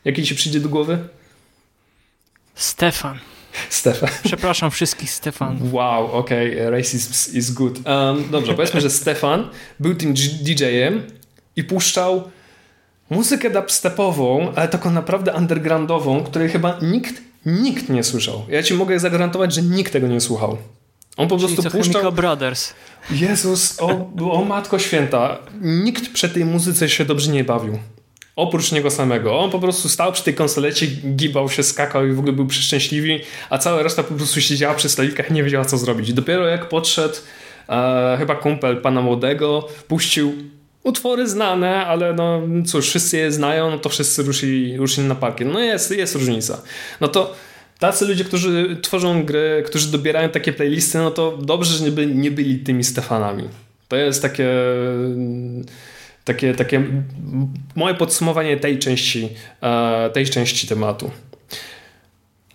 Jaki 0.05 0.22
ci 0.22 0.35
przyjdzie 0.35 0.61
do 0.61 0.68
głowy? 0.68 0.99
Stefan. 2.55 3.18
Stefan. 3.68 4.09
Przepraszam 4.24 4.70
wszystkich 4.70 5.11
Stefan. 5.11 5.59
Wow, 5.72 6.12
okej, 6.12 6.55
okay. 6.55 6.70
racism 6.70 7.39
is 7.39 7.51
good. 7.51 7.78
Um, 7.87 8.30
dobrze, 8.30 8.55
powiedzmy, 8.55 8.80
że 8.80 8.91
Stefan 8.91 9.49
był 9.80 9.95
tym 9.95 10.14
DJ-em 10.14 11.03
i 11.57 11.64
puszczał 11.64 12.30
muzykę 13.11 13.51
dubstepową, 13.51 14.53
ale 14.55 14.68
taką 14.68 14.91
naprawdę 14.91 15.32
undergroundową, 15.32 16.24
której 16.24 16.49
chyba 16.49 16.78
nikt, 16.82 17.22
nikt 17.47 17.89
nie 17.89 18.05
słyszał. 18.05 18.47
Ja 18.49 18.62
ci 18.62 18.74
mogę 18.74 18.99
zagwarantować, 18.99 19.55
że 19.55 19.62
nikt 19.62 19.93
tego 19.93 20.07
nie 20.07 20.20
słuchał. 20.20 20.59
On 21.17 21.29
po 21.29 21.39
Czyli 21.39 21.55
prostu 21.55 21.79
puszczał... 21.79 22.12
Brothers. 22.12 22.75
Jezus, 23.11 23.81
o, 23.81 24.11
o 24.33 24.45
matko 24.45 24.79
święta. 24.79 25.39
Nikt 25.61 26.12
przy 26.12 26.29
tej 26.29 26.45
muzyce 26.45 26.89
się 26.89 27.05
dobrze 27.05 27.31
nie 27.31 27.45
bawił. 27.45 27.79
Oprócz 28.37 28.73
niego 28.73 28.91
samego. 28.91 29.39
On 29.39 29.51
po 29.51 29.59
prostu 29.59 29.89
stał 29.89 30.12
przy 30.12 30.25
tej 30.25 30.35
konsolecie, 30.35 30.87
gibał 31.17 31.51
się, 31.51 31.62
skakał 31.62 32.07
i 32.07 32.12
w 32.12 32.19
ogóle 32.19 32.33
był 32.33 32.47
przeszczęśliwy, 32.47 33.21
a 33.51 33.59
cała 33.59 33.83
reszta 33.83 34.03
po 34.03 34.15
prostu 34.15 34.41
siedziała 34.41 34.75
przy 34.75 34.89
stolikach 34.89 35.31
i 35.31 35.33
nie 35.33 35.43
wiedziała 35.43 35.65
co 35.65 35.79
zrobić. 35.79 36.12
Dopiero 36.12 36.47
jak 36.47 36.69
podszedł 36.69 37.15
e, 37.69 38.17
chyba 38.19 38.35
kumpel 38.35 38.81
pana 38.81 39.03
młodego, 39.03 39.69
puścił 39.89 40.35
utwory 40.83 41.29
znane, 41.29 41.87
ale 41.87 42.12
no 42.12 42.41
cóż, 42.67 42.89
wszyscy 42.89 43.17
je 43.17 43.33
znają, 43.33 43.71
no 43.71 43.79
to 43.79 43.89
wszyscy 43.89 44.23
ruszyli, 44.23 44.77
ruszyli 44.77 45.09
na 45.09 45.15
parkiet. 45.15 45.49
No 45.53 45.61
jest, 45.61 45.91
jest 45.91 46.15
różnica. 46.15 46.62
No 47.01 47.09
to 47.09 47.35
tacy 47.87 48.07
ludzie, 48.07 48.24
którzy 48.24 48.76
tworzą 48.82 49.24
gry, 49.24 49.62
którzy 49.66 49.93
dobierają 49.93 50.28
takie 50.28 50.53
playlisty, 50.53 50.99
no 50.99 51.11
to 51.11 51.37
dobrze, 51.37 51.78
że 51.78 51.85
nie, 51.85 51.91
by, 51.91 52.07
nie 52.07 52.30
byli 52.30 52.59
tymi 52.59 52.85
Stefanami. 52.85 53.49
To 53.89 53.97
jest 53.97 54.22
takie 54.22 54.49
takie, 56.24 56.55
takie 56.55 56.82
moje 57.74 57.95
podsumowanie 57.95 58.57
tej 58.57 58.78
części, 58.78 59.28
e, 59.62 60.11
tej 60.11 60.26
części 60.26 60.66
tematu. 60.66 61.11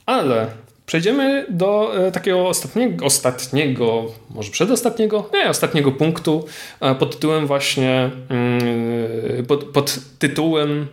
Ale 0.05 0.47
przejdziemy 0.89 1.45
do 1.49 1.91
e, 2.07 2.11
takiego 2.11 2.47
ostatniego, 2.47 3.05
ostatniego, 3.05 4.05
może 4.29 4.51
przedostatniego, 4.51 5.29
nie, 5.33 5.49
ostatniego 5.49 5.91
punktu 5.91 6.45
e, 6.81 6.95
pod 6.95 7.15
tytułem 7.15 7.47
właśnie, 7.47 8.09
mm, 8.29 9.45
pod, 9.47 9.63
pod 9.63 9.99
tytułem, 10.19 10.87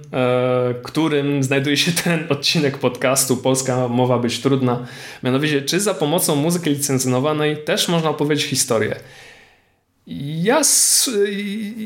którym 0.82 1.42
znajduje 1.42 1.76
się 1.76 1.92
ten 1.92 2.26
odcinek 2.32 2.78
podcastu 2.78 3.36
Polska 3.36 3.88
mowa 3.88 4.18
być 4.18 4.40
trudna. 4.40 4.86
Mianowicie, 5.22 5.62
czy 5.62 5.80
za 5.80 5.94
pomocą 5.94 6.36
muzyki 6.36 6.70
licencjonowanej 6.70 7.64
też 7.64 7.88
można 7.88 8.11
opowiedzieć 8.11 8.44
historię? 8.44 8.97
Ja, 10.07 10.63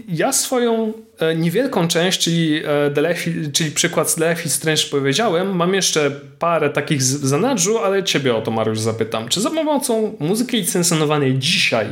ja 0.09 0.33
swoją 0.33 0.93
e, 1.19 1.35
niewielką 1.35 1.89
część, 1.89 2.21
czyli, 2.21 2.63
e, 2.65 3.51
czyli 3.53 3.71
przykład 3.71 4.11
z 4.11 4.47
is 4.47 4.55
Strange 4.55 4.83
powiedziałem, 4.91 5.57
mam 5.57 5.75
jeszcze 5.75 6.11
parę 6.39 6.71
takich 6.71 6.99
w 6.99 7.03
zanadrzu, 7.03 7.79
ale 7.79 8.05
ciebie 8.05 8.37
o 8.37 8.41
to 8.41 8.51
Mariusz 8.51 8.81
zapytam. 8.81 9.29
Czy 9.29 9.41
za 9.41 9.51
pomocą 9.51 10.17
muzyki 10.19 10.57
licencjonowanej 10.57 11.39
dzisiaj 11.39 11.87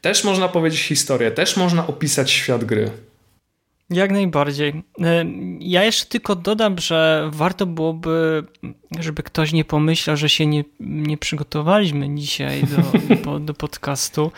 też 0.00 0.24
można 0.24 0.48
powiedzieć 0.48 0.80
historię, 0.80 1.30
też 1.30 1.56
można 1.56 1.86
opisać 1.86 2.30
świat 2.30 2.64
gry? 2.64 2.90
Jak 3.90 4.10
najbardziej. 4.10 4.82
E, 5.00 5.24
ja 5.60 5.84
jeszcze 5.84 6.06
tylko 6.06 6.36
dodam, 6.36 6.78
że 6.78 7.30
warto 7.32 7.66
byłoby, 7.66 8.44
żeby 8.98 9.22
ktoś 9.22 9.52
nie 9.52 9.64
pomyślał, 9.64 10.16
że 10.16 10.28
się 10.28 10.46
nie, 10.46 10.64
nie 10.80 11.18
przygotowaliśmy 11.18 12.14
dzisiaj 12.14 12.62
do, 13.24 13.38
do 13.46 13.54
podcastu. 13.54 14.32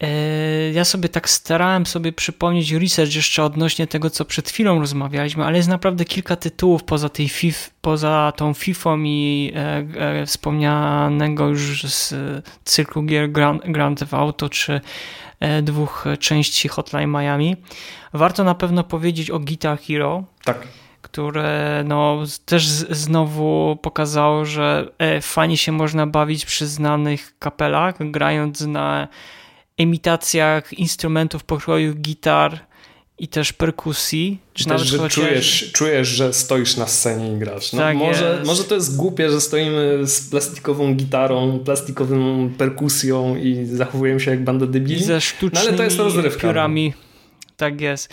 E, 0.00 0.72
ja 0.72 0.84
sobie 0.84 1.08
tak 1.08 1.28
starałem 1.30 1.86
sobie 1.86 2.12
przypomnieć 2.12 2.72
research 2.72 3.14
jeszcze 3.14 3.44
odnośnie 3.44 3.86
tego, 3.86 4.10
co 4.10 4.24
przed 4.24 4.48
chwilą 4.48 4.80
rozmawialiśmy, 4.80 5.44
ale 5.44 5.56
jest 5.56 5.68
naprawdę 5.68 6.04
kilka 6.04 6.36
tytułów 6.36 6.84
poza, 6.84 7.08
tej 7.08 7.28
FIF, 7.28 7.70
poza 7.80 8.32
tą 8.36 8.54
FIFA 8.54 8.96
i 9.04 9.52
e, 9.54 9.86
e, 10.20 10.26
wspomnianego 10.26 11.48
już 11.48 11.82
z 11.82 12.14
cyklu 12.64 13.02
gier 13.02 13.32
Grand, 13.32 13.62
Grand 13.64 13.98
Theft 13.98 14.14
Auto 14.14 14.48
czy 14.48 14.80
e, 15.40 15.62
dwóch 15.62 16.04
części 16.20 16.68
Hotline 16.68 17.10
Miami. 17.10 17.56
Warto 18.12 18.44
na 18.44 18.54
pewno 18.54 18.84
powiedzieć 18.84 19.30
o 19.30 19.38
Guitar 19.38 19.78
Hero. 19.78 20.24
Tak 20.44 20.66
które 21.02 21.84
no, 21.86 22.22
też 22.44 22.64
znowu 22.66 23.78
pokazało, 23.82 24.44
że 24.44 24.90
e, 24.98 25.20
fajnie 25.20 25.56
się 25.56 25.72
można 25.72 26.06
bawić 26.06 26.46
przy 26.46 26.66
znanych 26.66 27.38
kapelach, 27.38 27.94
grając 28.10 28.60
na 28.60 29.08
imitacjach 29.78 30.72
instrumentów 30.72 31.44
pokroju 31.44 31.94
gitar 31.94 32.60
i 33.18 33.28
też 33.28 33.52
perkusji. 33.52 34.38
Czy 34.54 34.64
też, 34.64 34.82
że 34.82 34.98
chociaż... 34.98 35.14
czujesz, 35.14 35.72
czujesz, 35.72 36.08
że 36.08 36.32
stoisz 36.32 36.76
na 36.76 36.86
scenie 36.86 37.32
i 37.32 37.38
grasz. 37.38 37.72
No, 37.72 37.78
tak 37.78 37.96
może, 37.96 38.42
może 38.46 38.64
to 38.64 38.74
jest 38.74 38.96
głupie, 38.96 39.30
że 39.30 39.40
stoimy 39.40 40.06
z 40.06 40.30
plastikową 40.30 40.94
gitarą, 40.94 41.58
plastikową 41.64 42.50
perkusją 42.58 43.36
i 43.36 43.66
zachowujemy 43.66 44.20
się 44.20 44.30
jak 44.30 44.44
banda 44.44 44.66
debili. 44.66 45.00
I 45.00 45.04
ze 45.04 45.20
sztucznymi 45.20 45.64
no, 45.64 45.68
ale 45.68 45.76
to 45.76 45.84
jest 45.84 45.98
rozrywka. 45.98 46.46
No. 46.46 46.52
piórami. 46.52 46.94
Tak 47.56 47.80
jest. 47.80 48.08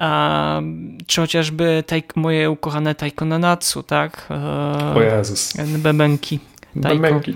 Um, 0.00 0.98
czy 1.06 1.20
chociażby 1.20 1.84
taj, 1.86 2.02
moje 2.16 2.50
ukochane 2.50 2.94
Taiko 2.94 3.24
Nanatsu, 3.24 3.82
tak? 3.82 4.28
o 4.94 5.02
Jezus. 5.02 5.52
Bebenki. 5.78 6.38
Bebenki. 6.74 7.34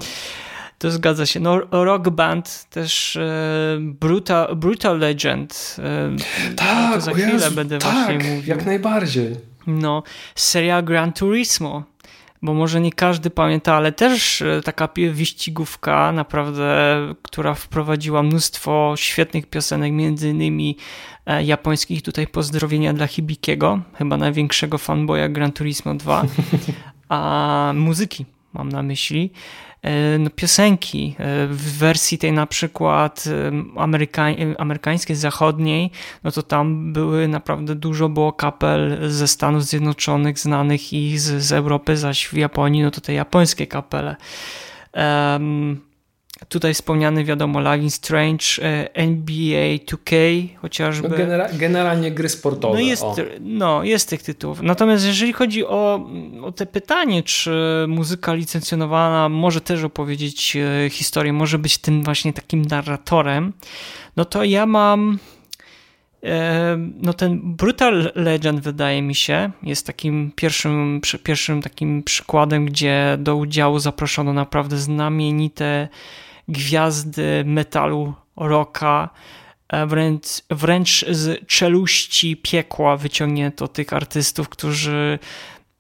To 0.83 0.91
zgadza 0.91 1.27
się. 1.27 1.41
No, 1.41 1.61
Rock 1.71 2.09
Band, 2.09 2.67
też 2.71 3.17
e, 3.17 3.77
Brutal, 3.81 4.57
Brutal 4.57 4.99
Legend. 4.99 5.77
E, 5.79 6.17
tak, 6.57 6.95
to 6.95 7.01
za 7.01 7.13
chwilę 7.13 7.33
Jezu, 7.33 7.55
będę 7.55 7.79
tak, 7.79 7.93
właśnie 7.93 8.15
mówił. 8.15 8.43
jak 8.47 8.67
najbardziej. 8.67 9.37
No, 9.67 10.03
seria 10.35 10.83
Gran 10.83 11.13
Turismo. 11.13 11.83
Bo 12.43 12.55
może 12.55 12.81
nie 12.81 12.93
każdy 12.93 13.31
pamięta, 13.31 13.75
ale 13.75 13.93
też 13.93 14.43
e, 14.43 14.61
taka 14.65 14.89
wyścigówka, 15.13 16.13
naprawdę, 16.13 16.99
która 17.23 17.55
wprowadziła 17.55 18.23
mnóstwo 18.23 18.95
świetnych 18.97 19.47
piosenek, 19.47 19.93
między 19.93 20.31
innymi 20.31 20.77
e, 21.27 21.45
japońskich. 21.45 22.03
Tutaj 22.03 22.27
pozdrowienia 22.27 22.93
dla 22.93 23.07
Hibikiego, 23.07 23.81
chyba 23.95 24.17
największego 24.17 24.79
fanboya 24.79 25.29
Gran 25.29 25.53
Turismo 25.53 25.95
2. 25.95 26.25
A 27.09 27.73
muzyki 27.75 28.27
mam 28.53 28.69
na 28.69 28.83
myśli. 28.83 29.31
E, 29.83 30.19
no, 30.19 30.31
piosenki 30.31 31.15
e, 31.19 31.47
w 31.47 31.79
wersji 31.79 32.19
tej 32.19 32.33
na 32.33 32.47
przykład 32.47 33.25
amerykań, 33.77 34.55
amerykańskiej, 34.59 35.17
zachodniej, 35.17 35.91
no 36.25 36.31
to 36.31 36.43
tam 36.43 36.93
były 36.93 37.29
naprawdę 37.29 37.75
dużo 37.75 38.09
było 38.09 38.33
kapel 38.33 38.99
ze 39.11 39.29
Stanów 39.29 39.65
Zjednoczonych 39.65 40.39
znanych 40.39 40.93
i 40.93 41.19
z, 41.19 41.43
z 41.43 41.53
Europy, 41.53 41.97
zaś 41.97 42.27
w 42.29 42.35
Japonii 42.35 42.83
no 42.83 42.91
to 42.91 43.01
te 43.01 43.13
japońskie 43.13 43.67
kapele. 43.67 44.17
Um, 44.95 45.92
Tutaj 46.49 46.75
wspomniany, 46.75 47.25
wiadomo, 47.25 47.61
Lagging 47.61 47.93
Strange, 47.93 48.45
e, 48.63 48.95
NBA 48.95 49.77
2K 49.77 50.15
chociażby. 50.57 51.09
No 51.09 51.17
genera 51.17 51.49
generalnie 51.53 52.11
gry 52.11 52.29
sportowe. 52.29 52.75
No 52.75 52.81
jest, 52.81 53.05
no 53.41 53.85
jest 53.85 54.09
tych 54.09 54.23
tytułów. 54.23 54.63
Natomiast 54.63 55.07
jeżeli 55.07 55.33
chodzi 55.33 55.67
o, 55.67 56.09
o 56.43 56.53
te 56.53 56.67
pytanie, 56.67 57.23
czy 57.23 57.85
muzyka 57.89 58.35
licencjonowana 58.35 59.29
może 59.29 59.61
też 59.61 59.85
opowiedzieć 59.85 60.57
e, 60.57 60.91
historię, 60.91 61.33
może 61.33 61.59
być 61.59 61.79
tym 61.79 62.03
właśnie 62.03 62.33
takim 62.33 62.63
narratorem, 62.63 63.53
no 64.17 64.25
to 64.25 64.45
ja 64.45 64.67
mam 64.67 65.19
e, 66.25 66.77
no 67.03 67.13
ten 67.13 67.41
Brutal 67.43 68.13
Legend 68.15 68.61
wydaje 68.61 69.03
mi 69.03 69.15
się 69.15 69.51
jest 69.63 69.87
takim 69.87 70.33
pierwszym, 70.37 71.01
pierwszym 71.23 71.63
takim 71.63 72.03
przykładem, 72.03 72.67
gdzie 72.67 73.17
do 73.21 73.37
udziału 73.37 73.79
zaproszono 73.79 74.33
naprawdę 74.33 74.77
znamienite 74.77 75.89
gwiazdy 76.49 77.43
metalu, 77.47 78.15
rocka, 78.37 79.11
e, 79.69 79.87
wręcz, 79.87 80.27
wręcz 80.51 81.05
z 81.11 81.47
czeluści 81.47 82.37
piekła 82.37 82.97
wyciągnięto 82.97 83.69
tych 83.69 83.93
artystów, 83.93 84.49
którzy 84.49 85.19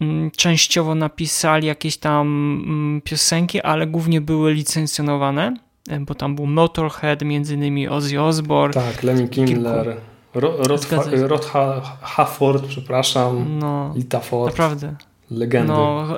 mm, 0.00 0.30
częściowo 0.30 0.94
napisali 0.94 1.66
jakieś 1.66 1.96
tam 1.96 2.26
mm, 2.66 3.00
piosenki, 3.00 3.60
ale 3.60 3.86
głównie 3.86 4.20
były 4.20 4.52
licencjonowane, 4.52 5.56
e, 5.88 6.00
bo 6.00 6.14
tam 6.14 6.36
był 6.36 6.46
Motorhead, 6.46 7.22
między 7.22 7.54
innymi 7.54 7.88
Ozzy 7.88 8.20
Osbourne. 8.20 8.74
Tak, 8.74 9.02
Lemmy 9.02 9.28
Kindler, 9.28 9.96
Rod, 10.34 10.66
Rod, 11.12 11.50
Hafford, 12.02 12.66
przepraszam, 12.66 13.58
no, 13.58 13.94
i 13.96 14.04
Ford. 14.22 14.52
Naprawdę. 14.52 14.96
Legendy. 15.34 15.72
No, 15.72 16.16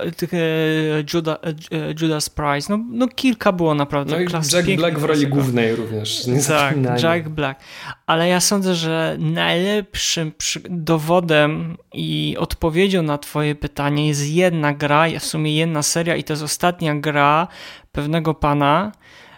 Juda, 1.15 1.39
e, 1.43 1.95
Judas 2.01 2.31
Price, 2.31 2.77
no, 2.77 2.85
no 2.91 3.09
kilka 3.09 3.53
było 3.53 3.75
naprawdę. 3.75 4.13
No 4.17 4.21
i 4.21 4.27
Jack 4.53 4.77
Black 4.77 4.99
w 4.99 5.05
roli 5.05 5.27
głównej 5.27 5.77
również. 5.77 6.27
Nie 6.27 6.43
tak, 6.43 6.77
Jack 7.03 7.29
Black. 7.29 7.61
Ale 8.07 8.29
ja 8.29 8.41
sądzę, 8.41 8.75
że 8.75 9.17
najlepszym 9.19 10.33
dowodem 10.71 11.77
i 11.95 12.37
odpowiedzią 12.39 13.03
na 13.03 13.19
twoje 13.19 13.55
pytanie 13.55 14.09
jest 14.09 14.29
jedna 14.29 14.73
gra, 14.75 15.05
w 15.21 15.25
sumie 15.25 15.57
jedna 15.57 15.83
seria 15.83 16.17
i 16.17 16.25
to 16.25 16.33
jest 16.33 16.43
ostatnia 16.43 16.95
gra 16.95 17.49
pewnego 17.93 18.35
pana, 18.35 18.93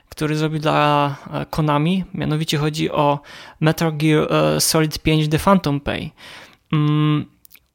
który 0.08 0.36
zrobił 0.36 0.60
dla 0.60 1.16
Konami. 1.50 2.04
Mianowicie 2.14 2.58
chodzi 2.58 2.90
o 2.90 3.20
Metal 3.60 3.96
Gear 3.96 4.28
Solid 4.58 4.98
5 4.98 5.28
The 5.28 5.38
Phantom 5.38 5.80
Pay. 5.80 6.10
Mm, 6.72 7.26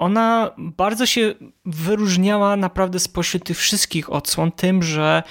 ona 0.02 0.52
bardzo 0.58 1.06
się 1.06 1.36
wyróżniała 1.66 2.56
naprawdę 2.56 3.00
spośród 3.00 3.44
tych 3.44 3.58
wszystkich 3.58 4.14
odsłon 4.14 4.52
tym, 4.52 4.84
że 4.84 5.24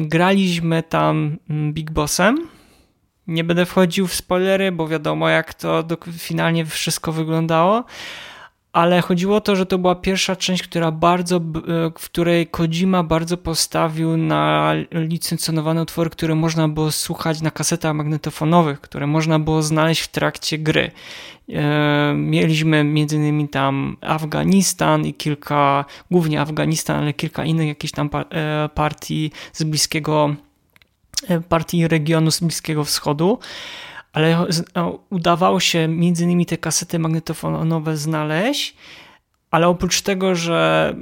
graliśmy 0.00 0.82
tam 0.82 1.36
mm, 1.50 1.72
Big 1.72 1.90
Bossem, 1.90 2.48
nie 3.26 3.44
będę 3.44 3.66
wchodził 3.66 4.06
w 4.06 4.14
spoilery, 4.14 4.72
bo 4.72 4.88
wiadomo, 4.88 5.28
jak 5.28 5.54
to 5.54 5.84
finalnie 6.18 6.66
wszystko 6.66 7.12
wyglądało. 7.12 7.84
Ale 8.78 9.00
chodziło 9.00 9.36
o 9.36 9.40
to, 9.40 9.56
że 9.56 9.66
to 9.66 9.78
była 9.78 9.94
pierwsza 9.94 10.36
część, 10.36 10.62
która 10.62 10.90
bardzo, 10.90 11.36
e, 11.36 11.40
w 11.98 12.04
której 12.04 12.46
Kojima 12.46 13.02
bardzo 13.02 13.36
postawił 13.36 14.16
na 14.16 14.72
licencjonowane 14.92 15.82
utwory, 15.82 16.10
które 16.10 16.34
można 16.34 16.68
było 16.68 16.92
słuchać 16.92 17.40
na 17.40 17.50
kasetach 17.50 17.94
magnetofonowych, 17.94 18.80
które 18.80 19.06
można 19.06 19.38
było 19.38 19.62
znaleźć 19.62 20.00
w 20.00 20.08
trakcie 20.08 20.58
gry. 20.58 20.90
E, 21.48 22.14
mieliśmy 22.16 22.80
innymi 23.12 23.48
tam 23.48 23.96
Afganistan 24.00 25.06
i 25.06 25.14
kilka, 25.14 25.84
głównie 26.10 26.40
Afganistan, 26.40 27.02
ale 27.02 27.12
kilka 27.12 27.44
innych 27.44 27.68
jakichś 27.68 27.92
tam 27.92 28.10
e, 28.14 28.68
partii 28.74 29.30
z 29.52 29.64
Bliskiego 29.64 30.34
partii 31.48 31.88
regionu 31.88 32.30
z 32.30 32.40
Bliskiego 32.40 32.84
Wschodu, 32.84 33.38
ale 34.18 34.46
udawało 35.10 35.60
się 35.60 35.88
między 35.88 36.24
innymi 36.24 36.46
te 36.46 36.58
kasety 36.58 36.98
magnetofonowe 36.98 37.96
znaleźć, 37.96 38.76
ale 39.50 39.68
oprócz 39.68 40.02
tego, 40.02 40.34
że 40.34 40.94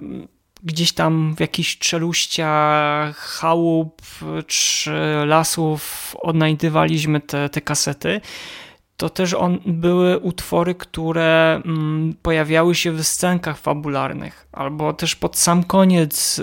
gdzieś 0.63 0.93
tam 0.93 1.35
w 1.37 1.41
jakichś 1.41 1.79
czeluściach 1.79 3.17
chałup 3.17 4.03
czy 4.47 4.93
lasów 5.27 6.15
odnajdywaliśmy 6.21 7.21
te, 7.21 7.49
te 7.49 7.61
kasety, 7.61 8.21
to 8.97 9.11
też 9.11 9.35
on, 9.35 9.59
były 9.67 10.19
utwory, 10.19 10.75
które 10.75 11.63
mm, 11.65 12.15
pojawiały 12.23 12.75
się 12.75 12.93
w 12.93 13.05
scenkach 13.05 13.59
fabularnych, 13.59 14.49
albo 14.53 14.93
też 14.93 15.17
pod 15.17 15.37
sam 15.37 15.65
koniec 15.65 16.39
y, 16.39 16.43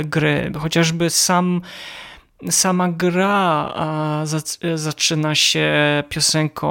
y, 0.00 0.04
gry, 0.04 0.52
chociażby 0.58 1.10
sam 1.10 1.60
sama 2.50 2.88
gra 2.88 3.74
zaczyna 4.74 5.34
się 5.34 5.72
piosenką, 6.08 6.68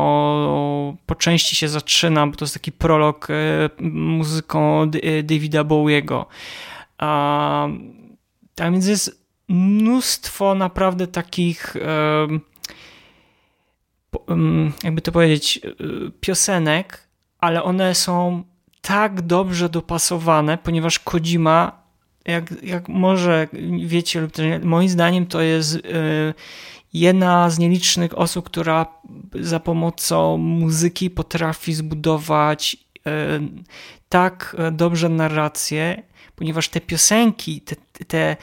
po 1.06 1.16
części 1.16 1.56
się 1.56 1.70
zaczyna, 1.70 2.28
bo 2.28 2.36
to 2.36 2.46
jest 2.46 2.54
taki 2.54 2.72
prolog 2.72 3.28
e, 3.30 3.34
muzyką 3.82 4.82
e, 4.84 5.24
Davida 5.24 5.64
Bowiego. 5.64 6.26
A 6.98 7.68
więc 8.60 8.88
jest 8.88 9.26
mnóstwo 9.48 10.56
naprawdę 10.56 11.08
takich 11.08 11.76
jakby 14.84 15.02
to 15.02 15.12
powiedzieć 15.12 15.58
e, 15.64 15.70
piosenek, 16.22 17.08
ale 17.40 17.64
one 17.64 17.96
są 17.96 18.44
tak 18.82 19.22
dobrze 19.22 19.70
dopasowane, 19.70 20.58
ponieważ 20.58 21.00
Kojima 21.00 21.85
jak, 22.26 22.64
jak 22.64 22.90
może 22.90 23.48
wiecie 23.86 24.22
lub 24.22 24.32
też 24.32 24.64
moim 24.64 24.90
zdaniem 24.90 25.26
to 25.26 25.42
jest 25.42 25.76
y, 25.76 25.82
jedna 26.94 27.50
z 27.50 27.60
nielicznych 27.60 28.18
osób, 28.18 28.46
która 28.46 28.86
za 29.40 29.60
pomocą 29.60 30.38
muzyki 30.38 31.10
potrafi 31.10 31.74
zbudować 31.74 32.78
y, 32.98 33.10
tak 34.10 34.56
dobrze 34.72 35.10
narrację, 35.10 36.04
ponieważ 36.36 36.70
te 36.70 36.82
piosenki, 36.82 37.62
te, 37.62 37.76
te 38.08 38.38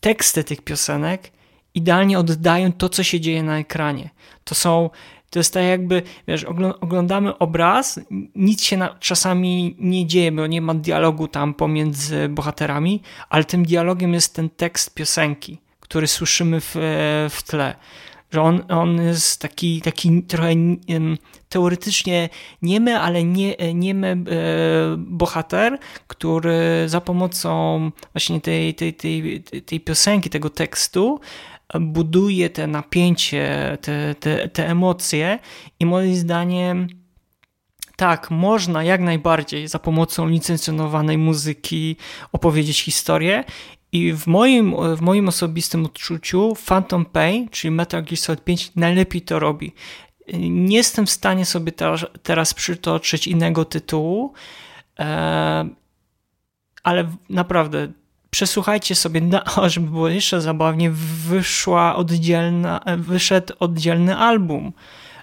teksty 0.00 0.44
tych 0.44 0.60
piosenek 0.60 1.30
idealnie 1.74 2.18
oddają 2.18 2.72
to, 2.72 2.88
co 2.88 3.02
się 3.02 3.20
dzieje 3.20 3.42
na 3.42 3.58
ekranie. 3.58 4.10
To 4.44 4.54
są 4.54 4.90
to 5.30 5.38
jest 5.38 5.54
tak 5.54 5.64
jakby, 5.64 6.02
wiesz, 6.28 6.44
oglądamy 6.80 7.38
obraz, 7.38 8.00
nic 8.34 8.62
się 8.62 8.76
na, 8.76 8.96
czasami 9.00 9.76
nie 9.78 10.06
dzieje, 10.06 10.32
bo 10.32 10.46
nie 10.46 10.60
ma 10.60 10.74
dialogu 10.74 11.28
tam 11.28 11.54
pomiędzy 11.54 12.28
bohaterami, 12.28 13.02
ale 13.28 13.44
tym 13.44 13.64
dialogiem 13.64 14.14
jest 14.14 14.34
ten 14.34 14.50
tekst 14.50 14.94
piosenki, 14.94 15.58
który 15.80 16.06
słyszymy 16.06 16.60
w, 16.60 16.74
w 17.30 17.42
tle. 17.42 17.74
Że 18.30 18.42
on, 18.42 18.62
on 18.68 19.02
jest 19.02 19.40
taki, 19.40 19.80
taki 19.80 20.22
trochę 20.22 20.50
teoretycznie 21.48 22.28
niemy, 22.62 23.00
ale 23.00 23.24
nie, 23.24 23.56
niemy 23.74 24.06
e, 24.06 24.16
bohater, 24.96 25.78
który 26.06 26.84
za 26.86 27.00
pomocą 27.00 27.90
właśnie 28.12 28.40
tej, 28.40 28.74
tej, 28.74 28.94
tej, 28.94 29.42
tej 29.42 29.80
piosenki, 29.80 30.30
tego 30.30 30.50
tekstu 30.50 31.20
buduje 31.80 32.50
te 32.50 32.66
napięcie, 32.66 33.78
te, 33.80 34.14
te, 34.20 34.48
te 34.48 34.68
emocje 34.68 35.38
i 35.80 35.86
moim 35.86 36.14
zdaniem 36.14 36.88
tak, 37.96 38.30
można 38.30 38.84
jak 38.84 39.00
najbardziej 39.00 39.68
za 39.68 39.78
pomocą 39.78 40.28
licencjonowanej 40.28 41.18
muzyki 41.18 41.96
opowiedzieć 42.32 42.80
historię 42.80 43.44
i 43.92 44.12
w 44.12 44.26
moim, 44.26 44.74
w 44.96 45.00
moim 45.00 45.28
osobistym 45.28 45.84
odczuciu 45.84 46.56
Phantom 46.66 47.04
Pain, 47.04 47.48
czyli 47.48 47.70
Metal 47.70 48.02
Gear 48.02 48.16
Solid 48.16 48.44
5 48.44 48.72
najlepiej 48.76 49.22
to 49.22 49.38
robi. 49.38 49.72
Nie 50.38 50.76
jestem 50.76 51.06
w 51.06 51.10
stanie 51.10 51.44
sobie 51.44 51.72
teraz, 52.22 52.54
przytoczyć 52.54 53.26
innego 53.26 53.64
tytułu, 53.64 54.32
e, 54.98 55.68
ale 56.82 57.12
naprawdę 57.30 57.92
przesłuchajcie 58.30 58.94
sobie, 58.94 59.20
żeby 59.66 59.86
było 59.90 60.08
jeszcze 60.08 60.40
zabawnie, 60.40 60.90
wyszła 61.28 61.96
oddzielna, 61.96 62.80
wyszedł 62.96 63.54
oddzielny 63.60 64.16
album. 64.16 64.72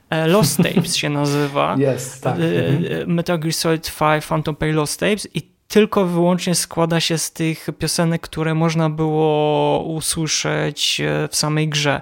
E, 0.09 0.27
Lost 0.27 0.57
Tapes 0.57 0.95
się 0.95 1.09
nazywa. 1.09 1.75
Jest, 1.79 2.23
tak. 2.23 2.35
E, 2.39 3.01
e, 3.01 3.05
Metal 3.05 3.39
Gear 3.39 3.53
Solid 3.53 3.91
5 3.99 4.25
Phantom 4.25 4.55
Pain 4.55 4.75
Lost 4.75 4.99
Tapes 4.99 5.27
i 5.33 5.41
tylko 5.67 6.05
wyłącznie 6.05 6.55
składa 6.55 6.99
się 6.99 7.17
z 7.17 7.31
tych 7.31 7.67
piosenek, 7.79 8.21
które 8.21 8.53
można 8.53 8.89
było 8.89 9.83
usłyszeć 9.83 11.01
w 11.29 11.35
samej 11.35 11.69
grze. 11.69 12.01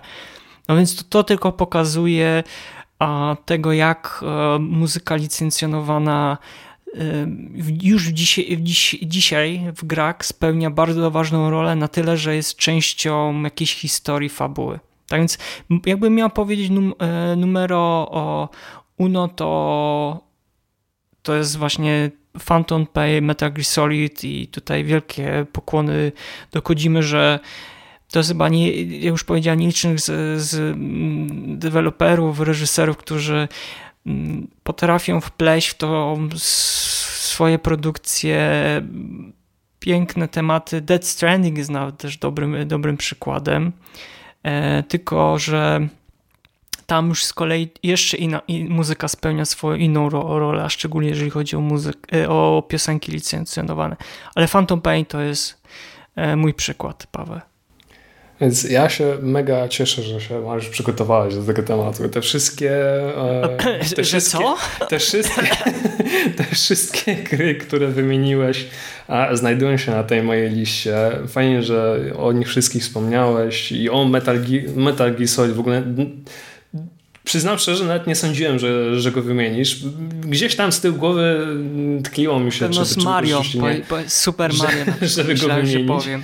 No 0.68 0.76
więc 0.76 0.96
to, 0.96 1.04
to 1.10 1.24
tylko 1.24 1.52
pokazuje 1.52 2.44
a, 3.00 3.36
tego, 3.46 3.74
jak 3.74 4.24
muzyka 4.60 5.16
licencjonowana 5.16 6.38
już 7.82 8.08
dzisiaj, 8.08 8.58
dziś, 8.62 8.96
dzisiaj 9.02 9.62
w 9.76 9.86
grach 9.86 10.26
spełnia 10.26 10.70
bardzo 10.70 11.12
ważną 11.12 11.50
rolę 11.50 11.76
na 11.76 11.88
tyle, 11.88 12.18
że 12.18 12.36
jest 12.36 12.56
częścią 12.56 13.42
jakiejś 13.42 13.76
historii 13.76 14.30
fabuły. 14.30 14.80
Tak 15.08 15.20
więc 15.20 15.38
jakbym 15.86 16.16
miał 16.16 16.30
powiedzieć 16.30 16.70
num, 16.70 16.94
e, 17.00 17.36
numero 17.36 18.50
uno, 18.98 19.28
to 19.28 20.34
to 21.24 21.36
jest 21.36 21.58
właśnie 21.58 22.12
Phantom 22.46 22.88
Pay, 22.88 23.22
Metal 23.22 23.54
Gear 23.54 23.66
Solid 23.66 24.24
i 24.24 24.48
tutaj 24.48 24.84
wielkie 24.84 25.46
pokłony 25.52 26.12
dochodzimy, 26.52 27.04
że 27.04 27.40
to 28.12 28.20
jest 28.20 28.30
chyba, 28.30 28.50
nie, 28.50 28.84
jak 28.84 29.12
już 29.12 29.24
powiedziałem, 29.24 29.60
nielicznych 29.60 30.00
z, 30.00 30.42
z 30.42 30.78
deweloperów, 31.60 32.40
reżyserów, 32.40 32.98
którzy 32.98 33.48
potrafią 34.64 35.22
wpleść 35.22 35.68
w 35.68 35.78
to 35.78 36.18
swoje 36.36 37.60
produkcje 37.60 38.52
piękne 39.80 40.28
tematy. 40.28 40.82
Dead 40.82 41.06
Stranding 41.06 41.58
jest 41.58 41.70
nawet 41.70 41.98
też 41.98 42.18
dobrym, 42.18 42.68
dobrym 42.68 42.98
przykładem. 42.98 43.72
E, 44.44 44.84
tylko, 44.84 45.40
że 45.40 45.88
tam 46.86 47.10
już 47.10 47.24
z 47.24 47.34
kolei 47.34 47.70
jeszcze 47.84 48.18
inna, 48.18 48.42
muzyka 48.70 49.08
spełnia 49.08 49.46
swoją 49.46 49.78
inną 49.78 50.10
ro, 50.10 50.40
rolę, 50.40 50.70
szczególnie 50.70 51.10
jeżeli 51.10 51.30
chodzi 51.30 51.56
o, 51.56 51.62
muzyk, 51.62 52.08
e, 52.14 52.30
o 52.30 52.64
piosenki 52.68 53.12
licencjonowane. 53.12 53.96
Ale 54.36 54.48
Phantom 54.48 54.82
Pain 54.82 55.06
to 55.06 55.22
jest 55.22 55.62
e, 56.16 56.36
mój 56.36 56.54
przykład, 56.54 57.08
Paweł. 57.12 57.53
Więc 58.42 58.64
ja 58.64 58.90
się 58.90 59.18
mega 59.22 59.68
cieszę, 59.68 60.04
że 60.04 60.22
się 60.22 60.42
Mariusz 60.42 60.70
przygotowałeś 60.70 61.36
do 61.36 61.44
tego 61.44 61.64
tematu. 61.64 62.10
Te 62.10 62.22
wszystkie... 62.22 62.72
E, 62.72 63.58
te 63.96 64.04
wszystkie, 64.04 64.38
co? 64.40 64.58
Te 64.90 65.00
wszystkie, 65.00 65.42
te 66.38 66.44
wszystkie 66.44 67.16
gry, 67.16 67.56
które 67.56 67.88
wymieniłeś, 67.88 68.66
znajdują 69.34 69.78
się 69.78 69.92
na 69.92 70.04
tej 70.04 70.24
mojej 70.24 70.50
liście. 70.50 70.96
Fajnie, 71.28 71.64
że 71.64 72.00
o 72.18 72.32
nich 72.32 72.48
wszystkich 72.48 72.84
wspomniałeś 72.84 73.72
i 73.72 73.90
o 73.90 74.06
Metal 74.06 74.40
Metal 74.76 75.16
Gear 75.16 75.28
Solid 75.28 75.56
w 75.56 75.60
ogóle... 75.60 75.84
Przyznam 77.24 77.58
szczerze, 77.58 77.86
nawet 77.86 78.08
nie 78.08 78.16
sądziłem, 78.16 78.60
że, 78.60 79.00
że 79.00 79.12
go 79.12 79.22
wymienisz. 79.22 79.86
Gdzieś 80.22 80.56
tam 80.56 80.72
z 80.72 80.82
tyłu 80.82 80.98
głowy 80.98 81.48
tkliło 82.04 82.40
mi 82.40 82.52
się, 82.52 82.70
no, 82.70 82.74
czy, 82.74 82.86
z 82.86 82.98
Mario, 82.98 83.42
nie, 83.54 84.10
Super 84.10 84.52
Mario, 84.54 84.94
że, 85.02 85.08
żeby 85.08 85.36
go 85.36 85.56
wymienić. 85.56 85.88
powiem. 85.88 86.24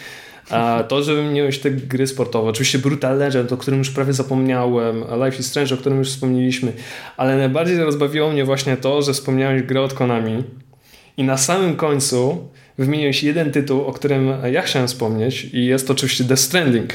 A 0.50 0.84
to, 0.88 1.04
że 1.04 1.16
wymieniłeś 1.16 1.60
te 1.60 1.72
gry 1.72 2.08
sportowe, 2.08 2.50
oczywiście 2.50 2.80
Brutal 2.80 3.18
Legend, 3.18 3.52
o 3.52 3.58
którym 3.58 3.80
już 3.80 3.90
prawie 3.90 4.14
zapomniałem, 4.14 5.04
Life 5.26 5.38
is 5.40 5.48
Strange, 5.48 5.76
o 5.76 5.78
którym 5.78 5.98
już 5.98 6.10
wspomnieliśmy, 6.10 6.74
ale 7.18 7.38
najbardziej 7.38 7.78
rozbawiło 7.78 8.32
mnie 8.32 8.46
właśnie 8.46 8.78
to, 8.78 9.02
że 9.02 9.14
wspomniałeś 9.14 9.64
grę 9.64 9.82
od 9.82 9.94
Konami 9.94 10.44
i 11.18 11.24
na 11.24 11.38
samym 11.38 11.76
końcu 11.76 12.48
wymieniłeś 12.78 13.24
jeden 13.24 13.52
tytuł, 13.52 13.86
o 13.86 13.94
którym 13.94 14.34
ja 14.52 14.62
chciałem 14.62 14.88
wspomnieć 14.88 15.48
i 15.54 15.66
jest 15.66 15.88
to 15.88 15.94
oczywiście 15.94 16.24
Death 16.24 16.42
Stranding. 16.42 16.94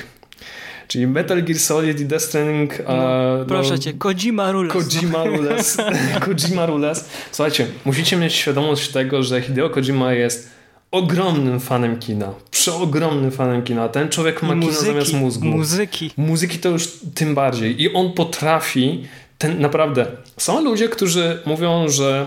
Czyli 0.89 1.07
Metal 1.07 1.43
Gear 1.43 1.59
Solid 1.59 2.01
i 2.01 2.07
Death 2.07 2.25
Stranding. 2.25 2.79
No, 2.89 2.95
no, 3.39 3.45
proszę 3.45 3.79
cię, 3.79 3.93
Kojima 3.93 4.53
Rules. 4.53 4.73
Kojima 4.73 5.25
Rules. 5.25 5.77
Kojima 6.27 6.67
Rules. 6.67 7.09
Słuchajcie, 7.33 7.67
musicie 7.85 8.17
mieć 8.17 8.33
świadomość 8.33 8.89
tego, 8.89 9.23
że 9.23 9.43
Hideo 9.43 9.71
Kojima 9.71 10.13
jest 10.13 10.51
ogromnym 10.95 11.61
fanem 11.61 11.99
kina. 11.99 12.35
Przeogromnym 12.51 13.31
fanem 13.31 13.63
kina. 13.63 13.89
Ten 13.89 14.09
człowiek 14.09 14.43
ma 14.43 14.55
muzyki, 14.55 14.79
kino 14.79 14.93
zamiast 14.93 15.13
mózgu. 15.13 15.47
Muzyki. 15.47 16.11
Muzyki 16.17 16.59
to 16.59 16.69
już 16.69 16.89
tym 17.15 17.35
bardziej. 17.35 17.83
I 17.83 17.95
on 17.95 18.13
potrafi, 18.13 19.05
ten 19.39 19.61
naprawdę. 19.61 20.07
Są 20.37 20.65
ludzie, 20.65 20.89
którzy 20.89 21.43
mówią, 21.47 21.89
że 21.89 22.27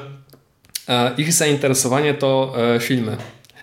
e, 0.88 1.12
ich 1.18 1.34
zainteresowanie 1.34 2.14
to 2.14 2.54
e, 2.76 2.80
filmy. 2.80 3.18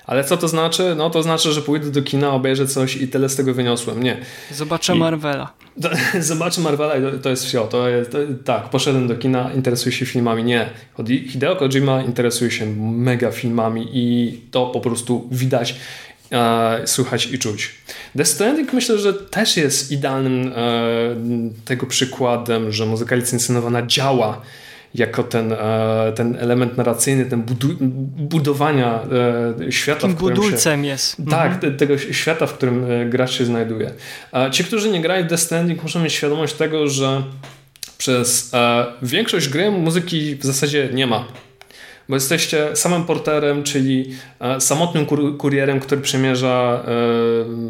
Ale 0.07 0.25
co 0.25 0.37
to 0.37 0.49
znaczy? 0.49 0.95
No 0.97 1.11
to 1.11 1.23
znaczy, 1.23 1.53
że 1.53 1.63
pójdę 1.63 1.91
do 1.91 2.03
kina, 2.03 2.31
obejrzę 2.31 2.67
coś 2.67 2.97
i 2.97 3.09
tyle 3.09 3.29
z 3.29 3.37
tego 3.37 3.55
wyniosłem. 3.55 4.03
Nie. 4.03 4.17
Zobaczę 4.51 4.97
I... 4.97 4.99
Marvela. 4.99 5.53
Zobaczę 6.21 6.61
Marvela 6.61 6.97
i 6.97 7.19
to 7.19 7.31
jest 7.31 7.45
wszystko. 7.45 7.69
To 7.69 7.89
jest, 7.89 8.11
to, 8.13 8.19
tak, 8.45 8.71
poszedłem 8.71 9.09
do 9.09 9.17
kina, 9.17 9.53
interesuję 9.53 9.93
się 9.93 10.07
filmami. 10.07 10.45
Nie. 10.45 10.71
Hideo 11.29 11.57
Kojima 11.57 12.03
interesuje 12.03 12.51
się 12.51 12.67
mega 12.77 13.31
filmami 13.31 13.89
i 13.93 14.41
to 14.51 14.67
po 14.67 14.81
prostu 14.81 15.29
widać, 15.31 15.77
e, 16.33 16.83
słychać 16.85 17.27
i 17.27 17.39
czuć. 17.39 17.75
The 18.17 18.25
Stranding 18.25 18.73
myślę, 18.73 18.99
że 18.99 19.15
też 19.15 19.57
jest 19.57 19.93
idealnym 19.93 20.53
e, 20.57 21.65
tego 21.65 21.87
przykładem, 21.87 22.73
że 22.73 22.87
muzyka 22.87 23.17
licencjonowana 23.17 23.87
działa 23.87 24.41
jako 24.95 25.23
ten, 25.23 25.53
e, 25.53 26.13
ten 26.17 26.37
element 26.41 26.77
narracyjny, 26.77 27.27
ten 27.27 27.43
budu 27.43 27.69
budowania 28.17 29.01
e, 29.69 29.73
świata, 29.73 30.01
Tym 30.01 30.11
w 30.11 30.17
którym 30.17 30.37
budulcem 30.37 30.83
się, 30.83 30.89
jest. 30.89 31.17
Tak, 31.31 31.53
mhm. 31.53 31.77
tego 31.77 31.99
świata, 31.99 32.47
w 32.47 32.55
którym 32.55 32.91
e, 32.91 33.07
gracz 33.07 33.31
się 33.31 33.45
znajduje. 33.45 33.91
Ci, 34.51 34.65
którzy 34.65 34.91
nie 34.91 35.01
grają 35.01 35.25
w 35.25 35.29
Death 35.29 35.43
Stranding 35.43 35.83
muszą 35.83 36.03
mieć 36.03 36.13
świadomość 36.13 36.55
tego, 36.55 36.89
że 36.89 37.23
przez 37.99 38.53
większość 39.03 39.49
gry 39.49 39.71
muzyki 39.71 40.37
w 40.37 40.45
zasadzie 40.45 40.89
nie 40.93 41.07
ma 41.07 41.25
bo 42.09 42.15
jesteście 42.15 42.77
samym 42.77 43.05
porterem, 43.05 43.63
czyli 43.63 44.15
samotnym 44.59 45.07
kur 45.07 45.37
kurierem, 45.37 45.81
który 45.81 46.01
przemierza 46.01 46.85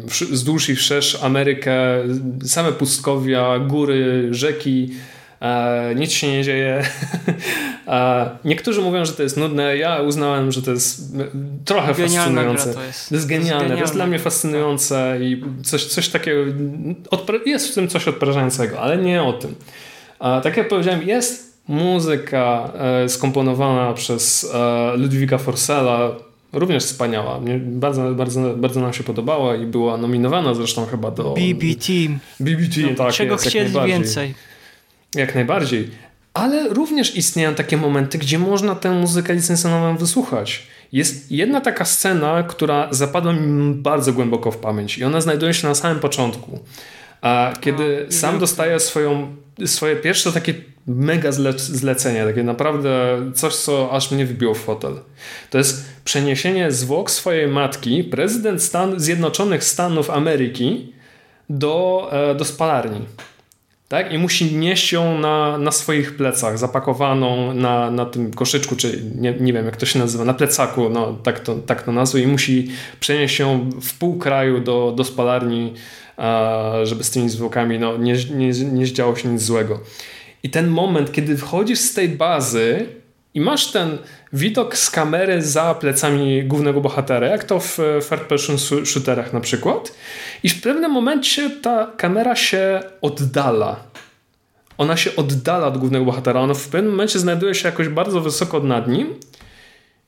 wzdłuż 0.07 0.69
i 0.69 0.75
wszerz 0.75 1.23
Amerykę, 1.23 1.73
same 2.43 2.71
pustkowia, 2.71 3.59
góry, 3.59 4.27
rzeki, 4.31 4.89
E, 5.41 5.95
nic 5.95 6.11
się 6.11 6.31
nie 6.31 6.43
dzieje. 6.43 6.83
E, 7.87 8.29
niektórzy 8.45 8.81
mówią, 8.81 9.05
że 9.05 9.13
to 9.13 9.23
jest 9.23 9.37
nudne. 9.37 9.77
Ja 9.77 10.01
uznałem, 10.01 10.51
że 10.51 10.61
to 10.61 10.71
jest 10.71 11.15
trochę 11.65 11.93
Genialna 11.93 12.41
fascynujące. 12.41 12.73
to, 12.73 12.83
jest. 12.83 13.09
to 13.09 13.15
jest 13.15 13.27
genialne. 13.27 13.57
To 13.57 13.63
jest, 13.63 13.75
to 13.75 13.81
jest 13.81 13.93
dla 13.93 14.07
mnie 14.07 14.19
fascynujące 14.19 15.17
i 15.21 15.43
coś, 15.63 15.85
coś 15.85 16.09
takiego. 16.09 16.41
Jest 17.45 17.71
w 17.71 17.75
tym 17.75 17.87
coś 17.87 18.07
odprężającego, 18.07 18.79
ale 18.79 18.97
nie 18.97 19.23
o 19.23 19.33
tym. 19.33 19.55
E, 20.19 20.41
tak 20.41 20.57
jak 20.57 20.67
powiedziałem, 20.67 21.07
jest 21.07 21.57
muzyka 21.67 22.71
e, 23.03 23.09
skomponowana 23.09 23.93
przez 23.93 24.51
e, 24.53 24.97
Ludwika 24.97 25.37
Forsella, 25.37 26.11
również 26.53 26.83
wspaniała. 26.83 27.39
Mnie 27.39 27.59
bardzo, 27.59 28.11
bardzo, 28.11 28.53
bardzo 28.57 28.81
nam 28.81 28.93
się 28.93 29.03
podobała 29.03 29.55
i 29.55 29.65
była 29.65 29.97
nominowana 29.97 30.53
zresztą 30.53 30.85
chyba 30.85 31.11
do... 31.11 31.23
BBT. 31.23 31.87
BBT, 32.39 32.81
no, 32.81 32.95
tak 32.97 33.13
Czego 33.13 33.33
jest, 33.33 33.47
chcieli 33.47 33.73
więcej. 33.85 34.33
Jak 35.15 35.35
najbardziej. 35.35 35.91
Ale 36.33 36.69
również 36.69 37.15
istnieją 37.15 37.55
takie 37.55 37.77
momenty, 37.77 38.17
gdzie 38.17 38.39
można 38.39 38.75
tę 38.75 38.91
muzykę 38.91 39.33
licencjonowaną 39.33 39.97
wysłuchać. 39.97 40.67
Jest 40.91 41.31
jedna 41.31 41.61
taka 41.61 41.85
scena, 41.85 42.43
która 42.43 42.87
zapadła 42.91 43.33
mi 43.33 43.73
bardzo 43.75 44.13
głęboko 44.13 44.51
w 44.51 44.57
pamięć 44.57 44.97
i 44.97 45.03
ona 45.03 45.21
znajduje 45.21 45.53
się 45.53 45.67
na 45.67 45.75
samym 45.75 45.99
początku. 45.99 46.59
A 47.21 47.53
kiedy 47.61 48.05
no, 48.05 48.11
sam 48.11 48.39
dostaje 48.39 48.79
swoją, 48.79 49.35
swoje 49.65 49.95
pierwsze 49.95 50.31
takie 50.31 50.53
mega 50.87 51.31
zle 51.31 51.53
zlecenie, 51.53 52.25
takie 52.25 52.43
naprawdę 52.43 53.17
coś, 53.35 53.55
co 53.55 53.91
aż 53.91 54.11
mnie 54.11 54.25
wybiło 54.25 54.53
w 54.53 54.59
fotel. 54.59 54.99
To 55.49 55.57
jest 55.57 55.85
przeniesienie 56.05 56.71
zwłok 56.71 57.11
swojej 57.11 57.47
matki, 57.47 58.03
prezydent 58.03 58.63
Stan 58.63 58.99
Zjednoczonych 58.99 59.63
Stanów 59.63 60.09
Ameryki, 60.09 60.93
do, 61.49 62.09
e, 62.11 62.35
do 62.35 62.45
spalarni 62.45 63.01
tak? 63.87 64.13
I 64.13 64.17
musi 64.17 64.55
nieść 64.55 64.93
ją 64.93 65.19
na, 65.19 65.57
na 65.57 65.71
swoich 65.71 66.17
plecach, 66.17 66.57
zapakowaną 66.57 67.53
na, 67.53 67.91
na 67.91 68.05
tym 68.05 68.33
koszyczku, 68.33 68.75
czy 68.75 69.01
nie, 69.15 69.33
nie 69.33 69.53
wiem 69.53 69.65
jak 69.65 69.77
to 69.77 69.85
się 69.85 69.99
nazywa, 69.99 70.25
na 70.25 70.33
plecaku, 70.33 70.89
no, 70.89 71.17
tak, 71.23 71.39
to, 71.39 71.55
tak 71.55 71.83
to 71.83 71.91
nazwę, 71.91 72.21
i 72.21 72.27
musi 72.27 72.71
przenieść 72.99 73.39
ją 73.39 73.69
w 73.81 73.97
pół 73.97 74.17
kraju 74.17 74.59
do, 74.59 74.93
do 74.97 75.03
spalarni, 75.03 75.73
żeby 76.83 77.03
z 77.03 77.11
tymi 77.11 77.29
zwłokami 77.29 77.79
no, 77.79 77.97
nie, 77.97 78.15
nie, 78.35 78.51
nie 78.51 78.85
zdziało 78.85 79.15
się 79.15 79.29
nic 79.29 79.41
złego. 79.41 79.79
I 80.43 80.49
ten 80.49 80.67
moment, 80.67 81.11
kiedy 81.11 81.37
wchodzisz 81.37 81.79
z 81.79 81.93
tej 81.93 82.09
bazy 82.09 82.85
i 83.35 83.41
masz 83.41 83.71
ten 83.71 83.97
widok 84.33 84.77
z 84.77 84.89
kamery 84.91 85.41
za 85.41 85.75
plecami 85.75 86.43
głównego 86.43 86.81
bohatera, 86.81 87.27
jak 87.27 87.43
to 87.43 87.59
w 87.59 87.77
third 88.09 88.21
person 88.21 88.57
shooterach 88.85 89.33
na 89.33 89.39
przykład, 89.39 89.91
i 90.43 90.49
w 90.49 90.61
pewnym 90.61 90.91
momencie 90.91 91.49
ta 91.49 91.91
kamera 91.97 92.35
się 92.35 92.79
oddala. 93.01 93.79
Ona 94.77 94.97
się 94.97 95.15
oddala 95.15 95.67
od 95.67 95.77
głównego 95.77 96.05
bohatera. 96.05 96.39
Ona 96.39 96.53
w 96.53 96.67
pewnym 96.67 96.91
momencie 96.91 97.19
znajduje 97.19 97.55
się 97.55 97.67
jakoś 97.67 97.87
bardzo 97.87 98.21
wysoko 98.21 98.59
nad 98.59 98.87
nim 98.87 99.15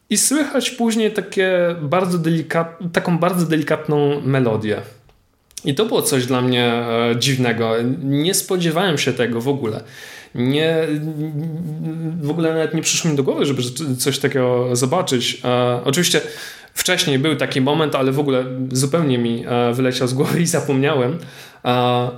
i 0.10 0.18
słychać 0.18 0.70
później 0.70 1.12
takie 1.12 1.76
bardzo 1.82 2.18
delikat, 2.18 2.80
taką 2.94 3.18
bardzo 3.18 3.46
delikatną 3.46 4.22
melodię. 4.22 4.82
I 5.66 5.76
to 5.76 5.86
było 5.86 6.02
coś 6.02 6.26
dla 6.26 6.42
mnie 6.42 6.66
e, 6.66 7.16
dziwnego. 7.20 7.74
Nie 8.04 8.34
spodziewałem 8.34 8.98
się 8.98 9.14
tego 9.14 9.42
w 9.42 9.48
ogóle 9.48 9.84
nie, 10.36 10.78
w 12.22 12.30
ogóle 12.30 12.54
nawet 12.54 12.74
nie 12.74 12.82
przyszło 12.82 13.12
mi 13.12 13.18
do 13.18 13.24
głowy, 13.24 13.46
żeby 13.46 13.62
coś 13.98 14.20
takiego 14.20 14.76
zobaczyć. 14.76 15.42
E, 15.46 15.82
oczywiście 15.86 16.22
wcześniej 16.74 17.20
był 17.20 17.36
taki 17.36 17.62
moment, 17.62 17.96
ale 17.96 18.12
w 18.12 18.20
ogóle 18.20 18.46
zupełnie 18.72 19.18
mi 19.18 19.46
e, 19.48 19.74
wyleciał 19.74 20.08
z 20.08 20.14
głowy 20.14 20.42
i 20.42 20.46
zapomniałem. 20.46 21.18
E, 21.66 22.10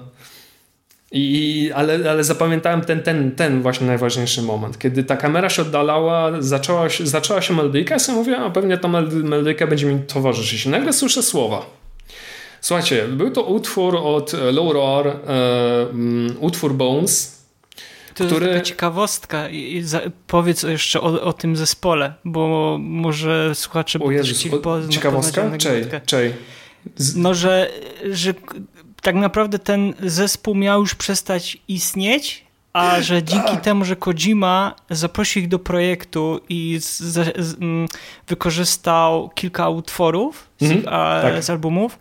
i, 1.12 1.72
ale, 1.76 2.12
ale 2.12 2.24
zapamiętałem 2.24 2.82
ten, 2.82 3.04
ten, 3.04 3.32
ten 3.32 3.62
właśnie 3.62 3.88
najważniejszy 3.88 4.42
moment, 4.42 4.80
kiedy 4.80 5.04
ta 5.04 5.18
kamera 5.18 5.50
się 5.50 5.62
oddalała, 5.62 6.32
zaczęła 6.40 6.90
się, 6.90 7.08
zaczęła 7.08 7.42
się 7.42 7.54
melodyjka, 7.54 7.96
ja 7.96 8.00
sobie 8.00 8.18
mówiłem, 8.18 8.44
a 8.44 8.50
pewnie 8.50 8.78
ta 8.78 8.88
melodyjka 8.88 9.68
będzie 9.68 9.86
mi 9.86 10.00
towarzyszyć. 10.00 10.66
I 10.66 10.70
nagle 10.70 10.94
słyszę 10.94 11.24
słowa. 11.24 11.66
Słuchajcie, 12.62 13.08
był 13.08 13.32
to 13.32 13.44
utwór 13.44 13.96
od 13.96 14.34
Low 14.52 14.74
Roar, 14.74 15.08
e, 15.08 15.14
utwór 16.40 16.74
Bones, 16.74 17.39
to 18.24 18.26
który... 18.26 18.46
jest 18.46 18.58
taka 18.58 18.66
ciekawostka. 18.66 19.50
I 19.50 19.82
za, 19.82 20.02
powiedz 20.28 20.64
jeszcze 20.64 21.02
o, 21.02 21.22
o, 21.22 21.34
tym 21.34 21.56
zespole, 21.56 22.14
bo 22.26 22.78
może 22.82 23.56
słuchacze 23.56 24.00
by 24.00 24.14
Jezus, 24.14 24.40
chcieli 24.40 24.58
poznać. 24.58 24.94
Ciekawostka? 24.96 25.58
Czej, 25.58 25.86
czej. 26.06 26.34
Z... 26.96 27.16
No, 27.16 27.34
że, 27.34 27.70
że 28.12 28.34
tak 29.02 29.16
naprawdę 29.16 29.60
ten 29.60 29.94
zespół 30.04 30.56
miał 30.56 30.82
już 30.82 30.96
przestać 30.96 31.58
istnieć, 31.68 32.46
a 32.74 33.02
że 33.02 33.24
dzięki 33.24 33.52
tak. 33.52 33.62
temu, 33.62 33.86
że 33.86 33.96
Kojima 33.96 34.76
zaprosił 34.90 35.42
ich 35.42 35.48
do 35.48 35.60
projektu 35.60 36.40
i 36.50 36.78
z, 36.80 37.00
z, 37.00 37.38
z, 37.38 37.62
mm, 37.62 37.88
wykorzystał 38.28 39.30
kilka 39.30 39.70
utworów 39.70 40.50
mhm, 40.62 40.84
a, 40.88 41.22
tak. 41.22 41.44
z 41.44 41.50
albumów, 41.50 42.00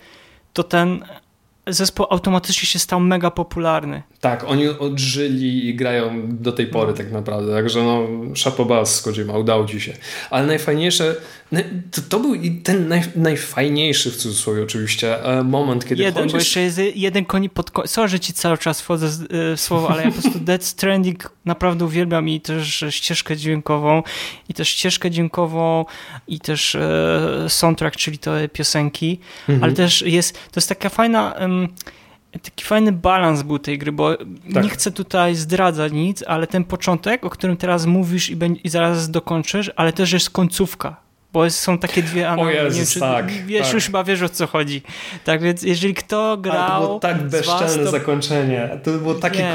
to 0.52 0.62
ten 0.62 1.04
zespół 1.68 2.06
automatycznie 2.10 2.68
się 2.68 2.78
stał 2.78 3.00
mega 3.00 3.30
popularny. 3.30 4.02
Tak, 4.20 4.44
oni 4.44 4.68
odżyli 4.68 5.68
i 5.68 5.74
grają 5.74 6.22
do 6.28 6.52
tej 6.52 6.66
pory 6.66 6.92
tak 6.92 7.12
naprawdę, 7.12 7.52
także 7.52 7.82
no 7.82 8.06
szapobas 8.34 9.02
Kojima, 9.02 9.38
udało 9.38 9.66
ci 9.66 9.80
się. 9.80 9.92
Ale 10.30 10.46
najfajniejsze, 10.46 11.16
to, 11.90 12.02
to 12.08 12.20
był 12.20 12.34
ten 12.64 12.88
naj, 12.88 13.02
najfajniejszy 13.16 14.10
w 14.10 14.16
cudzysłowie 14.16 14.62
oczywiście 14.62 15.24
e, 15.24 15.42
moment, 15.42 15.84
kiedy 15.84 16.02
Jeden, 16.02 16.22
chodzisz... 16.22 16.32
bo 16.32 16.38
jeszcze 16.38 16.60
jest 16.60 16.80
jeden 16.94 17.24
koń 17.24 17.48
pod... 17.48 17.70
Sorry, 17.86 18.08
że 18.08 18.20
ci 18.20 18.32
cały 18.32 18.58
czas 18.58 18.80
wchodzę 18.80 19.08
w 19.08 19.34
e, 19.52 19.56
słowo, 19.56 19.90
ale 19.90 20.02
ja 20.04 20.10
po 20.10 20.22
prostu 20.22 20.38
Dead 20.40 20.64
Stranding 20.64 21.32
naprawdę 21.44 21.84
uwielbiam 21.84 22.28
i 22.28 22.40
też 22.40 22.84
ścieżkę 22.90 23.36
dźwiękową 23.36 24.02
i 24.48 24.54
też 24.54 24.68
ścieżkę 24.68 25.10
dźwiękową 25.10 25.84
i 26.28 26.40
też 26.40 26.74
e, 26.74 27.46
soundtrack, 27.48 27.96
czyli 27.96 28.18
te 28.18 28.48
piosenki, 28.48 29.20
mhm. 29.40 29.64
ale 29.64 29.72
też 29.72 30.02
jest, 30.02 30.32
to 30.34 30.52
jest 30.56 30.68
taka 30.68 30.88
fajna... 30.88 31.34
taki 32.42 32.64
fajny 32.64 32.92
balans 32.92 33.42
był 33.42 33.59
tej 33.59 33.78
gry, 33.78 33.92
bo 33.92 34.16
tak. 34.54 34.64
nie 34.64 34.70
chcę 34.70 34.90
tutaj 34.90 35.34
zdradzać 35.34 35.92
nic, 35.92 36.24
ale 36.26 36.46
ten 36.46 36.64
początek, 36.64 37.24
o 37.24 37.30
którym 37.30 37.56
teraz 37.56 37.86
mówisz 37.86 38.30
i, 38.30 38.36
i 38.64 38.68
zaraz 38.68 39.11
dokończysz, 39.11 39.70
ale 39.76 39.92
też 39.92 40.12
jest 40.12 40.30
końcówka. 40.30 40.96
Bo 41.32 41.50
są 41.50 41.78
takie 41.78 42.02
dwie 42.02 42.28
analogie. 42.28 42.61
O 42.61 42.64
Jezus, 42.64 42.92
czy, 42.92 43.00
tak, 43.00 43.30
wiesz, 43.46 43.66
tak. 43.66 43.74
już 43.74 43.84
chyba 43.86 44.04
wiesz 44.04 44.22
o 44.22 44.28
co 44.28 44.46
chodzi. 44.46 44.82
Tak 45.24 45.42
więc 45.42 45.62
jeżeli 45.62 45.94
kto 45.94 46.36
grał... 46.36 46.56
Ale 46.56 46.80
to 46.80 46.86
było 46.86 47.00
tak 47.00 47.22
bezczelne 47.22 47.84
to... 47.84 47.90
zakończenie. 47.90 48.70
To 48.84 48.90
było 48.90 49.14
takie 49.14 49.42
nie. 49.42 49.52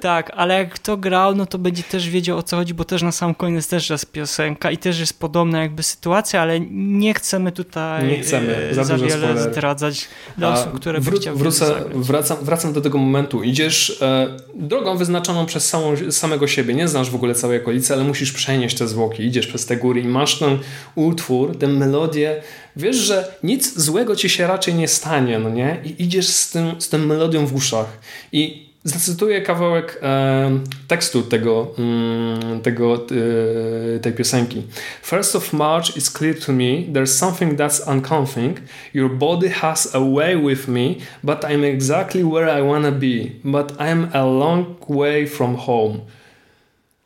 Tak, 0.00 0.30
ale 0.36 0.54
jak 0.58 0.74
kto 0.74 0.96
grał, 0.96 1.34
no 1.34 1.46
to 1.46 1.58
będzie 1.58 1.82
też 1.82 2.08
wiedział 2.08 2.38
o 2.38 2.42
co 2.42 2.56
chodzi, 2.56 2.74
bo 2.74 2.84
też 2.84 3.02
na 3.02 3.12
sam 3.12 3.34
koniec 3.34 3.68
też 3.68 3.90
jest 3.90 4.12
piosenka 4.12 4.70
i 4.70 4.78
też 4.78 5.00
jest 5.00 5.18
podobna 5.20 5.62
jakby 5.62 5.82
sytuacja, 5.82 6.42
ale 6.42 6.60
nie 6.70 7.14
chcemy 7.14 7.52
tutaj 7.52 8.06
nie 8.06 8.18
chcemy 8.20 8.68
za, 8.72 8.84
za 8.84 8.98
wiele 8.98 9.10
spoiler. 9.10 9.52
zdradzać 9.52 10.08
dla 10.38 10.52
osób, 10.52 10.72
które 10.80 11.00
wró- 11.00 11.10
by 11.10 11.16
chciały 11.18 11.38
wrócę, 11.38 11.74
wracam, 11.94 12.36
wracam 12.42 12.72
do 12.72 12.80
tego 12.80 12.98
momentu. 12.98 13.42
Idziesz 13.42 13.98
e, 14.02 14.36
drogą 14.54 14.96
wyznaczoną 14.96 15.46
przez 15.46 15.68
samą, 15.68 15.94
samego 16.10 16.46
siebie. 16.46 16.74
Nie 16.74 16.88
znasz 16.88 17.10
w 17.10 17.14
ogóle 17.14 17.34
całej 17.34 17.62
okolicy, 17.62 17.94
ale 17.94 18.04
musisz 18.04 18.32
przenieść 18.32 18.78
te 18.78 18.88
zwłoki. 18.88 19.22
Idziesz 19.22 19.46
przez 19.46 19.66
te 19.66 19.76
góry 19.76 20.00
i 20.00 20.04
masz 20.08 20.38
ten 20.38 20.58
utwór, 20.94 21.58
tę 21.58 21.66
melodię. 21.68 22.42
Wiesz, 22.76 22.96
że 22.96 23.34
nic 23.42 23.78
złego 23.78 24.16
ci 24.16 24.28
się 24.28 24.46
raczej 24.46 24.74
nie 24.74 24.88
stanie, 24.88 25.38
no 25.38 25.50
nie? 25.50 25.80
I 25.84 26.02
idziesz 26.04 26.26
z, 26.28 26.50
tym, 26.50 26.80
z 26.80 26.88
tą 26.88 26.98
melodią 26.98 27.46
w 27.46 27.54
uszach. 27.54 27.86
I 28.32 28.69
zacytuję 28.84 29.42
kawałek 29.42 29.98
e, 30.02 30.50
tekstu 30.88 31.22
tego, 31.22 31.74
mm, 31.78 32.60
tego 32.60 32.94
e, 32.94 33.98
tej 33.98 34.12
piosenki. 34.12 34.62
First 35.02 35.36
of 35.36 35.52
March 35.52 35.96
is 35.96 36.10
clear 36.10 36.40
to 36.40 36.52
me, 36.52 36.64
there's 36.92 37.06
something 37.18 37.58
that's 37.58 37.92
uncomforting. 37.92 38.56
Your 38.94 39.10
body 39.10 39.48
has 39.48 39.94
a 39.94 40.00
way 40.00 40.36
with 40.36 40.68
me, 40.68 40.94
but 41.22 41.40
I'm 41.44 41.64
exactly 41.74 42.24
where 42.24 42.58
I 42.60 42.62
wanna 42.62 42.92
be. 42.92 43.30
But 43.44 43.72
I'm 43.80 44.16
a 44.16 44.24
long 44.26 44.64
way 44.88 45.26
from 45.28 45.56
home. 45.56 45.98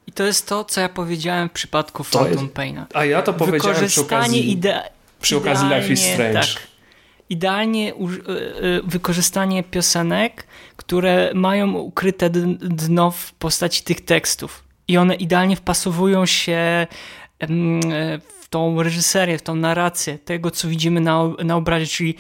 I 0.07 0.12
to 0.12 0.25
jest 0.25 0.47
to, 0.49 0.64
co 0.64 0.81
ja 0.81 0.89
powiedziałem 0.89 1.49
w 1.49 1.53
przypadku 1.53 2.05
To 2.05 2.18
Phantom 2.18 2.49
Paina. 2.49 2.87
A 2.95 3.05
ja 3.05 3.22
to 3.22 3.33
powiedziałem 3.33 3.87
przy 3.87 4.01
okazji, 4.01 4.57
idea- 4.61 4.83
przy 5.20 5.37
okazji 5.37 5.68
Life 5.68 5.93
is 5.93 6.01
Strange. 6.03 6.41
Tak, 6.41 6.47
idealnie 7.31 7.95
y, 7.95 7.97
y, 8.64 8.83
wykorzystanie 8.85 9.62
piosenek, 9.62 10.47
które 10.77 11.31
mają 11.35 11.72
ukryte 11.72 12.31
dno 12.61 13.11
w 13.11 13.33
postaci 13.33 13.83
tych 13.83 14.01
tekstów. 14.01 14.64
I 14.89 14.97
one 14.97 15.14
idealnie 15.14 15.57
wpasowują 15.57 16.27
się 16.27 16.53
e, 16.53 16.87
w 18.41 18.49
tą 18.51 18.83
reżyserię, 18.83 19.39
w 19.39 19.43
tą 19.43 19.55
narrację 19.55 20.18
tego, 20.18 20.51
co 20.51 20.68
widzimy 20.68 21.01
na, 21.01 21.31
na 21.45 21.57
obrazie, 21.57 21.87
czyli 21.87 22.14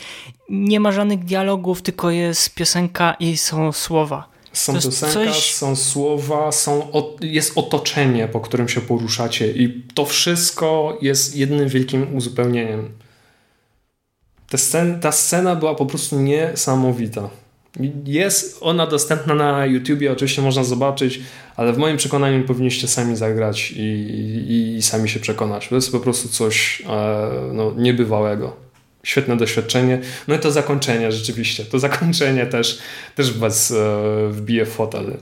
nie 0.50 0.80
ma 0.80 0.92
żadnych 0.92 1.24
dialogów, 1.24 1.82
tylko 1.82 2.10
jest 2.10 2.54
piosenka 2.54 3.16
i 3.20 3.36
są 3.36 3.72
słowa. 3.72 4.28
Są 4.52 4.72
To 4.72 4.80
piosenka, 4.82 5.14
coś- 5.32 5.54
są 5.54 5.76
słowa, 5.76 6.52
są, 6.52 6.92
jest 7.20 7.58
otoczenie, 7.58 8.28
po 8.28 8.40
którym 8.40 8.68
się 8.68 8.80
poruszacie 8.80 9.50
i 9.52 9.82
to 9.94 10.06
wszystko 10.06 10.98
jest 11.02 11.36
jednym 11.36 11.68
wielkim 11.68 12.16
uzupełnieniem. 12.16 12.90
Ta 14.48 14.58
scena, 14.58 14.98
ta 14.98 15.12
scena 15.12 15.56
była 15.56 15.74
po 15.74 15.86
prostu 15.86 16.20
niesamowita. 16.20 17.28
Jest 18.04 18.58
ona 18.60 18.86
dostępna 18.86 19.34
na 19.34 19.66
YouTubie, 19.66 20.12
oczywiście 20.12 20.42
można 20.42 20.64
zobaczyć, 20.64 21.20
ale 21.56 21.72
w 21.72 21.78
moim 21.78 21.96
przekonaniu 21.96 22.44
powinniście 22.44 22.88
sami 22.88 23.16
zagrać 23.16 23.70
i, 23.70 23.80
i, 23.80 24.76
i 24.76 24.82
sami 24.82 25.08
się 25.08 25.20
przekonać. 25.20 25.68
To 25.68 25.74
jest 25.74 25.92
po 25.92 26.00
prostu 26.00 26.28
coś 26.28 26.82
e, 26.88 27.30
no, 27.52 27.72
niebywałego. 27.76 28.56
Świetne 29.02 29.36
doświadczenie. 29.36 30.00
No 30.28 30.34
i 30.34 30.38
to 30.38 30.52
zakończenie 30.52 31.12
rzeczywiście. 31.12 31.64
To 31.64 31.78
zakończenie 31.78 32.46
też, 32.46 32.78
też 33.14 33.38
was 33.38 33.70
e, 33.70 34.28
wbije 34.30 34.66
w 34.66 34.68
fotel. 34.68 35.16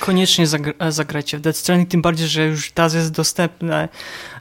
Koniecznie 0.00 0.46
zagra- 0.46 0.90
zagrajcie 0.92 1.38
w 1.38 1.40
Death 1.40 1.58
Stranding, 1.58 1.90
tym 1.90 2.02
bardziej, 2.02 2.28
że 2.28 2.46
już 2.46 2.70
teraz 2.72 2.94
jest 2.94 3.12
dostępna, 3.12 3.88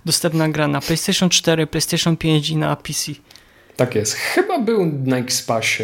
dostępna 0.06 0.50
gra 0.50 0.68
na 0.68 0.82
PlayStation 0.82 1.30
4, 1.30 1.68
PlayStation 1.68 2.18
5 2.18 2.50
i 2.50 2.56
na 2.58 2.76
PC. 2.76 3.12
Tak 3.76 3.96
jest. 3.96 4.14
Chyba 4.14 4.60
był 4.60 4.86
na 5.06 5.18
X-Passie. 5.18 5.84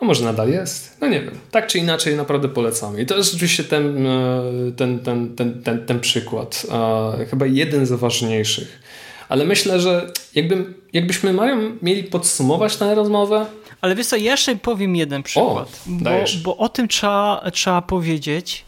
A 0.00 0.04
może 0.04 0.24
nadal 0.24 0.48
jest? 0.50 0.96
No 1.00 1.08
nie 1.08 1.20
wiem. 1.20 1.38
Tak 1.50 1.66
czy 1.66 1.78
inaczej 1.78 2.16
naprawdę 2.16 2.48
polecamy. 2.48 3.02
I 3.02 3.06
to 3.06 3.16
jest 3.16 3.34
oczywiście 3.34 3.64
ten, 3.64 4.06
e, 4.06 4.42
ten, 4.76 4.98
ten, 4.98 5.36
ten, 5.36 5.62
ten, 5.62 5.86
ten 5.86 6.00
przykład. 6.00 6.66
E, 7.20 7.26
Chyba 7.30 7.46
jeden 7.46 7.86
z 7.86 7.92
ważniejszych. 7.92 8.80
Ale 9.28 9.44
myślę, 9.44 9.80
że 9.80 10.12
jakbym, 10.34 10.74
jakbyśmy 10.92 11.32
Marią 11.32 11.56
mieli 11.82 12.04
podsumować 12.04 12.76
tę 12.76 12.94
rozmowę, 12.94 13.46
Ale 13.80 13.94
wiesz 13.94 14.06
co, 14.06 14.16
ja 14.16 14.30
jeszcze 14.30 14.56
powiem 14.56 14.96
jeden 14.96 15.22
przykład, 15.22 15.80
bo, 15.86 16.04
dajesz. 16.04 16.42
bo 16.42 16.56
o 16.56 16.68
tym 16.68 16.88
trzeba, 16.88 17.50
trzeba 17.52 17.82
powiedzieć, 17.82 18.64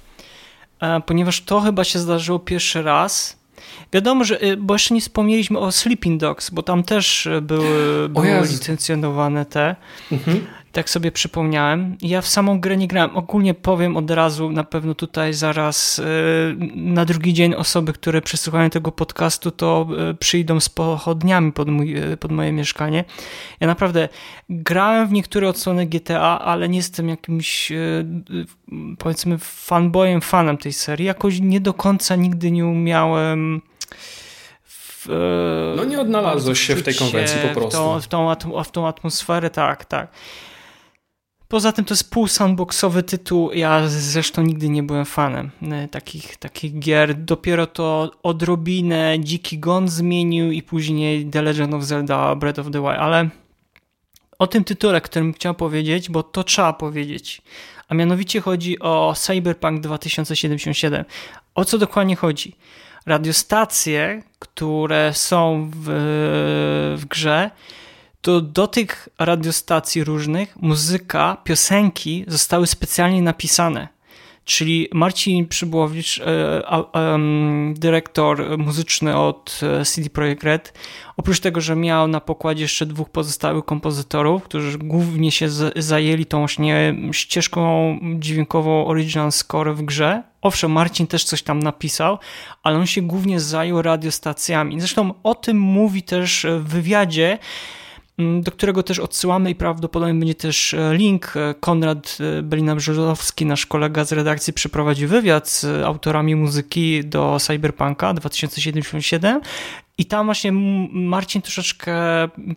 e, 0.81 1.01
ponieważ 1.01 1.41
to 1.41 1.61
chyba 1.61 1.85
się 1.85 1.99
zdarzyło 1.99 2.39
pierwszy 2.39 2.83
raz. 2.83 3.39
Wiadomo, 3.93 4.25
że, 4.25 4.41
e, 4.41 4.57
bo 4.57 4.75
jeszcze 4.75 4.95
nie 4.95 5.01
wspomnieliśmy 5.01 5.59
o 5.59 5.73
Sleeping 5.73 6.21
Dogs, 6.21 6.51
bo 6.51 6.63
tam 6.63 6.83
też 6.83 7.27
e, 7.27 7.41
były, 7.41 8.09
były 8.09 8.41
licencjonowane 8.51 9.47
te. 9.47 9.77
mhm. 10.13 10.47
Tak 10.73 10.91
sobie 10.91 11.13
przypomniałem. 11.13 11.97
Ja 12.03 12.21
w 12.21 12.29
samą 12.29 12.61
grę 12.61 12.77
nie 12.77 12.89
grałem. 12.89 13.17
Ogólnie 13.17 13.55
powiem 13.55 13.97
od 13.97 14.11
razu, 14.11 14.51
na 14.51 14.65
pewno 14.65 14.95
tutaj 14.95 15.35
zaraz 15.35 15.99
e, 15.99 16.03
na 16.75 17.05
drugi 17.05 17.35
dzień 17.35 17.55
osoby, 17.55 17.93
które 17.93 18.23
przesłuchają 18.23 18.71
tego 18.71 18.93
podcastu, 18.93 19.51
to 19.51 19.87
e, 20.11 20.15
przyjdą 20.15 20.61
z 20.61 20.69
pochodniami 20.69 21.53
pod, 21.53 21.69
mój, 21.69 21.99
e, 21.99 22.17
pod 22.17 22.33
moje 22.33 22.53
mieszkanie. 22.53 23.05
Ja 23.61 23.67
naprawdę 23.67 24.09
grałem 24.49 25.09
w 25.09 25.13
niektóre 25.13 25.49
odsłony 25.49 25.87
GTA, 25.87 26.41
ale 26.41 26.69
nie 26.69 26.77
jestem 26.77 27.09
jakimś 27.09 27.73
powiedzmy 28.99 29.39
fanboyem, 29.39 30.21
fanem 30.21 30.59
tej 30.59 30.73
serii. 30.73 31.07
Jakoś 31.07 31.41
nie 31.41 31.61
do 31.61 31.75
końca 31.75 32.17
nigdy 32.17 32.51
nie 32.51 32.67
umiałem 32.67 33.61
No 35.77 35.85
nie 35.85 36.01
odnalazłeś 36.01 36.61
się 36.61 36.77
w 36.77 36.83
tej 36.83 36.95
konwencji 36.95 37.39
po 37.49 37.61
prostu. 37.61 38.01
W 38.01 38.07
tą, 38.09 38.35
w 38.65 38.71
tą 38.71 38.87
atmosferę, 38.87 39.51
tak, 39.51 39.85
tak. 39.85 40.09
Poza 41.49 41.73
tym 41.73 41.85
to 41.85 41.95
jest 41.95 42.11
pół 42.11 42.29
sandboxowy 42.29 43.03
tytuł. 43.03 43.53
Ja 43.53 43.89
zresztą 43.89 44.43
nigdy 44.43 44.69
nie 44.69 44.83
byłem 44.83 45.05
fanem 45.05 45.51
e, 45.63 45.89
takich, 45.89 46.37
takich 46.37 46.79
gier. 46.79 47.15
Dopiero 47.15 47.67
to 47.67 48.11
odrobinę 48.23 49.17
Dziki 49.21 49.59
Gon 49.59 49.89
zmienił 49.89 50.53
i 50.53 50.63
później 50.63 51.27
The 51.27 51.43
Legend 51.43 51.75
of 51.75 51.83
Zelda 51.83 52.35
Breath 52.35 52.59
of 52.59 52.67
the 52.71 52.81
Wild, 52.81 52.99
ale 52.99 53.29
o 54.39 54.47
tym 54.47 54.65
tytule, 54.65 55.01
którym 55.01 55.33
chciałem 55.33 55.57
powiedzieć, 55.57 56.11
bo 56.11 56.23
to 56.23 56.45
trzeba 56.45 56.73
powiedzieć. 56.73 57.43
A 57.89 57.95
mianowicie 57.95 58.41
chodzi 58.41 58.79
o 58.79 59.15
Cyberpunk 59.17 59.81
2077. 59.81 61.05
O 61.55 61.65
co 61.65 61.79
dokładnie 61.79 62.17
chodzi? 62.17 62.57
Radiostacje, 63.07 64.23
które 64.39 65.15
są 65.15 65.71
w, 65.75 65.87
w 66.99 67.07
grze, 67.07 67.51
to 68.21 68.41
do 68.41 68.67
tych 68.67 69.09
radiostacji 69.19 70.05
różnych 70.05 70.57
muzyka, 70.57 71.37
piosenki 71.45 72.25
zostały 72.27 72.67
specjalnie 72.67 73.23
napisane. 73.23 73.89
Czyli 74.49 74.89
Marcin 74.93 75.49
Przybłowicz, 75.49 76.21
e, 76.21 76.63
dyrektor 77.75 78.59
muzyczny 78.59 79.17
od 79.17 79.61
e, 79.63 79.85
CD 79.85 80.11
Projekt 80.11 80.45
Red, 80.45 80.79
oprócz 81.17 81.41
tego, 81.41 81.61
że 81.61 81.77
miał 81.77 82.09
na 82.09 82.21
pokładzie 82.21 82.63
jeszcze 82.63 82.87
dwóch 82.87 83.11
pozostałych 83.11 83.65
kompozytorów, 83.65 84.43
którzy 84.43 84.79
głównie 84.79 85.31
się 85.31 85.49
zajęli 85.77 86.27
tą 86.27 86.39
właśnie 86.39 86.95
ścieżką 87.13 87.99
dźwiękową 88.19 88.87
original 88.87 89.33
score 89.33 89.75
w 89.75 89.83
grze. 89.83 90.23
Owszem, 90.43 90.73
Marcin 90.73 91.07
też 91.07 91.25
coś 91.25 91.43
tam 91.43 91.59
napisał, 91.59 92.19
ale 92.63 92.79
on 92.79 92.87
się 92.87 93.03
głównie 93.03 93.41
zajął 93.41 93.83
radiostacjami. 93.83 94.81
Zresztą 94.81 95.15
o 95.23 95.35
tym 95.35 95.61
mówi 95.61 96.03
też 96.03 96.47
w 96.61 96.69
wywiadzie, 96.69 97.39
do 98.41 98.53
którego 98.53 98.83
też 98.83 98.99
odsyłamy 98.99 99.51
i 99.51 99.55
prawdopodobnie 99.55 100.15
będzie 100.15 100.35
też 100.35 100.75
e, 100.75 100.95
link. 100.95 101.37
E, 101.37 101.55
Konrad 101.61 102.19
e, 102.21 102.43
Belina-Brzozowski, 102.43 103.47
nasz 103.47 103.67
kolega 103.67 104.05
z 104.05 104.13
redakcji, 104.13 104.53
przeprowadził 104.53 105.09
wywiad 105.09 105.49
z 105.49 105.65
autorami 105.85 106.37
muzyki 106.37 107.05
do 107.05 107.37
Cyberpunka 107.41 108.15
2077 108.15 109.41
i 109.99 110.07
tam 110.07 110.27
właśnie 110.27 110.53
Marcin 110.93 111.43
troszeczkę 111.43 111.95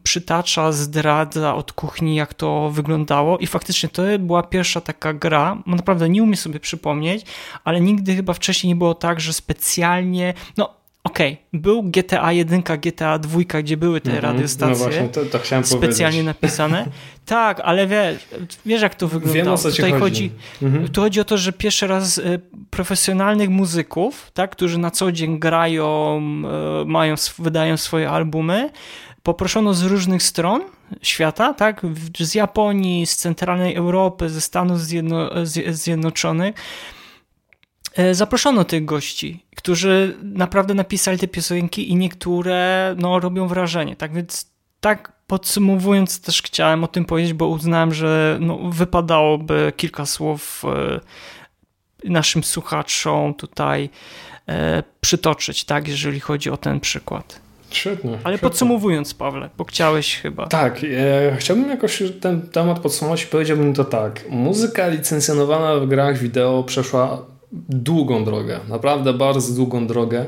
przytacza, 0.03 0.71
zdradza 0.71 1.55
od 1.55 1.73
kuchni, 1.73 2.15
jak 2.15 2.33
to 2.33 2.69
wyglądało. 2.71 3.37
I 3.37 3.47
faktycznie 3.47 3.89
to 3.89 4.03
była 4.19 4.43
pierwsza 4.43 4.81
taka 4.81 5.13
gra, 5.13 5.57
bo 5.65 5.75
naprawdę 5.75 6.09
nie 6.09 6.23
umiem 6.23 6.35
sobie 6.35 6.59
przypomnieć, 6.59 7.25
ale 7.63 7.81
nigdy 7.81 8.15
chyba 8.15 8.33
wcześniej 8.33 8.73
nie 8.73 8.75
było 8.75 8.93
tak, 8.93 9.19
że 9.19 9.33
specjalnie, 9.33 10.33
no 10.57 10.80
okej, 11.03 11.37
był 11.53 11.83
GTA 11.83 12.31
1, 12.31 12.61
GTA 12.81 13.19
2, 13.19 13.39
gdzie 13.63 13.77
były 13.77 14.01
te 14.01 14.11
Mhm. 14.11 14.33
radiostacje 14.33 14.73
No 14.75 14.75
właśnie, 14.91 15.07
to, 15.09 15.25
to 15.25 15.39
chciałem 15.39 15.65
specjalnie 15.65 16.17
powiedzieć. 16.23 16.25
napisane. 16.25 16.85
Tak, 17.25 17.59
ale 17.63 17.87
wiesz, 17.87 18.27
wiesz 18.65 18.81
jak 18.81 18.95
to 18.95 19.07
wygląda. 19.07 19.33
Wiem 19.33 19.47
o 19.47 19.57
co 19.57 19.71
Tutaj 19.71 19.91
chodzi. 19.91 19.99
chodzi, 19.99 20.31
Mhm. 20.61 20.87
tu 20.87 21.01
chodzi 21.01 21.21
o 21.21 21.23
to, 21.23 21.37
że 21.37 21.53
pierwszy 21.53 21.87
raz 21.87 22.17
e, 22.17 22.21
profesjonalnych 22.69 23.49
muzyków, 23.49 24.31
tak, 24.33 24.51
którzy 24.51 24.77
na 24.77 24.91
co 24.91 25.11
dzień 25.11 25.39
grają, 25.39 26.17
e, 26.81 26.85
mają, 26.85 27.15
wydają 27.39 27.77
swoje 27.77 28.09
albumy, 28.09 28.69
poproszono 29.23 29.73
z 29.73 29.83
różnych 29.83 30.23
stron 30.23 30.61
świata, 31.01 31.53
tak, 31.53 31.81
z 32.19 32.35
Japonii, 32.35 33.05
z 33.05 33.15
centralnej 33.15 33.75
Europy, 33.75 34.29
ze 34.29 34.41
Stanów 34.41 34.79
Zjedno, 34.81 35.29
Zje- 35.43 35.71
Zjednoczonych, 35.73 36.55
Zaproszono 38.11 38.63
tych 38.63 38.85
gości, 38.85 39.45
którzy 39.55 40.17
naprawdę 40.23 40.73
napisali 40.73 41.17
te 41.17 41.27
piosenki 41.27 41.89
i 41.91 41.95
niektóre 41.95 42.95
no, 42.97 43.19
robią 43.19 43.47
wrażenie. 43.47 43.95
Tak 43.95 44.13
więc 44.13 44.51
tak 44.79 45.11
podsumowując 45.27 46.21
też 46.21 46.41
chciałem 46.41 46.83
o 46.83 46.87
tym 46.87 47.05
powiedzieć, 47.05 47.33
bo 47.33 47.47
uznałem, 47.47 47.93
że 47.93 48.37
no, 48.41 48.57
wypadałoby 48.57 49.73
kilka 49.75 50.05
słów 50.05 50.63
naszym 52.03 52.43
słuchaczom 52.43 53.33
tutaj 53.33 53.89
przytoczyć, 55.01 55.63
tak, 55.63 55.87
jeżeli 55.87 56.19
chodzi 56.19 56.49
o 56.49 56.57
ten 56.57 56.79
przykład. 56.79 57.39
Świetnie. 57.69 58.11
Ale 58.11 58.19
świetnie. 58.19 58.37
podsumowując, 58.37 59.13
Pawle, 59.13 59.49
bo 59.57 59.63
chciałeś 59.63 60.17
chyba. 60.17 60.47
Tak, 60.47 60.81
e, 60.83 61.35
chciałbym 61.39 61.69
jakoś 61.69 62.03
ten 62.21 62.41
temat 62.41 62.79
podsumować 62.79 63.23
i 63.23 63.27
powiedziałbym 63.27 63.73
to 63.73 63.85
tak. 63.85 64.21
Muzyka 64.29 64.87
licencjonowana 64.87 65.75
w 65.75 65.87
grach 65.87 66.17
wideo 66.17 66.63
przeszła 66.63 67.25
długą 67.69 68.25
drogę, 68.25 68.59
naprawdę 68.69 69.13
bardzo 69.13 69.53
długą 69.53 69.87
drogę. 69.87 70.25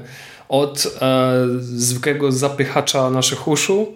Od 0.49 0.97
e, 1.01 1.34
zwykłego 1.59 2.32
zapychacza 2.32 3.09
naszych 3.09 3.47
uszu 3.47 3.95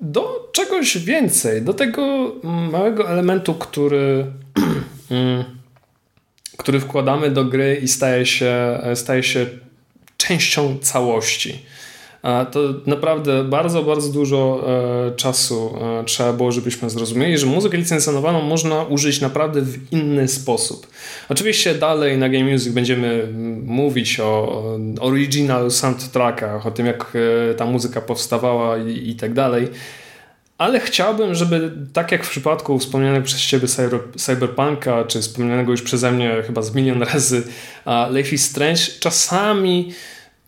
do 0.00 0.48
czegoś 0.52 0.98
więcej, 0.98 1.62
do 1.62 1.74
tego 1.74 2.32
małego 2.72 3.10
elementu, 3.10 3.54
który, 3.54 4.26
mm, 5.10 5.44
który 6.56 6.80
wkładamy 6.80 7.30
do 7.30 7.44
gry 7.44 7.80
i 7.82 7.88
staje 7.88 8.26
się, 8.26 8.78
staje 8.94 9.22
się 9.22 9.46
częścią 10.16 10.78
całości 10.78 11.62
to 12.52 12.60
naprawdę 12.86 13.44
bardzo, 13.44 13.82
bardzo 13.82 14.12
dużo 14.12 14.64
e, 15.08 15.16
czasu 15.16 15.78
e, 16.00 16.04
trzeba 16.04 16.32
było, 16.32 16.52
żebyśmy 16.52 16.90
zrozumieli, 16.90 17.38
że 17.38 17.46
muzykę 17.46 17.76
licencjonowaną 17.76 18.42
można 18.42 18.82
użyć 18.84 19.20
naprawdę 19.20 19.62
w 19.62 19.92
inny 19.92 20.28
sposób. 20.28 20.86
Oczywiście 21.28 21.74
dalej 21.74 22.18
na 22.18 22.28
Game 22.28 22.44
Music 22.44 22.72
będziemy 22.72 23.28
mówić 23.64 24.20
o 24.20 24.62
original 25.00 25.70
soundtrackach, 25.70 26.66
o 26.66 26.70
tym 26.70 26.86
jak 26.86 27.12
e, 27.50 27.54
ta 27.54 27.66
muzyka 27.66 28.00
powstawała 28.00 28.78
i, 28.78 29.10
i 29.10 29.14
tak 29.14 29.32
dalej. 29.32 29.68
Ale 30.58 30.80
chciałbym, 30.80 31.34
żeby 31.34 31.72
tak 31.92 32.12
jak 32.12 32.24
w 32.24 32.30
przypadku 32.30 32.78
wspomnianego 32.78 33.24
przez 33.24 33.40
Ciebie 33.40 33.68
Cyberpunka, 34.16 35.04
czy 35.04 35.20
wspomnianego 35.20 35.70
już 35.70 35.82
przeze 35.82 36.12
mnie 36.12 36.42
chyba 36.46 36.62
z 36.62 36.74
milion 36.74 37.02
razy 37.02 37.42
Life 38.10 38.34
is 38.34 38.50
Strange, 38.50 38.82
czasami 39.00 39.92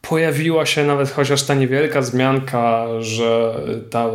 pojawiła 0.09 0.67
się 0.67 0.85
nawet 0.85 1.11
chociaż 1.11 1.43
ta 1.43 1.55
niewielka 1.55 2.03
zmianka, 2.03 2.87
że 3.01 3.55
ta, 3.91 4.11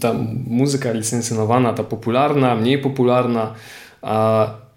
ta 0.00 0.14
muzyka 0.46 0.92
licencjonowana, 0.92 1.72
ta 1.72 1.84
popularna, 1.84 2.54
mniej 2.54 2.78
popularna, 2.78 3.54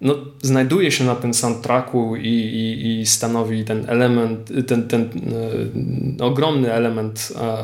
no, 0.02 0.16
znajduje 0.42 0.92
się 0.92 1.04
na 1.04 1.16
tym 1.16 1.34
soundtracku 1.34 2.16
i, 2.16 2.28
i, 2.28 3.00
i 3.00 3.06
stanowi 3.06 3.66
ten 3.66 3.86
element, 3.90 4.52
ten, 4.68 4.88
ten 4.88 5.10
e, 6.20 6.24
ogromny 6.24 6.74
element 6.74 7.34
e, 7.42 7.58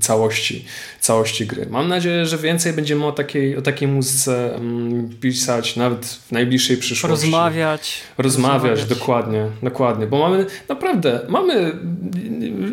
całości, 0.00 0.64
całości 1.00 1.46
gry. 1.46 1.66
Mam 1.70 1.88
nadzieję, 1.88 2.26
że 2.26 2.38
więcej 2.38 2.72
będziemy 2.72 3.06
o 3.06 3.12
takiej, 3.12 3.56
o 3.56 3.62
takiej 3.62 3.88
muzyce 3.88 4.54
mm, 4.54 5.10
pisać 5.20 5.76
nawet 5.76 6.06
w 6.06 6.32
najbliższej 6.32 6.76
przyszłości. 6.76 7.26
Rozmawiać. 7.26 8.00
Rozmawiać, 8.18 8.70
rozmawiać. 8.70 8.98
dokładnie, 8.98 9.46
dokładnie, 9.62 10.06
bo 10.06 10.18
mamy 10.18 10.46
naprawdę, 10.68 11.20
mamy, 11.28 11.72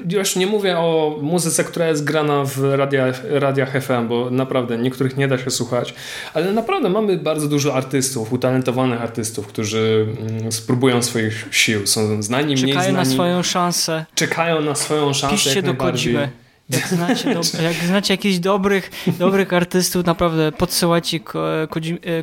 już 0.09 0.35
nie 0.35 0.47
mówię 0.47 0.77
o 0.77 1.17
muzyce, 1.21 1.63
która 1.63 1.87
jest 1.87 2.03
grana 2.03 2.43
w 2.45 2.63
radiach, 2.63 3.21
radiach 3.29 3.83
FM, 3.83 4.07
bo 4.07 4.29
naprawdę 4.31 4.77
niektórych 4.77 5.17
nie 5.17 5.27
da 5.27 5.37
się 5.37 5.51
słuchać, 5.51 5.93
ale 6.33 6.51
naprawdę 6.51 6.89
mamy 6.89 7.17
bardzo 7.17 7.47
dużo 7.47 7.75
artystów, 7.75 8.33
utalentowanych 8.33 9.01
artystów, 9.01 9.47
którzy 9.47 10.07
mm, 10.29 10.51
spróbują 10.51 11.03
swoich 11.03 11.47
sił. 11.51 11.87
Są 11.87 12.23
znani, 12.23 12.55
Czekają 12.55 12.63
mniej 12.63 12.73
znani. 12.73 12.87
Czekają 12.87 12.97
na 12.97 13.05
swoją 13.05 13.43
szansę. 13.43 14.05
Czekają 14.15 14.61
na 14.61 14.75
swoją 14.75 15.13
szansę. 15.13 15.35
Piszcie 15.35 15.61
do 15.61 15.73
Kodzimy. 15.73 16.29
Jak 16.69 16.87
znacie, 16.87 17.33
do, 17.33 17.41
jak 17.63 17.73
znacie 17.73 18.13
jakichś 18.13 18.37
dobrych, 18.37 18.91
dobrych 19.19 19.53
artystów, 19.53 20.05
naprawdę 20.05 20.51
podsyłajcie 20.51 21.19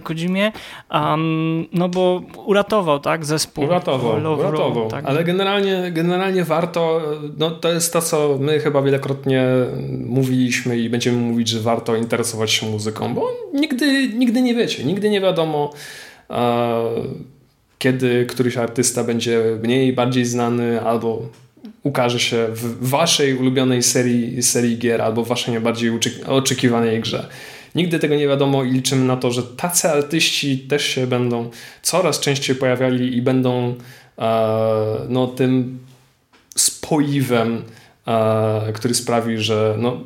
Kodzimie, 0.02 0.52
um, 0.90 1.66
no 1.72 1.88
bo 1.88 2.22
uratował, 2.46 3.00
tak, 3.00 3.24
zespół. 3.24 3.64
Uratował, 3.64 4.20
Love 4.20 4.48
uratował. 4.48 4.74
Roll, 4.74 4.90
tak. 4.90 5.04
ale 5.04 5.24
generalnie, 5.24 5.90
generalnie 5.92 6.44
warto, 6.44 7.00
no 7.38 7.50
to 7.50 7.72
jest 7.72 7.92
to, 7.92 8.02
co 8.02 8.38
my 8.40 8.60
chyba 8.60 8.82
wielokrotnie 8.82 9.46
mówiliśmy 10.06 10.78
i 10.78 10.90
będziemy 10.90 11.18
mówić, 11.18 11.48
że 11.48 11.60
warto 11.60 11.96
interesować 11.96 12.50
się 12.50 12.66
muzyką, 12.66 13.14
bo 13.14 13.32
nigdy, 13.54 14.08
nigdy 14.08 14.42
nie 14.42 14.54
wiecie, 14.54 14.84
nigdy 14.84 15.10
nie 15.10 15.20
wiadomo, 15.20 15.72
kiedy 17.78 18.26
któryś 18.26 18.56
artysta 18.56 19.04
będzie 19.04 19.42
mniej, 19.62 19.92
bardziej 19.92 20.24
znany 20.24 20.82
albo 20.82 21.22
ukaże 21.82 22.20
się 22.20 22.46
w 22.50 22.88
waszej 22.88 23.34
ulubionej 23.34 23.82
serii, 23.82 24.42
serii 24.42 24.78
gier 24.78 25.02
albo 25.02 25.24
waszej 25.24 25.54
najbardziej 25.54 25.90
oczekiwanej 26.26 27.00
grze. 27.00 27.28
Nigdy 27.74 27.98
tego 27.98 28.14
nie 28.14 28.28
wiadomo 28.28 28.64
i 28.64 28.70
liczymy 28.70 29.04
na 29.04 29.16
to, 29.16 29.30
że 29.30 29.42
tacy 29.42 29.90
artyści 29.90 30.58
też 30.58 30.84
się 30.84 31.06
będą 31.06 31.50
coraz 31.82 32.20
częściej 32.20 32.56
pojawiali 32.56 33.16
i 33.16 33.22
będą 33.22 33.74
e, 34.18 34.24
no, 35.08 35.26
tym 35.26 35.78
spoiwem, 36.56 37.62
e, 38.06 38.72
który 38.74 38.94
sprawi, 38.94 39.38
że 39.38 39.74
no, 39.78 40.00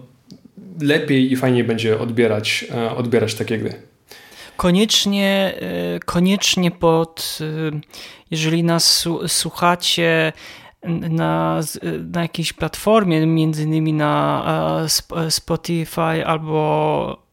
lepiej 0.81 1.33
i 1.33 1.37
fajniej 1.37 1.65
będzie 1.65 1.99
odbierać, 1.99 2.65
e, 2.75 2.97
odbierać 2.97 3.35
takie 3.35 3.59
gry 3.59 3.89
koniecznie, 4.59 5.55
e, 5.61 5.99
koniecznie 5.99 6.71
pod, 6.71 7.39
e, 7.41 7.81
jeżeli 8.31 8.65
nas 8.65 9.09
słuchacie 9.27 10.33
na, 10.83 11.61
na 12.13 12.23
jakiejś 12.23 12.53
platformie, 12.53 13.27
między 13.27 13.63
innymi 13.63 13.93
na 13.93 14.45
e, 15.17 15.31
Spotify 15.31 16.27
albo 16.27 17.29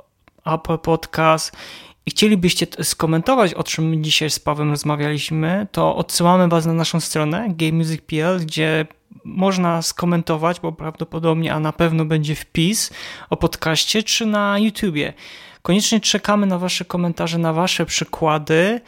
Apple 0.45 0.77
Podcast 0.77 1.57
i 2.05 2.11
chcielibyście 2.11 2.67
skomentować, 2.81 3.53
o 3.53 3.63
czym 3.63 4.03
dzisiaj 4.03 4.29
z 4.29 4.39
Pawem 4.39 4.69
rozmawialiśmy, 4.69 5.67
to 5.71 5.95
odsyłamy 5.95 6.47
Was 6.47 6.65
na 6.65 6.73
naszą 6.73 6.99
stronę 6.99 7.45
gamemusic.pl, 7.49 8.39
gdzie 8.39 8.85
można 9.23 9.81
skomentować, 9.81 10.59
bo 10.59 10.71
prawdopodobnie, 10.71 11.53
a 11.53 11.59
na 11.59 11.71
pewno 11.71 12.05
będzie 12.05 12.35
wpis 12.35 12.91
o 13.29 13.37
podcaście, 13.37 14.03
czy 14.03 14.25
na 14.25 14.59
YouTubie. 14.59 15.13
Koniecznie 15.61 15.99
czekamy 15.99 16.45
na 16.45 16.59
Wasze 16.59 16.85
komentarze, 16.85 17.37
na 17.37 17.53
Wasze 17.53 17.85
przykłady, 17.85 18.81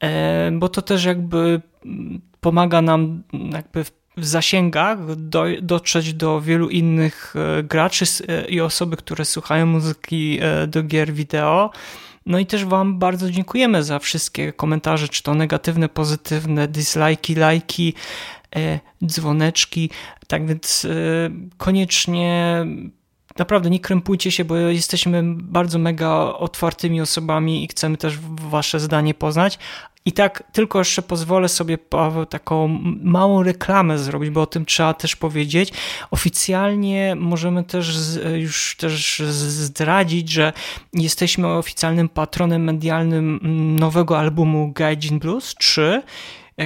e, 0.00 0.50
bo 0.52 0.68
to 0.68 0.82
też 0.82 1.04
jakby 1.04 1.60
pomaga 2.40 2.82
nam 2.82 3.22
jakby 3.52 3.84
w 4.16 4.26
zasięgach 4.26 5.16
do, 5.16 5.44
dotrzeć 5.62 6.14
do 6.14 6.40
wielu 6.40 6.68
innych 6.68 7.34
e, 7.36 7.62
graczy 7.62 8.04
e, 8.28 8.44
i 8.48 8.60
osoby, 8.60 8.96
które 8.96 9.24
słuchają 9.24 9.66
muzyki 9.66 10.40
do 10.68 10.82
gier 10.82 11.12
wideo. 11.12 11.70
No 12.26 12.38
i 12.38 12.46
też 12.46 12.64
Wam 12.64 12.98
bardzo 12.98 13.30
dziękujemy 13.30 13.82
za 13.82 13.98
wszystkie 13.98 14.52
komentarze, 14.52 15.08
czy 15.08 15.22
to 15.22 15.34
negatywne, 15.34 15.88
pozytywne, 15.88 16.68
dislajki, 16.68 17.34
lajki, 17.34 17.94
dzwoneczki. 19.04 19.90
Tak 20.26 20.46
więc 20.46 20.86
koniecznie 21.56 22.64
naprawdę 23.38 23.70
nie 23.70 23.80
krępujcie 23.80 24.30
się, 24.30 24.44
bo 24.44 24.56
jesteśmy 24.56 25.22
bardzo 25.34 25.78
mega 25.78 26.10
otwartymi 26.18 27.00
osobami 27.00 27.64
i 27.64 27.68
chcemy 27.68 27.96
też 27.96 28.18
wasze 28.50 28.80
zdanie 28.80 29.14
poznać. 29.14 29.58
I 30.04 30.12
tak 30.12 30.42
tylko 30.52 30.78
jeszcze 30.78 31.02
pozwolę 31.02 31.48
sobie, 31.48 31.78
Paweł, 31.78 32.26
taką 32.26 32.68
małą 33.02 33.42
reklamę 33.42 33.98
zrobić, 33.98 34.30
bo 34.30 34.42
o 34.42 34.46
tym 34.46 34.66
trzeba 34.66 34.94
też 34.94 35.16
powiedzieć. 35.16 35.72
Oficjalnie 36.10 37.16
możemy 37.18 37.64
też 37.64 37.96
już 38.36 38.76
też 38.76 39.22
zdradzić, 39.28 40.28
że 40.28 40.52
jesteśmy 40.92 41.48
oficjalnym 41.48 42.08
patronem 42.08 42.64
medialnym 42.64 43.40
nowego 43.76 44.18
albumu 44.18 44.72
Gaijin 44.72 45.18
Blues 45.18 45.54
3, 45.54 46.02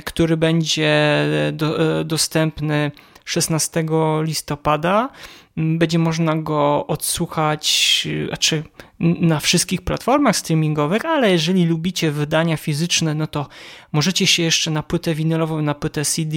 który 0.05 0.37
będzie 0.37 1.25
do, 1.53 2.05
dostępny 2.05 2.91
16 3.25 3.85
listopada. 4.23 5.09
Będzie 5.57 5.99
można 5.99 6.37
go 6.37 6.87
odsłuchać, 6.87 8.09
znaczy 8.27 8.63
na 8.99 9.41
wszystkich 9.41 9.83
platformach 9.83 10.37
streamingowych, 10.37 11.05
ale 11.05 11.31
jeżeli 11.31 11.65
lubicie 11.65 12.11
wydania 12.11 12.57
fizyczne, 12.57 13.15
no 13.15 13.27
to 13.27 13.47
możecie 13.93 14.27
się 14.27 14.43
jeszcze 14.43 14.71
na 14.71 14.83
płytę 14.83 15.15
winylową, 15.15 15.63
na 15.63 15.75
płytę 15.75 16.05
CD 16.05 16.37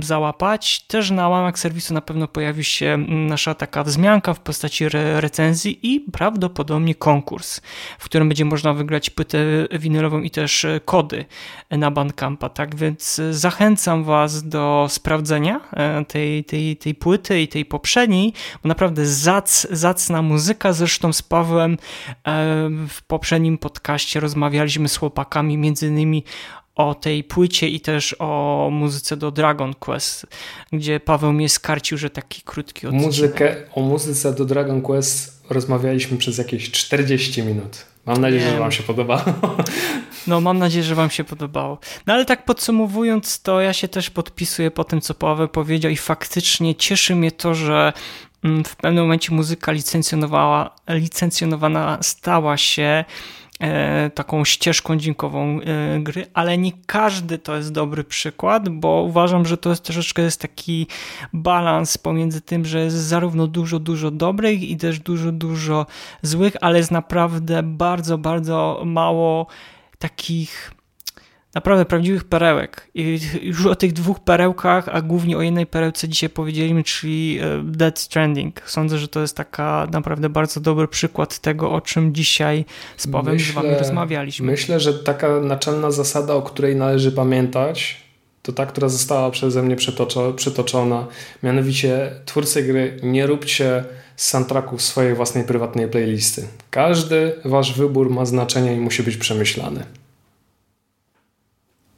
załapać. 0.00 0.80
Też 0.80 1.10
na 1.10 1.28
łamach 1.28 1.58
serwisu 1.58 1.94
na 1.94 2.00
pewno 2.00 2.28
pojawi 2.28 2.64
się 2.64 2.98
nasza 3.08 3.54
taka 3.54 3.84
wzmianka 3.84 4.34
w 4.34 4.40
postaci 4.40 4.84
re 4.84 5.20
recenzji 5.20 5.78
i 5.94 6.00
prawdopodobnie 6.00 6.94
konkurs, 6.94 7.60
w 7.98 8.04
którym 8.04 8.28
będzie 8.28 8.44
można 8.44 8.74
wygrać 8.74 9.10
płytę 9.10 9.38
winylową 9.72 10.20
i 10.20 10.30
też 10.30 10.66
kody 10.84 11.24
na 11.70 11.90
Bandcampa. 11.90 12.48
Tak 12.48 12.76
więc 12.76 13.20
zachęcam 13.30 14.04
Was 14.04 14.48
do 14.48 14.86
sprawdzenia 14.88 15.60
e, 15.72 16.04
tej, 16.04 16.44
tej, 16.44 16.76
tej 16.76 16.94
płyty 16.94 17.40
i 17.40 17.48
tej 17.48 17.64
poprzedniej, 17.64 18.32
bo 18.62 18.68
naprawdę 18.68 19.06
zac, 19.06 19.66
zacna 19.70 20.22
muzyka. 20.22 20.72
Zresztą 20.72 21.12
z 21.12 21.22
Pawłem 21.22 21.72
e, 21.72 21.76
w 22.88 23.02
poprzednim 23.06 23.58
podcaście 23.58 24.20
rozmawialiśmy 24.20 24.88
z 24.88 24.96
chłopakami 24.96 25.56
między 25.56 25.86
innymi 25.86 26.24
o 26.78 26.94
tej 26.94 27.24
płycie 27.24 27.68
i 27.68 27.80
też 27.80 28.16
o 28.18 28.68
muzyce 28.72 29.16
do 29.16 29.30
Dragon 29.30 29.74
Quest, 29.74 30.26
gdzie 30.72 31.00
Paweł 31.00 31.32
mnie 31.32 31.48
skarcił, 31.48 31.98
że 31.98 32.10
taki 32.10 32.42
krótki 32.42 32.86
odcinek. 32.86 33.06
Muzykę, 33.06 33.56
o 33.74 33.80
muzyce 33.80 34.34
do 34.34 34.44
Dragon 34.44 34.82
Quest 34.82 35.42
rozmawialiśmy 35.50 36.16
przez 36.16 36.38
jakieś 36.38 36.70
40 36.70 37.42
minut. 37.42 37.86
Mam 38.06 38.20
nadzieję, 38.20 38.50
że 38.50 38.58
Wam 38.58 38.72
się 38.72 38.82
podobało. 38.82 39.22
No, 40.26 40.40
mam 40.40 40.58
nadzieję, 40.58 40.84
że 40.84 40.94
Wam 40.94 41.10
się 41.10 41.24
podobało. 41.24 41.78
No 42.06 42.14
ale 42.14 42.24
tak 42.24 42.44
podsumowując, 42.44 43.42
to 43.42 43.60
ja 43.60 43.72
się 43.72 43.88
też 43.88 44.10
podpisuję 44.10 44.70
po 44.70 44.84
tym, 44.84 45.00
co 45.00 45.14
Paweł 45.14 45.48
powiedział, 45.48 45.90
i 45.90 45.96
faktycznie 45.96 46.74
cieszy 46.74 47.14
mnie 47.14 47.32
to, 47.32 47.54
że 47.54 47.92
mm, 48.44 48.64
w 48.64 48.76
pewnym 48.76 49.04
momencie 49.04 49.34
muzyka 49.34 49.72
licencjonowała, 49.72 50.74
licencjonowana 50.88 51.98
stała 52.02 52.56
się 52.56 53.04
taką 54.14 54.44
ścieżką 54.44 54.96
dźwiękową 54.96 55.60
e, 55.60 56.00
gry, 56.00 56.26
ale 56.34 56.58
nie 56.58 56.72
każdy 56.86 57.38
to 57.38 57.56
jest 57.56 57.72
dobry 57.72 58.04
przykład, 58.04 58.68
bo 58.68 59.02
uważam, 59.02 59.46
że 59.46 59.56
to 59.56 59.70
jest 59.70 59.82
troszeczkę 59.82 60.22
jest 60.22 60.40
taki 60.40 60.86
balans 61.32 61.98
pomiędzy 61.98 62.40
tym, 62.40 62.64
że 62.64 62.80
jest 62.80 62.96
zarówno 62.96 63.46
dużo, 63.46 63.78
dużo 63.78 64.10
dobrych 64.10 64.62
i 64.62 64.76
też 64.76 65.00
dużo, 65.00 65.32
dużo 65.32 65.86
złych, 66.22 66.56
ale 66.60 66.78
jest 66.78 66.90
naprawdę 66.90 67.62
bardzo, 67.62 68.18
bardzo 68.18 68.82
mało 68.84 69.46
takich 69.98 70.77
naprawdę 71.58 71.84
prawdziwych 71.84 72.24
perełek. 72.24 72.90
I 72.94 73.20
już 73.42 73.66
o 73.66 73.74
tych 73.74 73.92
dwóch 73.92 74.20
perełkach, 74.20 74.88
a 74.92 75.02
głównie 75.02 75.36
o 75.38 75.42
jednej 75.42 75.66
perełce 75.66 76.08
dzisiaj 76.08 76.30
powiedzieliśmy, 76.30 76.84
czyli 76.84 77.38
e, 77.38 77.62
Dead 77.64 77.98
Stranding. 77.98 78.62
Sądzę, 78.66 78.98
że 78.98 79.08
to 79.08 79.20
jest 79.20 79.36
taka 79.36 79.88
naprawdę 79.92 80.28
bardzo 80.28 80.60
dobry 80.60 80.88
przykład 80.88 81.38
tego, 81.38 81.70
o 81.72 81.80
czym 81.80 82.14
dzisiaj 82.14 82.64
z 82.96 83.06
Pawłem 83.06 83.34
myślę, 83.34 83.52
z 83.52 83.54
wami 83.54 83.70
rozmawialiśmy. 83.78 84.46
Myślę, 84.46 84.80
że 84.80 84.94
taka 84.94 85.40
naczelna 85.40 85.90
zasada, 85.90 86.34
o 86.34 86.42
której 86.42 86.76
należy 86.76 87.12
pamiętać, 87.12 87.96
to 88.42 88.52
ta, 88.52 88.66
która 88.66 88.88
została 88.88 89.30
przeze 89.30 89.62
mnie 89.62 89.76
przytoczona. 90.36 91.06
Mianowicie 91.42 92.10
twórcy 92.24 92.62
gry, 92.62 93.00
nie 93.02 93.26
róbcie 93.26 93.84
soundtracków 94.16 94.82
swojej 94.82 95.14
własnej 95.14 95.44
prywatnej 95.44 95.88
playlisty. 95.88 96.48
Każdy 96.70 97.32
wasz 97.44 97.78
wybór 97.78 98.10
ma 98.10 98.24
znaczenie 98.24 98.74
i 98.74 98.80
musi 98.80 99.02
być 99.02 99.16
przemyślany. 99.16 99.84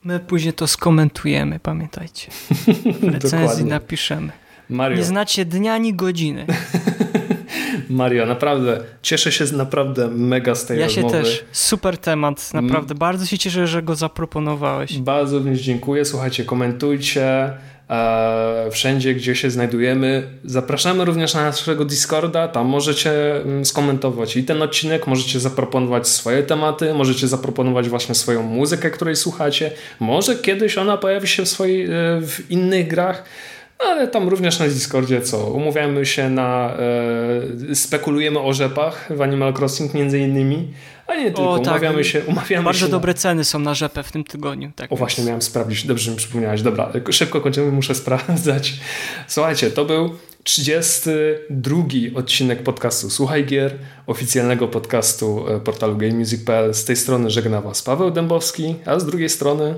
My 0.04 0.20
później 0.20 0.52
to 0.52 0.66
skomentujemy, 0.66 1.58
pamiętajcie. 1.58 2.30
W 3.00 3.04
recenzji 3.14 3.64
napiszemy. 3.64 4.32
Mario. 4.68 4.98
Nie 4.98 5.04
znacie 5.04 5.44
dnia 5.44 5.74
ani 5.74 5.94
godziny. 5.94 6.46
Mario, 7.90 8.26
naprawdę 8.26 8.80
cieszę 9.02 9.32
się 9.32 9.44
naprawdę 9.44 10.08
mega 10.08 10.54
z 10.54 10.66
tej 10.66 10.80
ja 10.80 10.86
rozmowy. 10.86 11.16
Ja 11.16 11.24
się 11.24 11.30
też. 11.30 11.44
Super 11.52 11.98
temat, 11.98 12.54
naprawdę. 12.54 12.94
Bardzo 12.94 13.26
się 13.26 13.38
cieszę, 13.38 13.66
że 13.66 13.82
go 13.82 13.94
zaproponowałeś. 13.94 14.98
Bardzo 14.98 15.38
również 15.38 15.60
dziękuję. 15.60 16.04
Słuchajcie, 16.04 16.44
komentujcie 16.44 17.52
wszędzie, 18.70 19.14
gdzie 19.14 19.36
się 19.36 19.50
znajdujemy. 19.50 20.22
Zapraszamy 20.44 21.04
również 21.04 21.34
na 21.34 21.42
naszego 21.42 21.84
Discorda, 21.84 22.48
tam 22.48 22.66
możecie 22.66 23.36
mm, 23.36 23.64
skomentować 23.64 24.36
i 24.36 24.44
ten 24.44 24.62
odcinek, 24.62 25.06
możecie 25.06 25.40
zaproponować 25.40 26.08
swoje 26.08 26.42
tematy, 26.42 26.94
możecie 26.94 27.28
zaproponować 27.28 27.88
właśnie 27.88 28.14
swoją 28.14 28.42
muzykę, 28.42 28.90
której 28.90 29.16
słuchacie. 29.16 29.70
Może 30.00 30.36
kiedyś 30.36 30.78
ona 30.78 30.96
pojawi 30.96 31.28
się 31.28 31.44
w, 31.44 31.48
swojej, 31.48 31.84
e, 31.84 31.88
w 32.20 32.50
innych 32.50 32.88
grach. 32.88 33.24
Ale 33.78 34.08
tam 34.08 34.28
również 34.28 34.58
na 34.58 34.66
Discordzie 34.66 35.20
co? 35.20 35.38
Umawiamy 35.38 36.06
się 36.06 36.30
na. 36.30 36.76
E, 37.70 37.74
spekulujemy 37.74 38.40
o 38.40 38.52
rzepach 38.52 39.08
w 39.10 39.22
Animal 39.22 39.54
Crossing 39.54 39.94
między 39.94 40.18
innymi. 40.18 40.72
A 41.10 41.14
nie 41.16 41.24
tylko, 41.24 41.50
o, 41.50 41.58
tak. 41.58 41.66
umawiamy 41.66 42.04
się. 42.04 42.22
Umawiamy 42.24 42.64
Bardzo 42.64 42.86
się 42.86 42.92
dobre 42.92 43.12
na... 43.12 43.18
ceny 43.18 43.44
są 43.44 43.58
na 43.58 43.74
rzepę 43.74 44.02
w 44.02 44.12
tym 44.12 44.24
tygodniu. 44.24 44.72
Tak 44.76 44.86
o, 44.86 44.88
więc... 44.88 44.98
właśnie 44.98 45.24
miałem 45.24 45.42
sprawdzić. 45.42 45.86
Dobrze, 45.86 46.10
mi 46.10 46.16
przypomniałeś. 46.16 46.62
Dobra, 46.62 46.92
szybko 47.10 47.40
kończymy, 47.40 47.72
muszę 47.72 47.94
sprawdzać. 47.94 48.74
Słuchajcie, 49.28 49.70
to 49.70 49.84
był 49.84 50.16
32 50.44 51.84
odcinek 52.14 52.62
podcastu 52.62 53.10
Słuchaj 53.10 53.46
Gier, 53.46 53.78
oficjalnego 54.06 54.68
podcastu 54.68 55.48
e, 55.48 55.60
portalu 55.60 55.96
GameMusic.pl. 55.96 56.74
Z 56.74 56.84
tej 56.84 56.96
strony 56.96 57.30
żegna 57.30 57.60
Was 57.60 57.82
Paweł 57.82 58.10
Dębowski, 58.10 58.74
a 58.86 58.98
z 58.98 59.06
drugiej 59.06 59.28
strony 59.28 59.74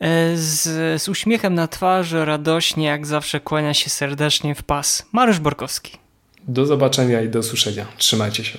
E, 0.00 0.36
z, 0.36 0.62
z 1.02 1.08
uśmiechem 1.08 1.54
na 1.54 1.68
twarzy, 1.68 2.24
radośnie, 2.24 2.86
jak 2.86 3.06
zawsze 3.06 3.40
kłania 3.40 3.74
się 3.74 3.90
serdecznie 3.90 4.54
w 4.54 4.62
pas. 4.62 5.06
Mariusz 5.12 5.38
Borkowski. 5.38 5.98
Do 6.48 6.66
zobaczenia 6.66 7.22
i 7.22 7.28
do 7.28 7.38
usłyszenia. 7.38 7.86
Trzymajcie 7.96 8.44
się. 8.44 8.58